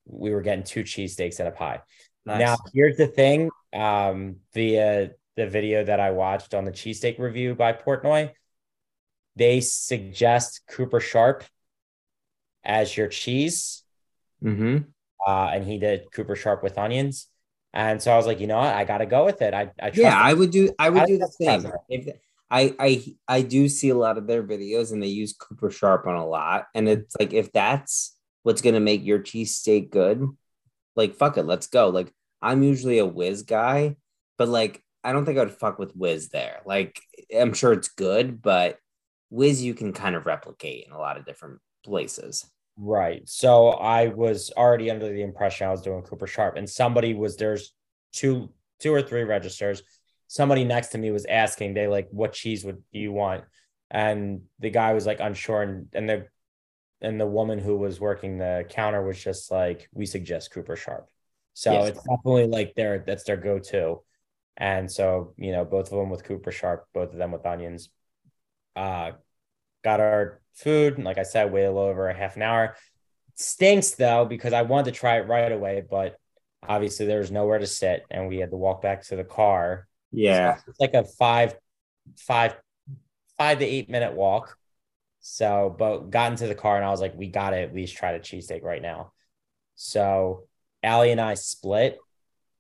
we 0.07 0.31
were 0.31 0.41
getting 0.43 0.65
two 0.65 0.83
cheesesteaks 0.83 1.39
and 1.39 1.49
a 1.49 1.53
pie. 1.53 1.81
Now, 2.27 2.57
here's 2.75 2.97
the 2.97 3.07
thing 3.07 3.51
um, 3.73 4.37
via 4.55 5.11
the 5.37 5.47
video 5.47 5.85
that 5.85 6.01
I 6.01 6.11
watched 6.11 6.55
on 6.55 6.65
the 6.65 6.71
cheesesteak 6.71 7.19
review 7.19 7.55
by 7.55 7.73
Portnoy, 7.73 8.31
they 9.37 9.61
suggest 9.61 10.63
Cooper 10.69 11.01
Sharp 11.01 11.45
as 12.63 12.97
your 12.97 13.09
cheese. 13.09 13.83
Mm-hmm. 14.45 14.79
Uh, 15.27 15.51
and 15.53 15.65
he 15.65 15.79
did 15.79 16.13
Cooper 16.13 16.37
Sharp 16.37 16.63
with 16.63 16.79
onions. 16.79 17.29
And 17.73 18.03
so 18.03 18.13
I 18.13 18.17
was 18.17 18.27
like, 18.27 18.41
you 18.41 18.47
know 18.47 18.59
what? 18.59 18.75
I 18.75 18.85
got 18.85 18.99
to 18.99 19.07
go 19.07 19.25
with 19.25 19.43
it. 19.43 19.55
I, 19.55 19.71
I 19.81 19.93
Yeah, 19.95 20.19
I 20.19 20.33
would 20.33 20.51
do. 20.51 20.73
I 20.79 20.91
would 20.91 21.03
I 21.03 21.07
do 21.07 21.19
the 21.19 21.29
same. 21.29 21.71
If 21.89 22.15
I, 22.51 22.75
I, 22.81 23.05
I 23.29 23.43
do 23.43 23.69
see 23.69 23.91
a 23.91 23.95
lot 23.95 24.19
of 24.19 24.27
their 24.27 24.43
videos, 24.43 24.93
and 24.93 25.01
they 25.01 25.07
use 25.07 25.33
Cooper 25.33 25.71
Sharp 25.71 26.07
on 26.07 26.17
a 26.17 26.27
lot. 26.27 26.67
And 26.75 26.89
it's 26.89 27.15
like, 27.19 27.33
if 27.33 27.53
that's 27.53 28.17
what's 28.43 28.63
gonna 28.63 28.81
make 28.81 29.05
your 29.05 29.21
cheesesteak 29.21 29.91
good, 29.91 30.27
like 30.97 31.17
fuck 31.17 31.37
it, 31.37 31.45
let's 31.45 31.67
go. 31.67 31.89
Like 31.89 32.13
I'm 32.43 32.63
usually 32.63 32.99
a 32.99 33.07
whiz 33.07 33.43
guy, 33.43 33.97
but 34.39 34.49
like 34.49 34.83
I 35.05 35.13
don't 35.13 35.25
think 35.25 35.39
I 35.39 35.45
would 35.45 35.53
fuck 35.53 35.79
with 35.79 35.97
whiz 35.97 36.29
there. 36.29 36.61
Like 36.65 37.01
I'm 37.37 37.55
sure 37.55 37.73
it's 37.73 37.89
good, 37.89 38.43
but 38.43 38.79
whiz 39.31 39.63
you 39.63 39.75
can 39.75 39.93
kind 39.93 40.17
of 40.17 40.27
replicate 40.27 40.87
in 40.87 40.93
a 40.93 40.99
lot 40.99 41.17
of 41.17 41.25
different 41.25 41.61
places. 41.85 42.51
Right. 42.83 43.29
So 43.29 43.69
I 43.71 44.07
was 44.09 44.51
already 44.57 44.91
under 44.91 45.07
the 45.07 45.23
impression 45.23 45.67
I 45.67 45.71
was 45.71 45.83
doing 45.83 46.03
Cooper 46.03 46.27
Sharp, 46.27 46.57
and 46.57 46.69
somebody 46.69 47.13
was 47.13 47.37
there's 47.37 47.75
two 48.13 48.51
two 48.79 48.93
or 48.95 49.03
three 49.03 49.25
registers. 49.25 49.83
Somebody 50.29 50.65
next 50.65 50.89
to 50.89 50.99
me 50.99 51.11
was 51.11 51.27
asking, 51.27 51.75
they 51.75 51.89
like, 51.89 52.09
what 52.11 52.33
cheese 52.33 52.65
would 52.65 52.83
you 52.91 53.13
want? 53.13 53.45
And 53.91 54.43
the 54.61 54.71
guy 54.71 54.95
was 54.95 55.05
like 55.05 55.21
unsure, 55.21 55.63
and 55.63 55.89
and 55.93 56.09
the 56.09 56.27
and 57.03 57.21
the 57.21 57.27
woman 57.27 57.59
who 57.59 57.77
was 57.77 58.01
working 58.01 58.39
the 58.39 58.65
counter 58.69 59.03
was 59.03 59.23
just 59.23 59.51
like, 59.51 59.89
we 59.93 60.07
suggest 60.07 60.51
Cooper 60.53 60.77
Sharp. 60.77 61.09
So 61.53 61.73
Yes. 61.73 61.89
it's 61.89 62.03
definitely 62.05 62.47
like 62.47 62.75
their 62.77 63.01
that's 63.07 63.25
their 63.25 63.37
go-to. 63.37 64.03
And 64.57 64.91
so, 64.91 65.35
you 65.37 65.53
know, 65.53 65.65
both 65.67 65.93
of 65.93 65.99
them 65.99 66.11
with 66.11 66.25
Cooper 66.25 66.53
Sharp, 66.53 66.87
both 66.95 67.13
of 67.13 67.19
them 67.19 67.33
with 67.33 67.45
onions. 67.45 67.91
Uh 68.75 69.13
got 69.85 70.01
our 70.01 70.40
food. 70.55 70.97
and 70.97 71.05
Like 71.05 71.19
I 71.19 71.23
said, 71.23 71.53
waited 71.53 71.69
a 71.69 71.73
little 71.73 71.89
over 71.89 72.09
a 72.09 72.15
half 72.17 72.37
an 72.37 72.43
hour. 72.43 72.77
Stinks 73.35 73.93
though, 73.93 74.25
because 74.25 74.53
I 74.53 74.63
wanted 74.63 74.93
to 74.93 74.99
try 74.99 75.17
it 75.19 75.27
right 75.27 75.51
away, 75.51 75.83
but 75.89 76.17
obviously 76.67 77.07
there 77.07 77.21
was 77.21 77.31
nowhere 77.31 77.59
to 77.59 77.67
sit 77.67 78.05
and 78.11 78.29
we 78.29 78.39
had 78.39 78.51
to 78.51 78.57
walk 78.57 78.83
back 78.83 79.03
to 79.05 79.17
the 79.17 79.25
car. 79.25 79.87
Yeah. 80.13 80.57
So 80.57 80.63
it's 80.69 80.81
like 80.81 80.95
a 80.95 81.05
five, 81.05 81.55
five, 82.19 82.57
five 83.39 83.59
to 83.61 83.65
eight 83.65 83.89
minute 83.89 84.15
walk. 84.15 84.57
So, 85.21 85.75
but 85.79 86.11
got 86.11 86.33
into 86.33 86.47
the 86.47 86.55
car 86.55 86.77
and 86.77 86.85
I 86.85 86.91
was 86.91 87.01
like, 87.01 87.15
we 87.17 87.29
got 87.29 87.51
to 87.51 87.59
at 87.59 87.75
least 87.75 87.97
try 87.97 88.13
the 88.13 88.21
cheesesteak 88.21 88.63
right 88.63 88.83
now. 88.83 89.13
So 89.77 90.45
Allie 90.83 91.13
and 91.13 91.21
I 91.21 91.35
split 91.35 91.99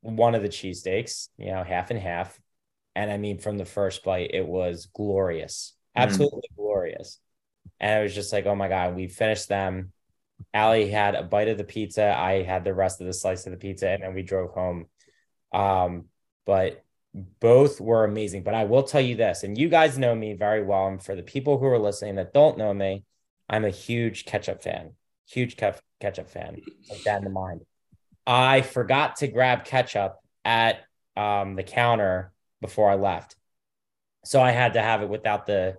one 0.02 0.34
of 0.34 0.42
the 0.42 0.48
cheesesteaks, 0.48 1.28
you 1.36 1.46
know, 1.52 1.62
half 1.62 1.90
and 1.90 2.00
half. 2.00 2.38
And 2.94 3.10
I 3.10 3.18
mean, 3.18 3.38
from 3.38 3.58
the 3.58 3.64
first 3.64 4.02
bite, 4.04 4.30
it 4.32 4.46
was 4.46 4.86
glorious, 4.94 5.74
Mm. 5.96 6.02
absolutely 6.02 6.48
glorious. 6.56 7.18
And 7.78 8.00
it 8.00 8.02
was 8.02 8.14
just 8.14 8.32
like, 8.32 8.46
oh 8.46 8.54
my 8.54 8.68
God, 8.68 8.94
we 8.94 9.08
finished 9.08 9.48
them. 9.48 9.92
Allie 10.52 10.90
had 10.90 11.14
a 11.14 11.22
bite 11.22 11.48
of 11.48 11.58
the 11.58 11.64
pizza. 11.64 12.14
I 12.16 12.42
had 12.42 12.64
the 12.64 12.74
rest 12.74 13.00
of 13.00 13.06
the 13.06 13.12
slice 13.12 13.46
of 13.46 13.52
the 13.52 13.58
pizza, 13.58 13.88
and 13.88 14.02
then 14.02 14.14
we 14.14 14.22
drove 14.22 14.50
home. 14.50 14.86
Um, 15.52 16.06
but 16.46 16.84
both 17.40 17.80
were 17.80 18.04
amazing. 18.04 18.42
But 18.42 18.54
I 18.54 18.64
will 18.64 18.82
tell 18.82 19.00
you 19.00 19.16
this, 19.16 19.42
and 19.42 19.56
you 19.56 19.68
guys 19.68 19.98
know 19.98 20.14
me 20.14 20.34
very 20.34 20.62
well. 20.62 20.88
And 20.88 21.02
for 21.02 21.14
the 21.14 21.22
people 21.22 21.58
who 21.58 21.66
are 21.66 21.78
listening 21.78 22.16
that 22.16 22.32
don't 22.32 22.58
know 22.58 22.72
me, 22.72 23.04
I'm 23.48 23.64
a 23.64 23.70
huge 23.70 24.24
ketchup 24.24 24.62
fan, 24.62 24.92
huge 25.28 25.56
ke- 25.56 25.80
ketchup 26.00 26.30
fan. 26.30 26.60
Like 26.88 27.02
that 27.04 27.18
in 27.18 27.24
the 27.24 27.30
mind. 27.30 27.62
I 28.26 28.62
forgot 28.62 29.16
to 29.16 29.28
grab 29.28 29.64
ketchup 29.64 30.16
at 30.44 30.80
um, 31.16 31.56
the 31.56 31.62
counter 31.62 32.32
before 32.60 32.90
I 32.90 32.94
left. 32.94 33.36
So 34.24 34.40
I 34.40 34.50
had 34.50 34.74
to 34.74 34.82
have 34.82 35.02
it 35.02 35.08
without 35.08 35.46
the 35.46 35.78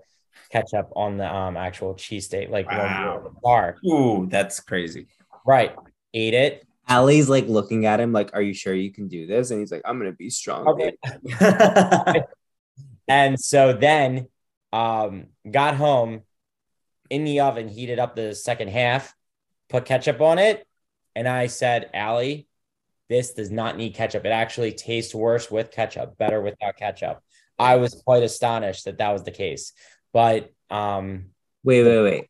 ketchup 0.49 0.89
on 0.95 1.17
the 1.17 1.33
um, 1.33 1.57
actual 1.57 1.93
cheesesteak, 1.95 2.49
like 2.49 2.67
when 2.67 2.77
we 2.77 2.83
were 2.83 3.17
in 3.17 3.23
the 3.23 3.39
car. 3.43 3.77
Ooh, 3.85 4.27
that's 4.29 4.59
crazy. 4.59 5.07
Right. 5.45 5.75
Ate 6.13 6.33
it. 6.33 6.67
Allie's 6.87 7.29
like 7.29 7.47
looking 7.47 7.85
at 7.85 7.99
him, 7.99 8.11
like, 8.11 8.31
"Are 8.33 8.41
you 8.41 8.53
sure 8.53 8.73
you 8.73 8.91
can 8.91 9.07
do 9.07 9.25
this?" 9.27 9.51
And 9.51 9.59
he's 9.59 9.71
like, 9.71 9.81
"I'm 9.85 9.97
gonna 9.97 10.11
be 10.11 10.29
strong." 10.29 10.67
Okay. 10.67 10.97
And 13.07 13.39
so 13.39 13.73
then 13.73 14.27
Um, 14.73 15.27
got 15.49 15.75
home 15.75 16.21
in 17.09 17.25
the 17.25 17.41
oven, 17.41 17.67
heated 17.67 17.99
up 17.99 18.15
the 18.15 18.33
second 18.33 18.69
half, 18.69 19.13
put 19.67 19.83
ketchup 19.83 20.21
on 20.21 20.39
it, 20.39 20.65
and 21.13 21.27
I 21.27 21.47
said, 21.47 21.89
Allie, 21.93 22.47
this 23.09 23.33
does 23.33 23.51
not 23.51 23.75
need 23.75 23.95
ketchup. 23.95 24.23
It 24.23 24.29
actually 24.29 24.71
tastes 24.71 25.13
worse 25.13 25.51
with 25.51 25.71
ketchup, 25.71 26.17
better 26.17 26.41
without 26.41 26.77
ketchup. 26.77 27.21
I 27.59 27.75
was 27.75 28.01
quite 28.05 28.23
astonished 28.23 28.85
that 28.85 28.99
that 28.99 29.11
was 29.11 29.23
the 29.25 29.31
case. 29.31 29.73
But 30.13 30.51
um, 30.69 31.31
Wait, 31.63 31.83
wait, 31.83 32.01
wait. 32.01 32.27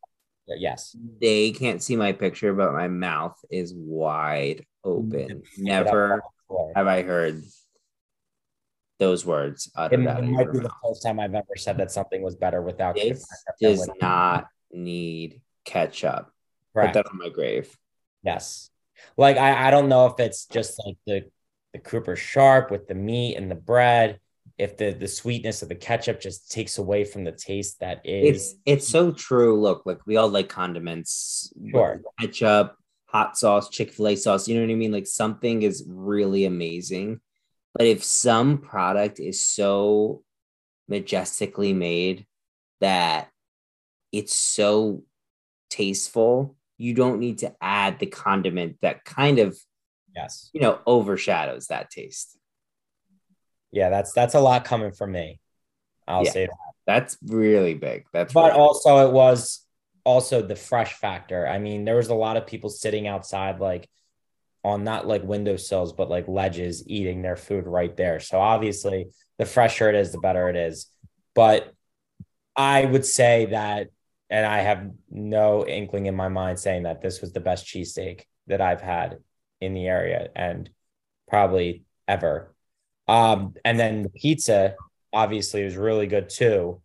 yes, 0.48 0.96
They 1.22 1.52
can't 1.52 1.82
see 1.82 1.96
my 1.96 2.12
picture, 2.12 2.54
but 2.54 2.74
my 2.74 2.88
mouth 2.88 3.38
is 3.50 3.74
wide 3.74 4.66
open. 4.84 5.44
Never 5.58 6.22
have 6.76 6.88
I 6.88 7.02
heard 7.02 7.44
those 9.00 9.26
words 9.26 9.68
It, 9.68 9.72
uttered 9.76 10.00
it 10.02 10.08
of 10.08 10.26
might 10.26 10.52
be 10.52 10.60
the 10.60 10.72
first 10.84 11.02
time 11.02 11.20
I've 11.20 11.34
ever 11.34 11.56
said 11.56 11.78
that 11.78 11.92
something 11.92 12.22
was 12.22 12.36
better 12.36 12.62
without 12.62 12.96
This 12.96 13.26
does 13.60 13.90
not 14.02 14.48
need 14.72 15.42
ketchup. 15.66 16.32
Correct. 16.74 16.94
Put 16.94 17.04
that 17.06 17.12
on 17.12 17.18
my 17.18 17.30
grave. 17.30 17.76
Yes. 18.22 18.70
Like 19.18 19.38
I, 19.38 19.68
I 19.68 19.72
don't 19.72 19.90
know 19.90 20.06
if 20.08 20.20
it's 20.20 20.46
just 20.46 20.80
like 20.86 20.98
the 21.08 21.26
the 21.74 21.80
Cooper 21.80 22.16
Sharp 22.18 22.70
with 22.70 22.88
the 22.88 22.94
meat 22.94 23.38
and 23.38 23.50
the 23.50 23.56
bread, 23.56 24.20
if 24.62 24.78
the 24.78 24.92
the 24.92 25.08
sweetness 25.08 25.64
of 25.64 25.70
the 25.70 25.76
ketchup 25.76 26.22
just 26.22 26.52
takes 26.52 26.78
away 26.78 27.04
from 27.04 27.24
the 27.24 27.32
taste 27.32 27.80
that 27.80 28.00
is 28.06 28.30
It's 28.36 28.56
it's 28.66 28.88
so 28.88 29.12
true. 29.12 29.60
Look, 29.60 29.88
like 29.88 30.06
we 30.06 30.18
all 30.18 30.30
like 30.30 30.50
condiments, 30.50 31.52
Sure. 31.72 32.00
ketchup, 32.20 32.78
hot 33.08 33.38
sauce, 33.38 33.70
Chick 33.70 33.92
Fil 33.92 34.10
A 34.10 34.16
sauce. 34.16 34.48
You 34.48 34.56
know 34.56 34.62
what 34.62 34.72
I 34.72 34.76
mean? 34.76 34.92
Like 34.92 35.08
something 35.08 35.64
is 35.64 35.84
really 35.88 36.46
amazing, 36.46 37.22
but 37.74 37.88
if 37.88 38.04
some 38.04 38.60
product 38.60 39.20
is 39.20 39.44
so 39.44 40.24
majestically 40.88 41.74
made 41.74 42.28
that 42.82 43.30
it's 44.12 44.36
so 44.36 45.04
tasteful, 45.72 46.56
you 46.78 46.94
don't 46.94 47.20
need 47.20 47.40
to 47.40 47.56
add 47.62 47.98
the 47.98 48.06
condiment 48.06 48.78
that 48.84 49.06
kind 49.06 49.40
of 49.40 49.58
yes. 50.16 50.52
you 50.54 50.62
know 50.62 50.80
overshadows 50.86 51.66
that 51.68 51.90
taste. 51.90 52.38
Yeah, 53.72 53.90
that's 53.90 54.14
that's 54.14 54.34
a 54.36 54.40
lot 54.40 54.66
coming 54.66 54.92
from 54.92 55.12
me. 55.12 55.40
I'll 56.08 56.26
Yeah. 56.26 56.32
say 56.32 56.46
that. 56.46 56.56
That's 56.86 57.18
really 57.26 57.74
big. 57.74 58.06
That's 58.12 58.34
But 58.34 58.52
really- 58.52 58.60
also 58.60 59.08
it 59.08 59.14
was 59.14 59.66
also 60.04 60.42
the 60.42 60.56
fresh 60.56 60.94
factor. 60.94 61.48
I 61.48 61.60
mean, 61.60 61.86
there 61.86 61.96
was 61.96 62.10
a 62.10 62.16
lot 62.16 62.38
of 62.38 62.48
people 62.48 62.70
sitting 62.70 63.08
outside 63.08 63.60
like 63.60 63.88
on 64.64 64.84
not 64.84 65.08
like 65.08 65.24
windowsills, 65.24 65.94
but 65.94 66.10
like 66.10 66.28
ledges 66.28 66.88
eating 66.88 67.22
their 67.22 67.36
food 67.36 67.66
right 67.66 67.96
there. 67.96 68.20
So 68.20 68.40
obviously 68.40 69.08
the 69.38 69.46
fresher 69.46 69.90
it 69.90 69.96
is, 69.96 70.12
the 70.12 70.20
better 70.20 70.50
it 70.50 70.56
is. 70.56 70.88
But 71.34 71.72
I 72.56 72.86
would 72.86 73.06
say 73.06 73.46
that, 73.48 73.88
and 74.30 74.46
I 74.46 74.60
have 74.60 74.92
no 75.10 75.66
inkling 75.66 76.06
in 76.08 76.16
my 76.16 76.28
mind 76.30 76.60
saying 76.60 76.84
that 76.84 77.02
this 77.02 77.22
was 77.22 77.32
the 77.34 77.40
best 77.40 77.66
cheesesteak 77.66 78.24
that 78.48 78.62
I've 78.62 78.82
had 78.82 79.20
in 79.62 79.74
the 79.74 79.88
area 79.88 80.30
and 80.36 80.70
probably 81.28 81.84
ever. 82.08 82.54
Um, 83.12 83.56
and 83.66 83.78
then 83.78 84.04
the 84.04 84.10
pizza 84.10 84.76
obviously 85.12 85.66
was 85.66 85.76
really 85.76 86.08
good 86.08 86.30
too. 86.30 86.82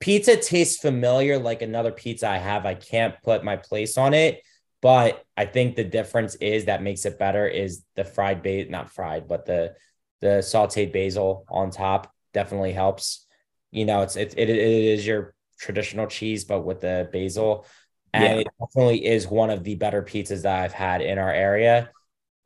Pizza 0.00 0.36
tastes 0.36 0.80
familiar 0.80 1.38
like 1.38 1.62
another 1.62 1.92
pizza 1.92 2.28
I 2.28 2.38
have. 2.38 2.66
I 2.66 2.74
can't 2.74 3.14
put 3.22 3.44
my 3.44 3.56
place 3.56 3.96
on 3.98 4.14
it, 4.14 4.42
but 4.80 5.24
I 5.36 5.44
think 5.46 5.76
the 5.76 5.84
difference 5.84 6.34
is 6.36 6.64
that 6.64 6.82
makes 6.82 7.04
it 7.04 7.18
better 7.18 7.46
is 7.46 7.84
the 7.94 8.04
fried 8.04 8.42
bait, 8.42 8.70
not 8.70 8.90
fried, 8.90 9.28
but 9.28 9.46
the 9.46 9.74
the 10.20 10.38
sauteed 10.42 10.92
basil 10.92 11.44
on 11.48 11.70
top 11.70 12.12
definitely 12.32 12.72
helps. 12.72 13.26
You 13.70 13.84
know, 13.84 14.02
it's 14.02 14.16
it, 14.16 14.34
it, 14.36 14.48
it 14.48 14.58
is 14.58 15.06
your 15.06 15.34
traditional 15.58 16.06
cheese, 16.06 16.44
but 16.44 16.62
with 16.62 16.80
the 16.80 17.08
basil. 17.12 17.66
And 18.14 18.24
Yeah. 18.24 18.40
it 18.40 18.48
definitely 18.58 19.06
is 19.06 19.28
one 19.28 19.50
of 19.50 19.62
the 19.64 19.74
better 19.76 20.02
pizzas 20.02 20.42
that 20.42 20.64
I've 20.64 20.72
had 20.72 21.02
in 21.02 21.18
our 21.18 21.32
area. 21.32 21.90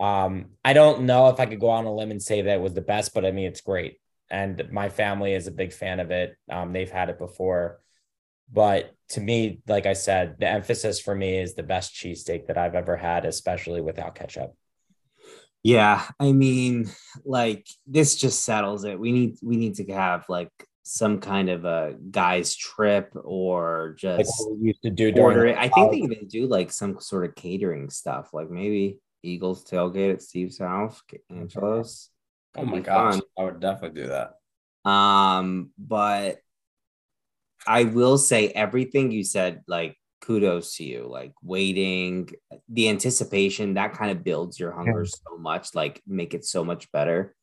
Um, 0.03 0.47
I 0.65 0.73
don't 0.73 1.03
know 1.03 1.29
if 1.29 1.39
I 1.39 1.47
could 1.47 1.61
go 1.61 1.71
on 1.71 1.85
a 1.85 1.95
limb 1.95 2.11
and 2.11 2.21
say 2.21 2.43
that 2.43 2.55
it 2.55 2.61
was 2.61 2.75
the 2.75 2.81
best, 2.81 3.15
but 3.15 3.25
I 3.25 3.31
mean 3.31 3.47
it's 3.47 3.61
great. 3.61 3.99
And 4.29 4.69
my 4.73 4.89
family 4.89 5.33
is 5.33 5.47
a 5.47 5.53
big 5.53 5.73
fan 5.73 6.01
of 6.01 6.11
it. 6.11 6.37
Um, 6.51 6.73
they've 6.73 6.91
had 6.91 7.09
it 7.09 7.19
before. 7.19 7.79
But 8.53 8.93
to 9.11 9.21
me, 9.21 9.61
like 9.69 9.87
I 9.87 9.93
said, 9.93 10.37
the 10.41 10.49
emphasis 10.49 11.01
for 11.01 11.15
me 11.15 11.39
is 11.39 11.55
the 11.55 11.63
best 11.63 11.95
cheesesteak 11.95 12.49
that 12.49 12.59
I've 12.59 12.75
ever 12.75 12.97
had, 12.97 13.25
especially 13.25 13.81
without 13.81 14.17
ketchup. 14.17 14.57
Yeah, 15.63 16.05
I 16.19 16.33
mean, 16.33 16.91
like 17.25 17.69
this 17.87 18.17
just 18.17 18.45
settles 18.45 18.83
it. 18.83 18.99
We 18.99 19.13
need 19.13 19.37
we 19.41 19.57
need 19.57 19.77
to 19.77 19.85
have 19.93 20.25
like 20.29 20.51
some 20.83 21.21
kind 21.21 21.49
of 21.49 21.65
a 21.65 21.95
guys 22.11 22.57
trip 22.57 23.13
or 23.23 23.95
just 23.97 24.33
we 24.51 24.69
used 24.69 24.83
to 24.83 24.91
do 24.91 25.13
order 25.17 25.47
it. 25.47 25.57
I 25.57 25.69
think 25.69 25.93
they 25.93 25.99
even 25.99 26.27
do 26.27 26.49
like 26.49 26.73
some 26.73 26.99
sort 26.99 27.25
of 27.25 27.37
catering 27.37 27.89
stuff, 27.91 28.31
like 28.35 28.51
maybe 28.51 28.99
Eagles 29.23 29.65
tailgate 29.65 30.15
at 30.15 30.23
Steve's 30.23 30.59
house, 30.59 31.03
Angelos. 31.31 32.11
Oh 32.57 32.65
my 32.65 32.79
be 32.79 32.83
gosh, 32.83 33.15
fun. 33.15 33.23
I 33.39 33.45
would 33.45 33.61
definitely 33.61 34.03
do 34.03 34.09
that. 34.09 34.91
Um, 34.91 35.71
but 35.79 36.39
I 37.67 37.85
will 37.85 38.19
say 38.19 38.49
everything 38.49 39.11
you 39.11 39.25
said, 39.25 39.63
like 39.67 39.97
kudos 40.21 40.77
to 40.77 40.85
you. 40.85 41.07
Like 41.09 41.33
waiting, 41.43 42.31
the 42.69 42.89
anticipation 42.89 43.75
that 43.75 43.95
kind 43.95 44.11
of 44.11 44.25
builds 44.25 44.59
your 44.59 44.73
hunger 44.73 45.05
so 45.05 45.39
much, 45.39 45.75
like 45.75 46.03
make 46.07 46.35
it 46.35 46.45
so 46.45 46.65
much 46.65 46.91
better. 46.93 47.35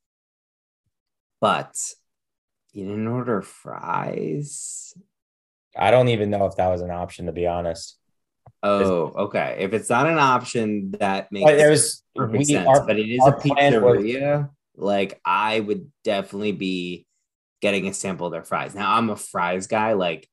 But 1.42 1.76
you 2.74 2.86
didn't 2.86 3.08
order 3.08 3.42
fries. 3.42 4.94
I 5.78 5.92
don't 5.92 6.10
even 6.10 6.30
know 6.30 6.46
if 6.46 6.56
that 6.58 6.68
was 6.68 6.82
an 6.82 6.92
option, 6.92 7.28
to 7.28 7.32
be 7.32 7.48
honest. 7.48 7.99
Oh, 8.62 9.14
okay. 9.26 9.58
If 9.60 9.74
it's 9.74 9.90
not 9.90 10.08
an 10.08 10.18
option, 10.20 10.92
that 11.00 11.32
makes 11.32 11.46
But 11.46 11.60
it 11.60 11.70
was 11.70 12.04
perfect 12.16 12.38
we 12.40 12.44
sense. 12.46 12.68
our, 12.68 12.86
but 12.86 13.00
it 13.00 13.08
is 13.10 13.26
a 13.26 13.32
plan 13.32 13.82
was- 13.82 14.04
pizzeria. 14.04 14.50
Like 14.76 15.20
I 15.26 15.60
would 15.60 15.92
definitely 16.06 16.54
be 16.54 17.06
getting 17.62 17.88
a 17.88 17.94
sample 17.94 18.28
of 18.28 18.32
their 18.32 18.44
fries. 18.44 18.74
Now 18.74 18.96
I'm 18.96 19.10
a 19.10 19.16
fries 19.18 19.68
guy. 19.68 19.94
Like, 19.94 20.30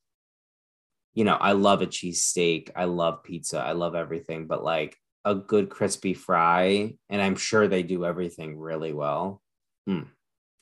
you 1.15 1.25
know, 1.25 1.35
I 1.35 1.53
love 1.53 1.83
a 1.83 1.87
cheesesteak. 1.87 2.71
I 2.77 2.85
love 2.85 3.25
pizza. 3.25 3.59
I 3.59 3.73
love 3.73 3.97
everything. 3.97 4.47
But 4.47 4.63
like 4.63 4.97
a 5.25 5.35
good 5.35 5.69
crispy 5.69 6.15
fry, 6.15 6.95
and 7.09 7.21
I'm 7.21 7.35
sure 7.35 7.67
they 7.67 7.83
do 7.83 8.05
everything 8.05 8.57
really 8.57 8.93
well. 8.93 9.43
Hmm. 9.87 10.03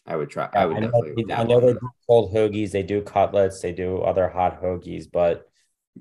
I 0.06 0.16
would 0.16 0.30
try. 0.30 0.48
I 0.54 0.64
would 0.64 0.76
I 0.76 0.80
know, 0.80 0.90
definitely. 0.90 1.32
I 1.34 1.44
know 1.44 1.60
they 1.60 1.72
do 1.74 1.90
cold 2.06 2.32
hoagies, 2.32 2.70
they 2.70 2.82
do 2.82 3.02
cutlets, 3.02 3.60
they 3.60 3.72
do 3.72 3.98
other 3.98 4.28
hot 4.28 4.62
hoagies, 4.62 5.04
but 5.10 5.46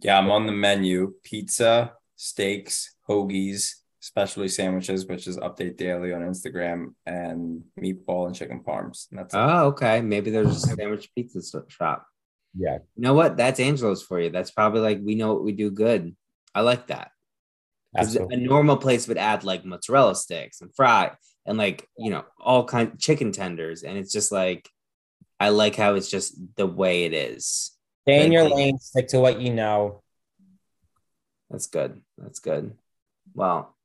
Yeah, 0.02 0.18
I'm 0.18 0.32
on 0.32 0.46
the 0.48 0.52
menu: 0.52 1.14
pizza, 1.24 1.94
steaks, 2.16 2.96
hoagies, 3.08 3.76
specialty 4.00 4.50
sandwiches, 4.50 5.06
which 5.08 5.28
is 5.28 5.38
update 5.38 5.78
daily 5.78 6.14
on 6.14 6.22
Instagram, 6.22 6.94
and 7.06 7.64
meatball 7.80 8.28
and 8.28 8.36
chicken 8.36 8.64
parms. 8.64 9.08
And 9.12 9.20
that's 9.20 9.34
it. 9.34 9.38
Oh, 9.38 9.68
okay. 9.68 10.02
Maybe 10.02 10.32
there's 10.32 10.56
a 10.56 10.60
sandwich 10.60 11.10
pizza 11.16 11.42
shop. 11.68 12.06
yeah, 12.58 12.80
You 12.96 13.02
know 13.04 13.14
what? 13.14 13.38
That's 13.38 13.60
Angelo's 13.60 14.04
for 14.04 14.20
you. 14.20 14.30
That's 14.30 14.52
probably 14.52 14.82
like 14.82 15.00
we 15.04 15.16
know 15.16 15.34
what 15.34 15.44
we 15.44 15.52
do 15.54 15.70
good. 15.72 16.16
I 16.56 16.62
like 16.62 16.88
that. 16.88 17.12
'Cause 17.96 18.16
a 18.16 18.36
normal 18.38 18.78
place 18.78 19.08
would 19.08 19.20
add 19.20 19.44
like 19.44 19.64
mozzarella 19.66 20.16
sticks 20.16 20.62
and 20.62 20.76
fry 20.76 21.12
and 21.46 21.60
like 21.60 21.88
you 21.96 22.10
know 22.10 22.26
all 22.40 22.66
kind 22.66 23.00
chicken 23.00 23.32
tenders, 23.32 23.84
and 23.84 23.98
it's 24.00 24.12
just 24.12 24.32
like 24.32 24.68
I 25.40 25.50
like 25.50 25.76
how 25.76 25.94
it's 25.94 26.10
just 26.10 26.36
the 26.56 26.66
way 26.66 27.04
it 27.04 27.14
is. 27.14 27.72
Stay 28.04 28.26
in 28.26 28.32
your 28.32 28.50
lane, 28.50 28.78
stick 28.80 29.08
to 29.10 29.20
what 29.20 29.40
you 29.40 29.54
know. 29.54 30.04
That's 31.50 31.68
good. 31.68 32.02
That's 32.18 32.40
good. 32.40 32.74
Well, 33.34 33.76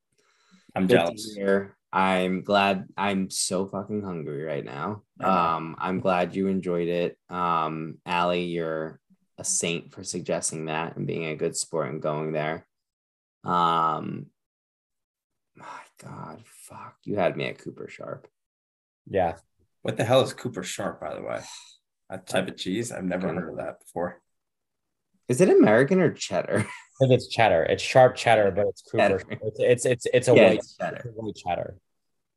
I'm 0.75 0.87
good 0.87 0.95
jealous. 0.95 1.33
hear. 1.35 1.75
I'm 1.91 2.43
glad. 2.43 2.87
I'm 2.97 3.29
so 3.29 3.65
fucking 3.65 4.03
hungry 4.03 4.43
right 4.43 4.63
now. 4.63 5.03
I 5.19 5.23
know. 5.23 5.31
Um, 5.31 5.75
I'm 5.79 5.99
glad 5.99 6.35
you 6.35 6.47
enjoyed 6.47 6.87
it. 6.87 7.17
Um, 7.29 7.97
Allie, 8.05 8.43
you're 8.45 8.99
a 9.37 9.43
saint 9.43 9.93
for 9.93 10.03
suggesting 10.03 10.65
that 10.65 10.97
and 10.97 11.07
being 11.07 11.25
a 11.25 11.35
good 11.35 11.55
sport 11.55 11.89
and 11.89 12.01
going 12.01 12.33
there. 12.33 12.67
Um, 13.43 14.27
my 15.55 15.65
God, 16.03 16.43
fuck, 16.45 16.97
you 17.03 17.15
had 17.15 17.37
me 17.37 17.45
at 17.45 17.59
Cooper 17.59 17.87
Sharp. 17.87 18.27
Yeah. 19.09 19.35
What 19.81 19.97
the 19.97 20.03
hell 20.03 20.21
is 20.21 20.33
Cooper 20.33 20.63
Sharp, 20.63 20.99
by 20.99 21.15
the 21.15 21.21
way? 21.21 21.39
A 22.09 22.17
type 22.17 22.47
of 22.47 22.57
cheese? 22.57 22.91
I've 22.91 23.03
never 23.03 23.27
heard 23.33 23.49
of 23.49 23.57
that 23.57 23.79
before. 23.79 24.21
Is 25.27 25.41
it 25.41 25.49
American 25.49 25.99
or 26.01 26.11
cheddar? 26.11 26.65
It's 27.01 27.29
cheddar. 27.29 27.63
It's 27.63 27.81
sharp 27.81 28.17
cheddar, 28.17 28.51
but 28.51 28.67
it's 28.67 28.81
Cooper. 28.81 29.21
It's, 29.41 29.57
it's 29.59 29.85
it's 29.85 30.05
it's 30.13 30.27
a 30.27 30.35
Yeah, 30.35 30.47
white 30.47 30.59
it's 30.59 30.75
cheddar. 30.75 30.97
it's 30.97 31.07
white 31.15 31.33
cheddar. 31.35 31.77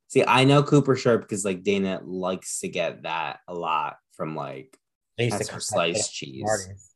See, 0.07 0.23
I 0.25 0.45
know 0.45 0.63
Cooper 0.63 0.95
Sharp 0.95 1.23
because 1.23 1.45
like 1.45 1.65
Dana 1.65 2.01
likes 2.05 2.61
to 2.61 2.69
get 2.69 3.03
that 3.03 3.41
a 3.49 3.55
lot 3.55 3.97
from 4.13 4.37
like 4.37 4.79
They 5.19 5.25
used 5.25 5.37
that's 5.39 5.49
to 5.49 5.55
her 5.55 5.61
sliced 5.61 6.15
cheese. 6.15 6.45
parties. 6.45 6.95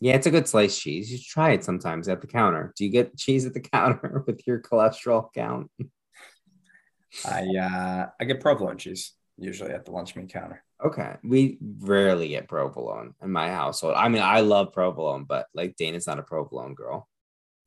Yeah, 0.00 0.14
it's 0.14 0.26
a 0.26 0.30
good 0.30 0.48
sliced 0.48 0.80
cheese. 0.80 1.12
You 1.12 1.18
try 1.18 1.50
it 1.52 1.64
sometimes 1.64 2.08
at 2.08 2.22
the 2.22 2.26
counter. 2.26 2.72
Do 2.78 2.86
you 2.86 2.90
get 2.90 3.18
cheese 3.18 3.44
at 3.44 3.52
the 3.52 3.60
counter 3.74 4.24
with 4.26 4.46
your 4.46 4.58
cholesterol 4.58 5.28
count? 5.34 5.70
I 7.26 7.42
uh 7.60 8.06
I 8.18 8.24
get 8.24 8.40
provolone 8.40 8.78
cheese. 8.78 9.12
Usually 9.38 9.72
at 9.72 9.84
the 9.84 9.90
lunch 9.90 10.16
meat 10.16 10.28
counter. 10.28 10.62
Okay. 10.84 11.16
We 11.22 11.58
rarely 11.80 12.28
get 12.28 12.48
provolone 12.48 13.14
in 13.22 13.30
my 13.30 13.50
household. 13.50 13.94
I 13.96 14.08
mean, 14.08 14.22
I 14.22 14.40
love 14.40 14.72
provolone, 14.72 15.24
but 15.24 15.46
like 15.54 15.76
Dana's 15.76 16.06
not 16.06 16.18
a 16.18 16.22
provolone 16.22 16.74
girl. 16.74 17.08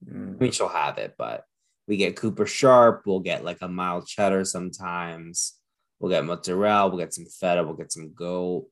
Mm. 0.06 0.36
I 0.36 0.38
mean, 0.38 0.52
she'll 0.52 0.68
have 0.68 0.98
it, 0.98 1.16
but 1.18 1.44
we 1.88 1.98
get 1.98 2.16
Cooper 2.16 2.46
Sharp. 2.46 3.04
We'll 3.06 3.20
get 3.20 3.44
like 3.44 3.60
a 3.62 3.68
mild 3.68 4.08
cheddar 4.08 4.46
sometimes. 4.46 5.54
We'll 6.00 6.12
get 6.12 6.26
mozzarella. 6.26 6.90
We'll 6.90 7.00
get 7.00 7.14
some 7.14 7.26
feta. 7.26 7.64
We'll 7.64 7.74
get 7.76 7.92
some 7.92 8.14
goat. 8.14 8.68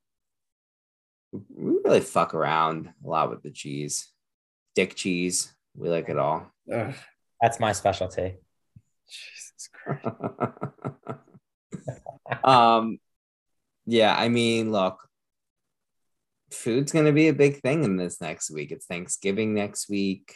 We 1.32 1.78
really 1.84 2.02
fuck 2.02 2.34
around 2.34 2.90
a 3.04 3.08
lot 3.08 3.30
with 3.30 3.42
the 3.42 3.52
cheese. 3.52 4.10
Dick 4.76 4.96
cheese. 4.96 5.54
We 5.76 5.90
like 5.90 6.10
it 6.10 6.18
all. 6.18 6.52
Ugh, 6.72 6.94
That's 7.42 7.60
my 7.60 7.72
specialty. 7.72 8.38
Jesus 9.10 9.70
Christ. 9.74 10.06
um, 12.44 12.98
yeah, 13.86 14.16
I 14.16 14.30
mean, 14.30 14.72
look, 14.72 15.00
food's 16.52 16.92
gonna 16.92 17.12
be 17.12 17.28
a 17.28 17.34
big 17.34 17.62
thing 17.62 17.84
in 17.84 17.98
this 17.98 18.22
next 18.22 18.52
week. 18.52 18.72
It's 18.72 18.86
Thanksgiving 18.86 19.54
next 19.54 19.90
week. 19.90 20.36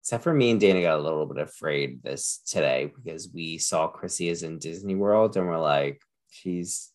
Except 0.00 0.24
for 0.24 0.34
me 0.34 0.50
and 0.50 0.60
Dana 0.60 0.82
got 0.82 0.98
a 0.98 1.02
little 1.02 1.26
bit 1.26 1.38
afraid 1.38 2.02
this 2.02 2.42
today 2.44 2.90
because 2.92 3.30
we 3.32 3.58
saw 3.58 3.86
Chrissy 3.86 4.28
is 4.28 4.42
in 4.42 4.58
Disney 4.58 4.96
World 4.96 5.36
and 5.36 5.46
we're 5.46 5.60
like, 5.60 6.02
she's 6.28 6.92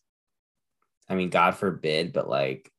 I 1.08 1.14
mean, 1.14 1.30
God 1.30 1.54
forbid, 1.54 2.12
but 2.12 2.28
like 2.28 2.70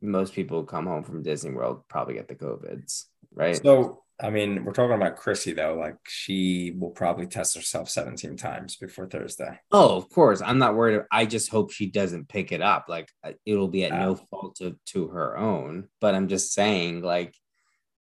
most 0.00 0.34
people 0.34 0.60
who 0.60 0.66
come 0.66 0.86
home 0.86 1.02
from 1.02 1.22
Disney 1.22 1.50
World 1.50 1.82
probably 1.88 2.14
get 2.14 2.28
the 2.28 2.36
COVIDs, 2.36 3.06
right? 3.34 3.60
So, 3.60 4.02
I 4.22 4.28
mean, 4.30 4.64
we're 4.64 4.72
talking 4.72 4.94
about 4.96 5.16
Chrissy 5.16 5.52
though. 5.52 5.76
Like, 5.78 5.96
she 6.06 6.74
will 6.78 6.90
probably 6.90 7.26
test 7.26 7.54
herself 7.56 7.88
17 7.88 8.36
times 8.36 8.76
before 8.76 9.06
Thursday. 9.08 9.58
Oh, 9.72 9.96
of 9.96 10.10
course. 10.10 10.42
I'm 10.42 10.58
not 10.58 10.74
worried. 10.76 11.02
I 11.10 11.24
just 11.24 11.50
hope 11.50 11.72
she 11.72 11.86
doesn't 11.90 12.28
pick 12.28 12.52
it 12.52 12.60
up. 12.60 12.86
Like 12.88 13.08
uh, 13.24 13.32
it'll 13.46 13.68
be 13.68 13.84
at 13.84 13.92
no 13.92 14.12
Ah. 14.20 14.24
fault 14.30 14.56
to, 14.56 14.76
to 14.86 15.08
her 15.08 15.38
own. 15.38 15.88
But 16.00 16.14
I'm 16.14 16.28
just 16.28 16.52
saying, 16.52 17.02
like, 17.02 17.34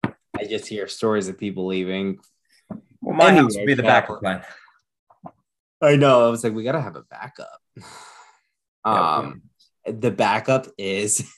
I 0.04 0.44
just 0.48 0.66
hear 0.66 0.88
stories 0.88 1.28
of 1.28 1.38
people 1.38 1.66
leaving. 1.66 2.18
Well, 3.00 3.16
my 3.16 3.32
house 3.32 3.54
Anyway, 3.54 3.66
be 3.66 3.74
the 3.74 3.82
backup 3.84 4.20
plan. 4.20 4.42
I 5.80 5.94
know. 5.96 6.26
I 6.26 6.30
was 6.30 6.42
like, 6.42 6.52
we 6.54 6.64
gotta 6.64 6.80
have 6.80 6.96
a 6.96 7.02
backup. 7.02 7.60
Yeah, 7.76 9.16
Um, 9.16 9.42
the 9.86 10.10
backup 10.10 10.66
is 10.76 11.28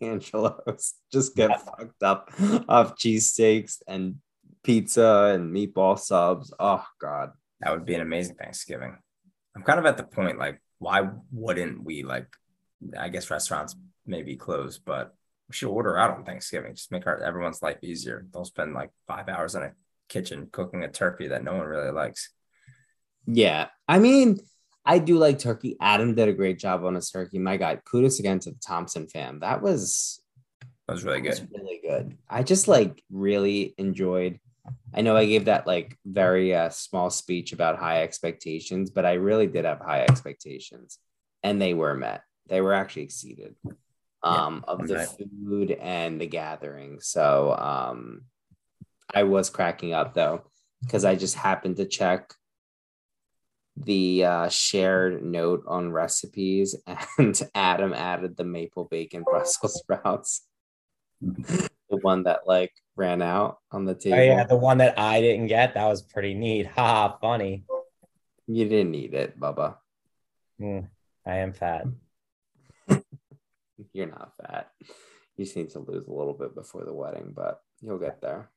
Angelo's. 0.00 0.94
Just 1.12 1.36
get 1.36 1.60
fucked 1.60 2.02
up 2.02 2.30
off 2.68 2.96
cheesesteaks 2.96 3.82
and 3.86 4.16
pizza 4.62 5.32
and 5.34 5.54
meatball 5.54 5.98
subs. 5.98 6.52
Oh 6.58 6.84
God. 7.00 7.32
That 7.60 7.72
would 7.72 7.84
be 7.84 7.94
an 7.94 8.00
amazing 8.00 8.36
Thanksgiving. 8.36 8.96
I'm 9.54 9.62
kind 9.62 9.78
of 9.78 9.86
at 9.86 9.96
the 9.96 10.04
point 10.04 10.38
like, 10.38 10.60
why 10.78 11.08
wouldn't 11.30 11.84
we 11.84 12.02
like? 12.02 12.26
I 12.98 13.08
guess 13.08 13.30
restaurants 13.30 13.76
may 14.06 14.22
be 14.22 14.36
closed, 14.36 14.82
but 14.84 15.14
we 15.48 15.54
should 15.54 15.68
order 15.68 15.96
out 15.96 16.10
on 16.10 16.24
Thanksgiving. 16.24 16.74
Just 16.74 16.90
make 16.90 17.06
our 17.06 17.22
everyone's 17.22 17.62
life 17.62 17.78
easier. 17.82 18.26
Don't 18.32 18.46
spend 18.46 18.74
like 18.74 18.90
five 19.06 19.28
hours 19.28 19.54
in 19.54 19.62
a 19.62 19.72
kitchen 20.08 20.48
cooking 20.50 20.82
a 20.82 20.88
turkey 20.88 21.28
that 21.28 21.44
no 21.44 21.54
one 21.54 21.66
really 21.66 21.92
likes. 21.92 22.30
Yeah. 23.26 23.68
I 23.86 23.98
mean, 23.98 24.40
I 24.84 24.98
do 24.98 25.18
like 25.18 25.38
turkey. 25.38 25.76
Adam 25.80 26.14
did 26.14 26.28
a 26.28 26.32
great 26.32 26.58
job 26.58 26.84
on 26.84 26.94
his 26.94 27.10
turkey. 27.10 27.38
My 27.38 27.56
God, 27.56 27.82
kudos 27.84 28.18
again 28.18 28.40
to 28.40 28.50
the 28.50 28.58
Thompson 28.58 29.06
fam. 29.06 29.40
That 29.40 29.62
was 29.62 30.20
That 30.88 30.94
was 30.94 31.04
really 31.04 31.20
that 31.22 31.28
was 31.30 31.40
good. 31.40 31.50
really 31.54 31.80
good. 31.86 32.18
I 32.28 32.42
just 32.42 32.68
like 32.68 33.02
really 33.10 33.74
enjoyed. 33.78 34.40
I 34.94 35.00
know 35.00 35.16
I 35.16 35.26
gave 35.26 35.46
that 35.46 35.66
like 35.66 35.96
very 36.04 36.54
uh, 36.54 36.70
small 36.70 37.10
speech 37.10 37.52
about 37.52 37.78
high 37.78 38.02
expectations, 38.02 38.90
but 38.90 39.06
I 39.06 39.14
really 39.14 39.46
did 39.46 39.64
have 39.64 39.80
high 39.80 40.02
expectations, 40.02 40.98
and 41.42 41.60
they 41.60 41.74
were 41.74 41.94
met. 41.94 42.22
They 42.48 42.60
were 42.60 42.74
actually 42.74 43.02
exceeded 43.02 43.54
um, 44.22 44.64
of 44.66 44.86
the 44.86 44.96
right. 44.96 45.08
food 45.08 45.72
and 45.72 46.20
the 46.20 46.26
gathering. 46.26 46.98
So 47.00 47.54
um, 47.54 48.22
I 49.12 49.24
was 49.24 49.50
cracking 49.50 49.92
up 49.92 50.14
though 50.14 50.42
because 50.82 51.04
I 51.04 51.14
just 51.14 51.36
happened 51.36 51.76
to 51.76 51.86
check 51.86 52.32
the 53.76 54.24
uh, 54.24 54.48
shared 54.48 55.24
note 55.24 55.64
on 55.66 55.92
recipes, 55.92 56.76
and 57.18 57.40
Adam 57.54 57.92
added 57.92 58.36
the 58.36 58.44
maple 58.44 58.84
bacon 58.84 59.22
Brussels 59.22 59.74
sprouts 59.78 60.42
the 61.20 61.68
one 62.00 62.24
that 62.24 62.40
like 62.46 62.72
ran 62.96 63.22
out 63.22 63.58
on 63.70 63.84
the 63.84 63.94
table. 63.94 64.18
Oh 64.18 64.22
yeah, 64.22 64.44
the 64.44 64.56
one 64.56 64.78
that 64.78 64.98
I 64.98 65.20
didn't 65.20 65.46
get, 65.46 65.74
that 65.74 65.86
was 65.86 66.02
pretty 66.02 66.34
neat. 66.34 66.66
Ha, 66.66 67.16
funny. 67.20 67.64
You 68.46 68.68
didn't 68.68 68.94
eat 68.94 69.14
it, 69.14 69.38
Bubba. 69.38 69.76
Mm, 70.60 70.88
I 71.26 71.36
am 71.36 71.52
fat. 71.52 71.86
You're 73.92 74.06
not 74.06 74.32
fat. 74.40 74.70
You 75.36 75.44
just 75.44 75.56
need 75.56 75.70
to 75.70 75.80
lose 75.80 76.06
a 76.06 76.12
little 76.12 76.34
bit 76.34 76.54
before 76.54 76.84
the 76.84 76.92
wedding, 76.92 77.32
but 77.34 77.60
you'll 77.80 77.98
get 77.98 78.20
there. 78.20 78.50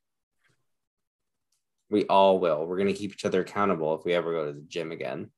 We 1.90 2.06
all 2.06 2.40
will. 2.40 2.66
We're 2.66 2.78
gonna 2.78 2.94
keep 2.94 3.14
each 3.14 3.26
other 3.26 3.42
accountable 3.42 3.96
if 3.96 4.06
we 4.06 4.14
ever 4.14 4.32
go 4.34 4.46
to 4.48 4.54
the 4.54 4.66
gym 4.68 4.92
again. 4.92 5.30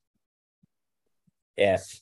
If 1.57 1.99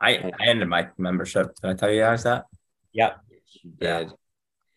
I, 0.00 0.16
I 0.18 0.46
ended 0.46 0.68
my 0.68 0.88
membership. 0.96 1.54
Did 1.60 1.70
I 1.70 1.74
tell 1.74 1.90
you 1.90 2.00
guys 2.02 2.22
that? 2.24 2.44
yep. 2.92 3.18
She 3.46 3.68
Yeah. 3.80 3.98
did. 4.04 4.12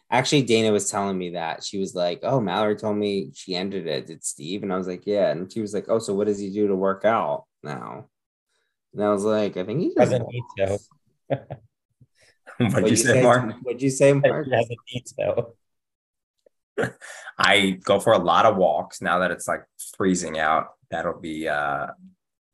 Actually, 0.09 0.41
Dana 0.43 0.71
was 0.73 0.89
telling 0.89 1.17
me 1.17 1.31
that 1.31 1.63
she 1.63 1.77
was 1.77 1.95
like, 1.95 2.19
"Oh, 2.23 2.41
Mallory 2.41 2.75
told 2.75 2.97
me 2.97 3.31
she 3.33 3.55
ended 3.55 3.87
it. 3.87 4.07
Did 4.07 4.23
Steve?" 4.25 4.63
And 4.63 4.73
I 4.73 4.77
was 4.77 4.87
like, 4.87 5.05
"Yeah." 5.05 5.31
And 5.31 5.51
she 5.51 5.61
was 5.61 5.73
like, 5.73 5.85
"Oh, 5.87 5.99
so 5.99 6.13
what 6.13 6.27
does 6.27 6.39
he 6.39 6.49
do 6.51 6.67
to 6.67 6.75
work 6.75 7.05
out 7.05 7.45
now?" 7.63 8.09
And 8.93 9.03
I 9.03 9.09
was 9.11 9.23
like, 9.23 9.55
"I 9.55 9.63
think 9.63 9.79
he 9.79 9.87
just 9.87 9.97
Doesn't 9.97 10.27
need 10.27 10.43
to. 10.57 10.79
What'd 12.57 12.73
What'd 12.73 12.89
you 12.89 12.95
say, 12.97 13.21
Mark? 13.21 13.55
What'd 13.63 13.81
you 13.81 13.89
say, 13.89 14.11
Mark? 14.13 14.45
He 14.45 14.51
doesn't 14.51 14.79
need 14.93 15.05
to. 15.19 15.45
I 17.37 17.79
go 17.83 17.99
for 17.99 18.13
a 18.13 18.19
lot 18.19 18.45
of 18.45 18.55
walks 18.57 19.01
now 19.01 19.19
that 19.19 19.31
it's 19.31 19.47
like 19.47 19.63
freezing 19.97 20.39
out. 20.39 20.67
That'll 20.89 21.19
be 21.19 21.47
uh 21.47 21.87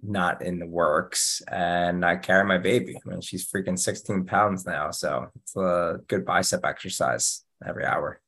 not 0.02 0.42
in 0.44 0.60
the 0.60 0.68
works. 0.68 1.42
And 1.48 2.06
I 2.06 2.18
carry 2.18 2.46
my 2.46 2.58
baby. 2.60 2.96
I 2.96 3.10
mean, 3.10 3.22
she's 3.22 3.50
freaking 3.50 3.78
16 3.80 4.26
pounds 4.26 4.66
now. 4.66 4.92
So 4.92 5.28
it's 5.36 5.56
a 5.56 6.00
good 6.08 6.24
bicep 6.26 6.64
exercise 6.64 7.44
every 7.66 7.84
hour. 7.86 8.22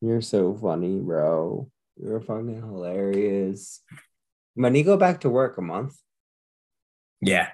You're 0.00 0.22
so 0.22 0.54
funny, 0.54 0.98
bro. 0.98 1.70
You're 2.02 2.20
fucking 2.20 2.56
hilarious. 2.62 3.82
When 4.54 4.74
you 4.74 4.82
go 4.82 4.96
back 4.96 5.20
to 5.20 5.30
work 5.30 5.58
a 5.58 5.62
month, 5.62 5.96
Yeah. 7.20 7.48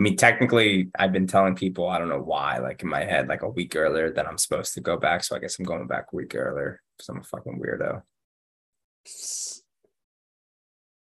I 0.00 0.02
mean, 0.02 0.16
technically, 0.16 0.88
I've 0.98 1.12
been 1.12 1.26
telling 1.26 1.54
people, 1.54 1.86
I 1.86 1.98
don't 1.98 2.08
know 2.08 2.22
why, 2.22 2.56
like 2.56 2.82
in 2.82 2.88
my 2.88 3.04
head, 3.04 3.28
like 3.28 3.42
a 3.42 3.50
week 3.50 3.76
earlier 3.76 4.10
that 4.10 4.26
I'm 4.26 4.38
supposed 4.38 4.72
to 4.72 4.80
go 4.80 4.96
back. 4.96 5.22
So 5.22 5.36
I 5.36 5.40
guess 5.40 5.58
I'm 5.58 5.66
going 5.66 5.86
back 5.86 6.06
a 6.10 6.16
week 6.16 6.34
earlier 6.34 6.80
because 6.96 7.10
I'm 7.10 7.18
a 7.18 7.22
fucking 7.22 7.60
weirdo. 7.60 8.00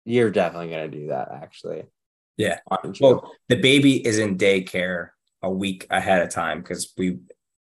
you're 0.04 0.32
definitely 0.32 0.70
gonna 0.70 0.90
do 0.90 1.08
that, 1.08 1.30
actually. 1.32 1.84
Yeah. 2.36 2.60
Well, 3.00 3.32
the 3.48 3.56
baby 3.56 4.06
is 4.06 4.20
in 4.20 4.38
daycare 4.38 5.12
a 5.42 5.50
week 5.50 5.88
ahead 5.90 6.22
of 6.22 6.30
time 6.30 6.60
because 6.60 6.92
we 6.98 7.20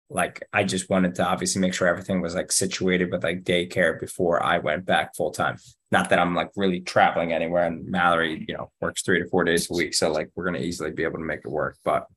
like 0.09 0.43
I 0.51 0.65
just 0.65 0.89
wanted 0.89 1.15
to 1.15 1.25
obviously 1.25 1.61
make 1.61 1.73
sure 1.73 1.87
everything 1.87 2.19
was 2.19 2.35
like 2.35 2.51
situated 2.51 3.13
with 3.13 3.23
like 3.23 3.43
daycare 3.43 3.97
before 3.97 4.43
I 4.43 4.57
went 4.57 4.85
back 4.85 5.15
full 5.15 5.31
time. 5.31 5.55
Not 5.93 6.09
that 6.09 6.17
I'm 6.17 6.33
like 6.33 6.49
really 6.55 6.79
traveling 6.79 7.33
anywhere 7.33 7.65
and 7.65 7.85
Mallory, 7.85 8.43
you 8.47 8.57
know, 8.57 8.71
works 8.81 9.03
three 9.03 9.21
to 9.21 9.29
four 9.29 9.43
days 9.43 9.69
a 9.69 9.75
week. 9.75 9.93
So 9.93 10.11
like 10.11 10.31
we're 10.33 10.45
gonna 10.45 10.57
easily 10.57 10.89
be 10.89 11.03
able 11.03 11.19
to 11.19 11.23
make 11.23 11.41
it 11.45 11.51
work. 11.51 11.77
But 11.85 12.07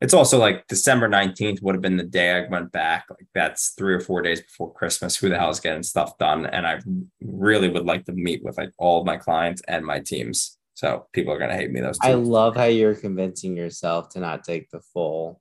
it's 0.00 0.14
also 0.14 0.38
like 0.38 0.66
December 0.66 1.10
19th 1.10 1.62
would 1.62 1.74
have 1.74 1.82
been 1.82 1.98
the 1.98 2.04
day 2.04 2.30
I 2.30 2.48
went 2.48 2.72
back. 2.72 3.04
Like 3.10 3.26
that's 3.34 3.74
three 3.76 3.92
or 3.92 4.00
four 4.00 4.22
days 4.22 4.40
before 4.40 4.72
Christmas. 4.72 5.14
Who 5.14 5.28
the 5.28 5.38
hell 5.38 5.50
is 5.50 5.60
getting 5.60 5.82
stuff 5.82 6.16
done? 6.16 6.46
And 6.46 6.66
I 6.66 6.80
really 7.22 7.68
would 7.68 7.84
like 7.84 8.06
to 8.06 8.12
meet 8.12 8.42
with 8.42 8.56
like 8.56 8.70
all 8.78 9.00
of 9.00 9.06
my 9.06 9.18
clients 9.18 9.60
and 9.68 9.84
my 9.84 10.00
teams. 10.00 10.56
So 10.72 11.06
people 11.12 11.34
are 11.34 11.38
gonna 11.38 11.54
hate 11.54 11.70
me 11.70 11.82
those 11.82 11.98
two. 11.98 12.08
I 12.08 12.14
love 12.14 12.56
how 12.56 12.64
you're 12.64 12.94
convincing 12.94 13.58
yourself 13.58 14.08
to 14.10 14.20
not 14.20 14.42
take 14.42 14.70
the 14.70 14.80
full 14.94 15.38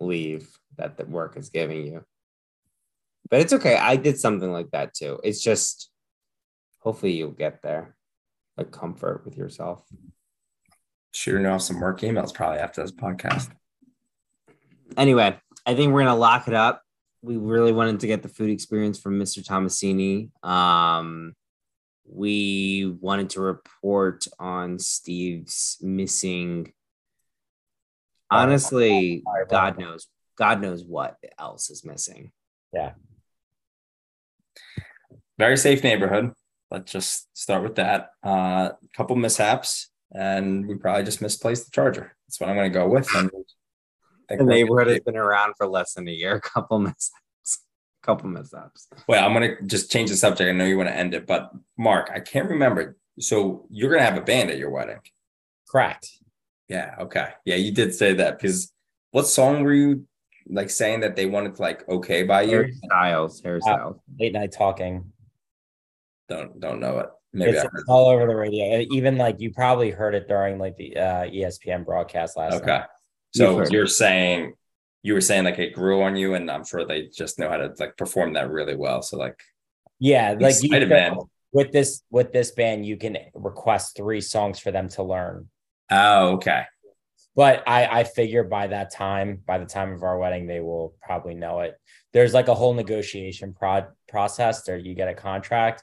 leave 0.00 0.48
that 0.78 0.96
the 0.96 1.04
work 1.04 1.36
is 1.36 1.50
giving 1.50 1.86
you. 1.86 2.02
But 3.28 3.42
it's 3.42 3.52
okay. 3.52 3.76
I 3.76 3.96
did 3.96 4.18
something 4.18 4.50
like 4.50 4.70
that 4.70 4.94
too. 4.94 5.20
It's 5.22 5.42
just 5.42 5.89
hopefully 6.80 7.12
you'll 7.12 7.30
get 7.30 7.62
there. 7.62 7.96
Like 8.56 8.72
comfort 8.72 9.22
with 9.24 9.36
yourself. 9.36 9.82
shooting 11.12 11.46
off 11.46 11.62
some 11.62 11.80
work 11.80 12.00
emails 12.00 12.34
probably 12.34 12.58
after 12.58 12.82
this 12.82 12.92
podcast. 12.92 13.50
Anyway, 14.96 15.36
I 15.64 15.74
think 15.74 15.92
we're 15.92 16.00
gonna 16.00 16.16
lock 16.16 16.48
it 16.48 16.54
up. 16.54 16.82
We 17.22 17.36
really 17.36 17.72
wanted 17.72 18.00
to 18.00 18.06
get 18.06 18.22
the 18.22 18.28
food 18.28 18.50
experience 18.50 18.98
from 18.98 19.18
Mr. 19.18 19.44
Tomasini. 19.44 20.30
Um, 20.44 21.34
we 22.06 22.96
wanted 23.00 23.30
to 23.30 23.40
report 23.40 24.26
on 24.38 24.78
Steve's 24.78 25.78
missing. 25.80 26.72
Honestly, 28.30 29.22
God 29.48 29.78
knows, 29.78 30.06
God 30.36 30.60
knows 30.60 30.84
what 30.84 31.16
else 31.38 31.70
is 31.70 31.84
missing. 31.84 32.32
Yeah. 32.72 32.92
Very 35.38 35.56
safe 35.56 35.82
neighborhood. 35.84 36.32
Let's 36.70 36.92
just 36.92 37.36
start 37.36 37.62
with 37.62 37.76
that. 37.76 38.10
A 38.24 38.28
uh, 38.28 38.72
couple 38.96 39.16
mishaps, 39.16 39.90
and 40.12 40.66
we 40.66 40.76
probably 40.76 41.04
just 41.04 41.22
misplaced 41.22 41.66
the 41.66 41.70
charger. 41.72 42.14
That's 42.26 42.40
what 42.40 42.48
I'm 42.48 42.56
going 42.56 42.72
to 42.72 42.78
go 42.78 42.88
with. 42.88 43.08
And 43.14 43.30
the 44.28 44.44
neighborhood 44.44 44.86
has 44.88 45.00
been 45.00 45.16
around 45.16 45.54
for 45.56 45.66
less 45.66 45.94
than 45.94 46.06
a 46.08 46.12
year. 46.12 46.36
A 46.36 46.40
couple 46.48 46.78
mishaps. 46.78 47.12
A 48.02 48.06
Couple 48.06 48.30
mishaps. 48.30 48.88
Well, 49.08 49.24
I'm 49.24 49.34
going 49.34 49.56
to 49.56 49.62
just 49.64 49.90
change 49.90 50.10
the 50.10 50.16
subject. 50.16 50.48
I 50.48 50.52
know 50.52 50.64
you 50.64 50.76
want 50.76 50.88
to 50.88 50.96
end 50.96 51.14
it, 51.14 51.26
but 51.26 51.50
Mark, 51.76 52.10
I 52.14 52.20
can't 52.20 52.48
remember. 52.48 52.96
So 53.18 53.66
you're 53.70 53.90
going 53.90 54.00
to 54.00 54.06
have 54.06 54.16
a 54.16 54.24
band 54.24 54.50
at 54.50 54.58
your 54.58 54.70
wedding. 54.70 55.00
Correct. 55.68 56.08
Yeah. 56.68 56.94
Okay. 57.00 57.30
Yeah, 57.44 57.56
you 57.56 57.72
did 57.72 57.94
say 57.94 58.14
that 58.14 58.38
because 58.38 58.72
what 59.10 59.26
song 59.26 59.64
were 59.64 59.74
you 59.74 60.06
like 60.48 60.70
saying 60.70 61.00
that 61.00 61.16
they 61.16 61.26
wanted 61.26 61.56
to 61.56 61.62
like 61.62 61.86
okay 61.88 62.22
by 62.22 62.42
you? 62.42 62.52
Harry 62.52 62.74
Styles. 62.84 63.42
Harry 63.42 63.58
uh, 63.58 63.66
Styles. 63.66 63.96
Uh, 63.96 64.12
late 64.18 64.32
night 64.32 64.52
talking. 64.52 65.12
Don't 66.30 66.60
don't 66.60 66.80
know 66.80 67.00
it. 67.00 67.06
Maybe 67.32 67.50
it's, 67.50 67.64
it's 67.64 67.84
all 67.88 68.08
over 68.08 68.26
the 68.26 68.34
radio. 68.34 68.84
Even 68.92 69.18
like 69.18 69.36
you 69.40 69.52
probably 69.52 69.90
heard 69.90 70.14
it 70.14 70.28
during 70.28 70.58
like 70.58 70.76
the 70.76 70.96
uh, 70.96 71.24
ESPN 71.24 71.84
broadcast 71.84 72.36
last. 72.36 72.54
Okay. 72.54 72.66
Night. 72.66 72.86
So 73.34 73.64
you're 73.66 73.86
saying 73.86 74.54
you 75.02 75.14
were 75.14 75.20
saying 75.20 75.44
like 75.44 75.58
it 75.58 75.74
grew 75.74 76.02
on 76.02 76.16
you, 76.16 76.34
and 76.34 76.50
I'm 76.50 76.64
sure 76.64 76.86
they 76.86 77.06
just 77.06 77.38
know 77.38 77.48
how 77.48 77.56
to 77.56 77.72
like 77.78 77.96
perform 77.96 78.34
that 78.34 78.50
really 78.50 78.76
well. 78.76 79.02
So 79.02 79.16
like, 79.16 79.38
yeah, 79.98 80.34
like 80.38 80.56
you 80.62 80.86
man. 80.86 81.16
with 81.52 81.72
this 81.72 82.02
with 82.10 82.32
this 82.32 82.52
band, 82.52 82.86
you 82.86 82.96
can 82.96 83.16
request 83.34 83.96
three 83.96 84.20
songs 84.20 84.58
for 84.58 84.70
them 84.70 84.88
to 84.90 85.02
learn. 85.02 85.48
Oh, 85.90 86.34
okay. 86.34 86.64
But 87.36 87.62
I 87.66 88.00
I 88.00 88.04
figure 88.04 88.44
by 88.44 88.68
that 88.68 88.92
time, 88.92 89.42
by 89.46 89.58
the 89.58 89.66
time 89.66 89.92
of 89.92 90.02
our 90.02 90.18
wedding, 90.18 90.46
they 90.46 90.60
will 90.60 90.94
probably 91.02 91.34
know 91.34 91.60
it. 91.60 91.74
There's 92.12 92.34
like 92.34 92.48
a 92.48 92.54
whole 92.54 92.74
negotiation 92.74 93.54
prod 93.54 93.86
process. 94.08 94.64
There, 94.64 94.76
you 94.76 94.94
get 94.94 95.08
a 95.08 95.14
contract, 95.14 95.82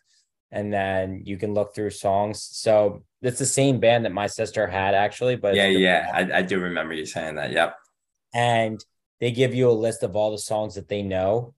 and 0.52 0.72
then 0.72 1.22
you 1.26 1.38
can 1.38 1.54
look 1.54 1.76
through 1.76 1.90
songs. 1.90 2.42
So 2.52 3.04
it's 3.22 3.40
the 3.40 3.46
same 3.46 3.80
band 3.80 4.06
that 4.06 4.14
my 4.14 4.28
sister 4.28 4.68
had 4.68 4.94
actually, 4.94 5.36
but 5.36 5.56
yeah, 5.56 5.68
yeah, 5.68 6.12
I, 6.14 6.40
I 6.40 6.42
do 6.42 6.60
remember 6.60 6.94
you 6.94 7.06
saying 7.06 7.36
that. 7.36 7.52
Yep. 7.52 7.76
And 8.34 8.84
they 9.20 9.32
give 9.32 9.54
you 9.54 9.70
a 9.70 9.72
list 9.72 10.04
of 10.04 10.16
all 10.16 10.32
the 10.32 10.38
songs 10.38 10.76
that 10.76 10.88
they 10.88 11.02
know 11.02 11.54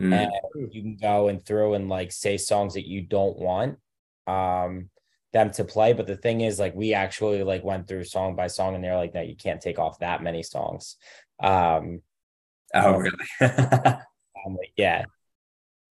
mm. 0.00 0.12
and 0.12 0.32
you 0.72 0.82
can 0.82 0.96
go 0.96 1.28
and 1.28 1.44
through 1.44 1.74
and 1.74 1.88
like 1.88 2.12
say 2.12 2.36
songs 2.36 2.74
that 2.74 2.86
you 2.86 3.02
don't 3.02 3.38
want 3.38 3.78
um 4.26 4.88
them 5.32 5.50
to 5.50 5.64
play 5.64 5.92
but 5.92 6.06
the 6.06 6.16
thing 6.16 6.40
is 6.40 6.58
like 6.58 6.74
we 6.74 6.94
actually 6.94 7.42
like 7.42 7.64
went 7.64 7.88
through 7.88 8.04
song 8.04 8.36
by 8.36 8.46
song 8.46 8.74
and 8.74 8.84
they're 8.84 8.96
like 8.96 9.14
no 9.14 9.20
you 9.20 9.36
can't 9.36 9.60
take 9.60 9.78
off 9.78 9.98
that 9.98 10.22
many 10.22 10.42
songs 10.42 10.96
um 11.42 12.00
oh 12.74 12.96
really 12.96 13.16
um, 13.40 14.56
yeah 14.76 15.04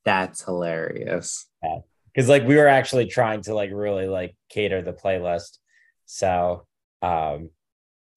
that's 0.06 0.44
hilarious 0.44 1.46
yeah 1.62 1.80
because 2.14 2.30
like 2.30 2.46
we 2.46 2.56
were 2.56 2.68
actually 2.68 3.08
trying 3.08 3.42
to 3.42 3.54
like 3.54 3.72
really 3.74 4.08
like 4.08 4.36
cater 4.50 4.82
the 4.82 4.94
playlist 4.94 5.58
so 6.06 6.66
um 7.02 7.50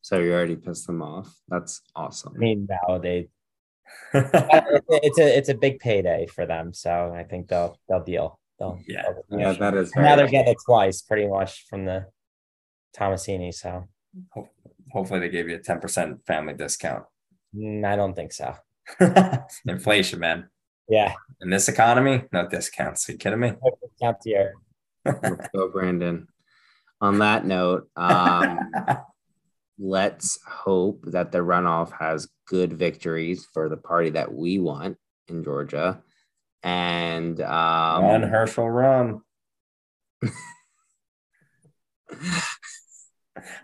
so 0.06 0.20
you 0.20 0.32
already 0.32 0.54
pissed 0.54 0.86
them 0.86 1.02
off. 1.02 1.34
That's 1.48 1.82
awesome. 1.96 2.34
I 2.36 2.38
mean, 2.38 2.68
they. 3.02 3.28
it's 4.14 5.18
a 5.18 5.36
it's 5.36 5.48
a 5.48 5.54
big 5.54 5.80
payday 5.80 6.28
for 6.32 6.46
them, 6.46 6.72
so 6.72 7.12
I 7.12 7.24
think 7.24 7.48
they'll 7.48 7.76
they'll 7.88 8.04
deal. 8.04 8.38
They'll, 8.60 8.78
yeah, 8.86 9.02
they'll 9.28 9.40
yeah, 9.40 9.52
that 9.54 9.74
is. 9.74 9.90
Now 9.96 10.14
they're 10.14 10.28
getting 10.28 10.52
it 10.52 10.58
twice, 10.64 11.02
pretty 11.02 11.26
much 11.26 11.66
from 11.68 11.86
the 11.86 12.06
Tomasini. 12.96 13.52
So 13.52 13.88
hopefully 14.92 15.18
they 15.18 15.28
gave 15.28 15.48
you 15.48 15.56
a 15.56 15.58
ten 15.58 15.80
percent 15.80 16.24
family 16.24 16.54
discount. 16.54 17.02
Mm, 17.52 17.84
I 17.84 17.96
don't 17.96 18.14
think 18.14 18.32
so. 18.32 18.54
Inflation, 19.66 20.20
man. 20.20 20.50
Yeah. 20.88 21.14
In 21.40 21.50
this 21.50 21.68
economy, 21.68 22.24
no 22.32 22.48
discounts. 22.48 23.08
Are 23.08 23.12
you 23.12 23.18
kidding 23.18 23.40
me? 23.40 23.52
No 23.62 23.78
discounts 23.82 24.24
here. 24.24 24.54
go, 25.04 25.68
Brandon. 25.72 26.28
On 27.00 27.18
that 27.18 27.44
note, 27.44 27.88
um, 27.96 28.58
let's 29.78 30.38
hope 30.46 31.04
that 31.06 31.32
the 31.32 31.38
runoff 31.38 31.92
has 31.98 32.28
good 32.46 32.72
victories 32.72 33.46
for 33.52 33.68
the 33.68 33.76
party 33.76 34.10
that 34.10 34.32
we 34.32 34.58
want 34.58 34.96
in 35.28 35.44
Georgia. 35.44 36.02
And 36.62 37.40
um, 37.40 38.04
run, 38.04 38.22
Herschel, 38.22 38.70
run. 38.70 39.20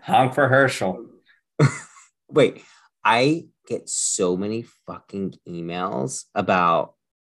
Honk 0.03 0.35
for 0.35 0.47
Herschel. 0.47 1.07
Wait, 2.29 2.61
I 3.03 3.47
get 3.67 3.89
so 3.89 4.37
many 4.37 4.65
fucking 4.85 5.35
emails 5.47 6.25
about 6.35 6.93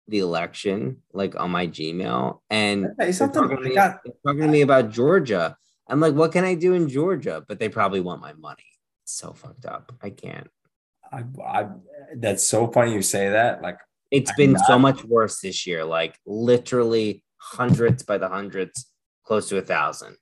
the 0.07 0.19
election, 0.19 1.01
like 1.13 1.39
on 1.39 1.51
my 1.51 1.67
Gmail, 1.67 2.39
and 2.49 2.87
hey, 2.99 3.11
something 3.11 3.41
talking, 3.41 3.57
to 3.57 3.63
me, 3.63 3.75
talking 3.75 4.41
to 4.41 4.47
me 4.47 4.61
about 4.61 4.91
Georgia. 4.91 5.57
I'm 5.87 5.99
like, 5.99 6.13
what 6.13 6.31
can 6.31 6.43
I 6.43 6.55
do 6.55 6.73
in 6.73 6.89
Georgia? 6.89 7.43
But 7.47 7.59
they 7.59 7.69
probably 7.69 8.01
want 8.01 8.21
my 8.21 8.33
money. 8.33 8.63
It's 9.03 9.13
so 9.13 9.33
fucked 9.33 9.65
up. 9.65 9.93
I 10.01 10.09
can't. 10.09 10.49
I, 11.11 11.23
I 11.43 11.67
that's 12.15 12.47
so 12.47 12.67
funny 12.67 12.93
you 12.93 13.01
say 13.01 13.29
that. 13.29 13.61
Like 13.61 13.79
it's 14.11 14.31
I'm 14.31 14.35
been 14.37 14.51
not... 14.53 14.65
so 14.65 14.79
much 14.79 15.03
worse 15.03 15.39
this 15.41 15.67
year. 15.67 15.85
Like 15.85 16.17
literally 16.25 17.23
hundreds 17.37 18.03
by 18.03 18.17
the 18.17 18.29
hundreds, 18.29 18.87
close 19.23 19.49
to 19.49 19.57
a 19.57 19.61
thousand. 19.61 20.17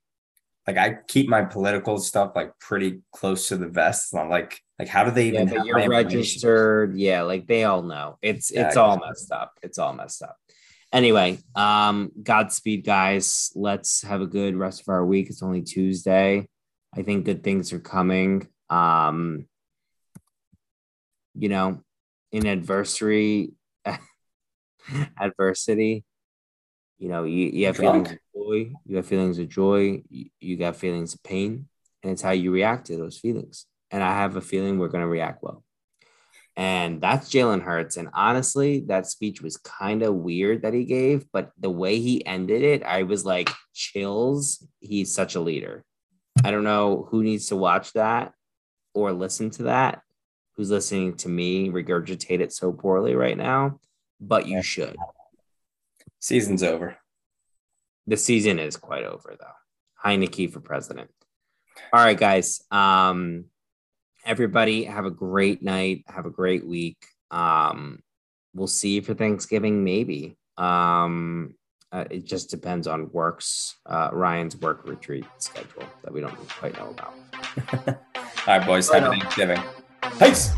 Like 0.68 0.78
I 0.78 0.98
keep 1.08 1.28
my 1.28 1.44
political 1.44 1.98
stuff 1.98 2.34
like 2.36 2.58
pretty 2.60 3.02
close 3.14 3.48
to 3.50 3.58
the 3.58 3.68
vest. 3.68 4.16
I'm 4.16 4.30
like, 4.30 4.60
like 4.84 4.92
how 4.92 5.04
do 5.04 5.12
they 5.12 5.28
even? 5.28 5.48
Yeah, 5.48 5.64
you're 5.64 5.90
registered. 5.90 6.96
Yeah, 6.98 7.24
like 7.24 7.48
they 7.48 7.64
all 7.64 7.82
know. 7.82 8.18
It's 8.22 8.52
yeah, 8.52 8.68
it's 8.68 8.78
all 8.78 9.00
messed 9.00 9.32
up. 9.32 9.58
It's 9.62 9.78
all 9.78 9.94
messed 9.94 10.22
up 10.22 10.38
anyway, 10.94 11.40
um, 11.56 12.12
Godspeed, 12.22 12.86
guys. 12.86 13.52
Let's 13.56 14.04
have 14.04 14.22
a 14.22 14.28
good 14.28 14.56
rest 14.56 14.82
of 14.82 14.90
our 14.90 15.04
week. 15.04 15.30
It's 15.30 15.44
only 15.44 15.64
Tuesday. 15.64 16.48
I 16.96 17.02
think 17.02 17.26
good 17.26 17.44
things 17.44 17.74
are 17.74 17.80
coming. 17.80 18.48
Um, 18.70 19.48
you 21.34 21.50
know, 21.50 21.82
in 22.32 22.46
adversary, 22.46 23.54
adversity, 25.20 26.06
you 27.00 27.10
know, 27.10 27.24
you, 27.24 27.48
you 27.48 27.66
have 27.66 27.78
feelings 27.78 28.12
of 28.12 28.20
joy, 28.36 28.72
you 28.86 28.96
have 28.96 29.08
feelings 29.08 29.40
of 29.40 29.50
joy, 29.50 30.04
you, 30.10 30.30
you 30.40 30.58
got 30.58 30.76
feelings 30.76 31.16
of 31.16 31.24
pain, 31.24 31.68
and 32.04 32.12
it's 32.12 32.22
how 32.22 32.32
you 32.32 32.52
react 32.52 32.88
to 32.88 32.98
those 32.98 33.18
feelings. 33.18 33.66
And 33.94 34.04
I 34.04 34.14
have 34.14 34.36
a 34.36 34.42
feeling 34.42 34.78
we're 34.78 34.90
going 34.90 35.04
to 35.04 35.08
react 35.08 35.42
well. 35.42 35.64
And 36.56 37.00
that's 37.00 37.30
Jalen 37.30 37.62
Hurts. 37.62 37.96
And 37.96 38.10
honestly, 38.14 38.82
that 38.88 39.08
speech 39.08 39.42
was 39.42 39.58
kind 39.58 40.04
of 40.04 40.16
weird 40.16 40.64
that 40.64 40.74
he 40.74 40.84
gave, 40.84 41.26
but 41.32 41.52
the 41.58 41.70
way 41.70 42.00
he 42.00 42.26
ended 42.26 42.64
it, 42.64 42.84
I 42.84 43.04
was 43.04 43.24
like, 43.24 43.50
chills. 43.74 44.68
He's 44.82 45.14
such 45.14 45.36
a 45.36 45.40
leader. 45.40 45.86
I 46.44 46.52
don't 46.52 46.64
know 46.64 47.08
who 47.10 47.24
needs 47.24 47.48
to 47.48 47.56
watch 47.56 47.94
that 47.94 48.34
or 48.94 49.14
listen 49.14 49.50
to 49.52 49.64
that, 49.64 50.02
who's 50.56 50.70
listening 50.70 51.16
to 51.18 51.30
me 51.30 51.70
regurgitate 51.70 52.40
it 52.40 52.52
so 52.52 52.72
poorly 52.72 53.16
right 53.16 53.38
now, 53.38 53.80
but 54.20 54.48
you 54.48 54.62
should. 54.62 54.96
Season's 56.20 56.64
over. 56.64 56.98
The 58.08 58.18
season 58.18 58.60
is 58.60 58.76
quite 58.76 59.06
over, 59.06 59.36
though. 59.40 59.48
Heinicke 60.04 60.52
for 60.52 60.60
president. 60.60 61.10
All 61.92 62.04
right, 62.04 62.18
guys. 62.18 62.62
Um, 62.70 63.46
everybody 64.26 64.84
have 64.84 65.06
a 65.06 65.12
great 65.12 65.62
night 65.62 66.04
have 66.08 66.26
a 66.26 66.30
great 66.30 66.66
week. 66.66 66.98
Um 67.32 68.00
we'll 68.54 68.68
see 68.68 68.96
you 68.96 69.02
for 69.02 69.14
thanksgiving 69.14 69.84
maybe. 69.84 70.36
Um 70.58 71.56
uh, 71.92 72.06
it 72.10 72.26
just 72.26 72.50
depends 72.50 72.88
on 72.88 73.12
works 73.12 73.76
uh 73.86 74.10
ryan's 74.12 74.58
work 74.58 74.88
retreat 74.88 75.26
schedule 75.38 75.84
that 76.04 76.14
we 76.14 76.22
don't 76.22 76.38
quite 76.50 76.78
know 76.78 76.90
about. 76.90 77.14
All 78.48 78.58
right 78.58 78.66
boys 78.66 78.90
happy 78.90 79.20
thanksgiving. 79.20 79.62
Peace 80.20 80.54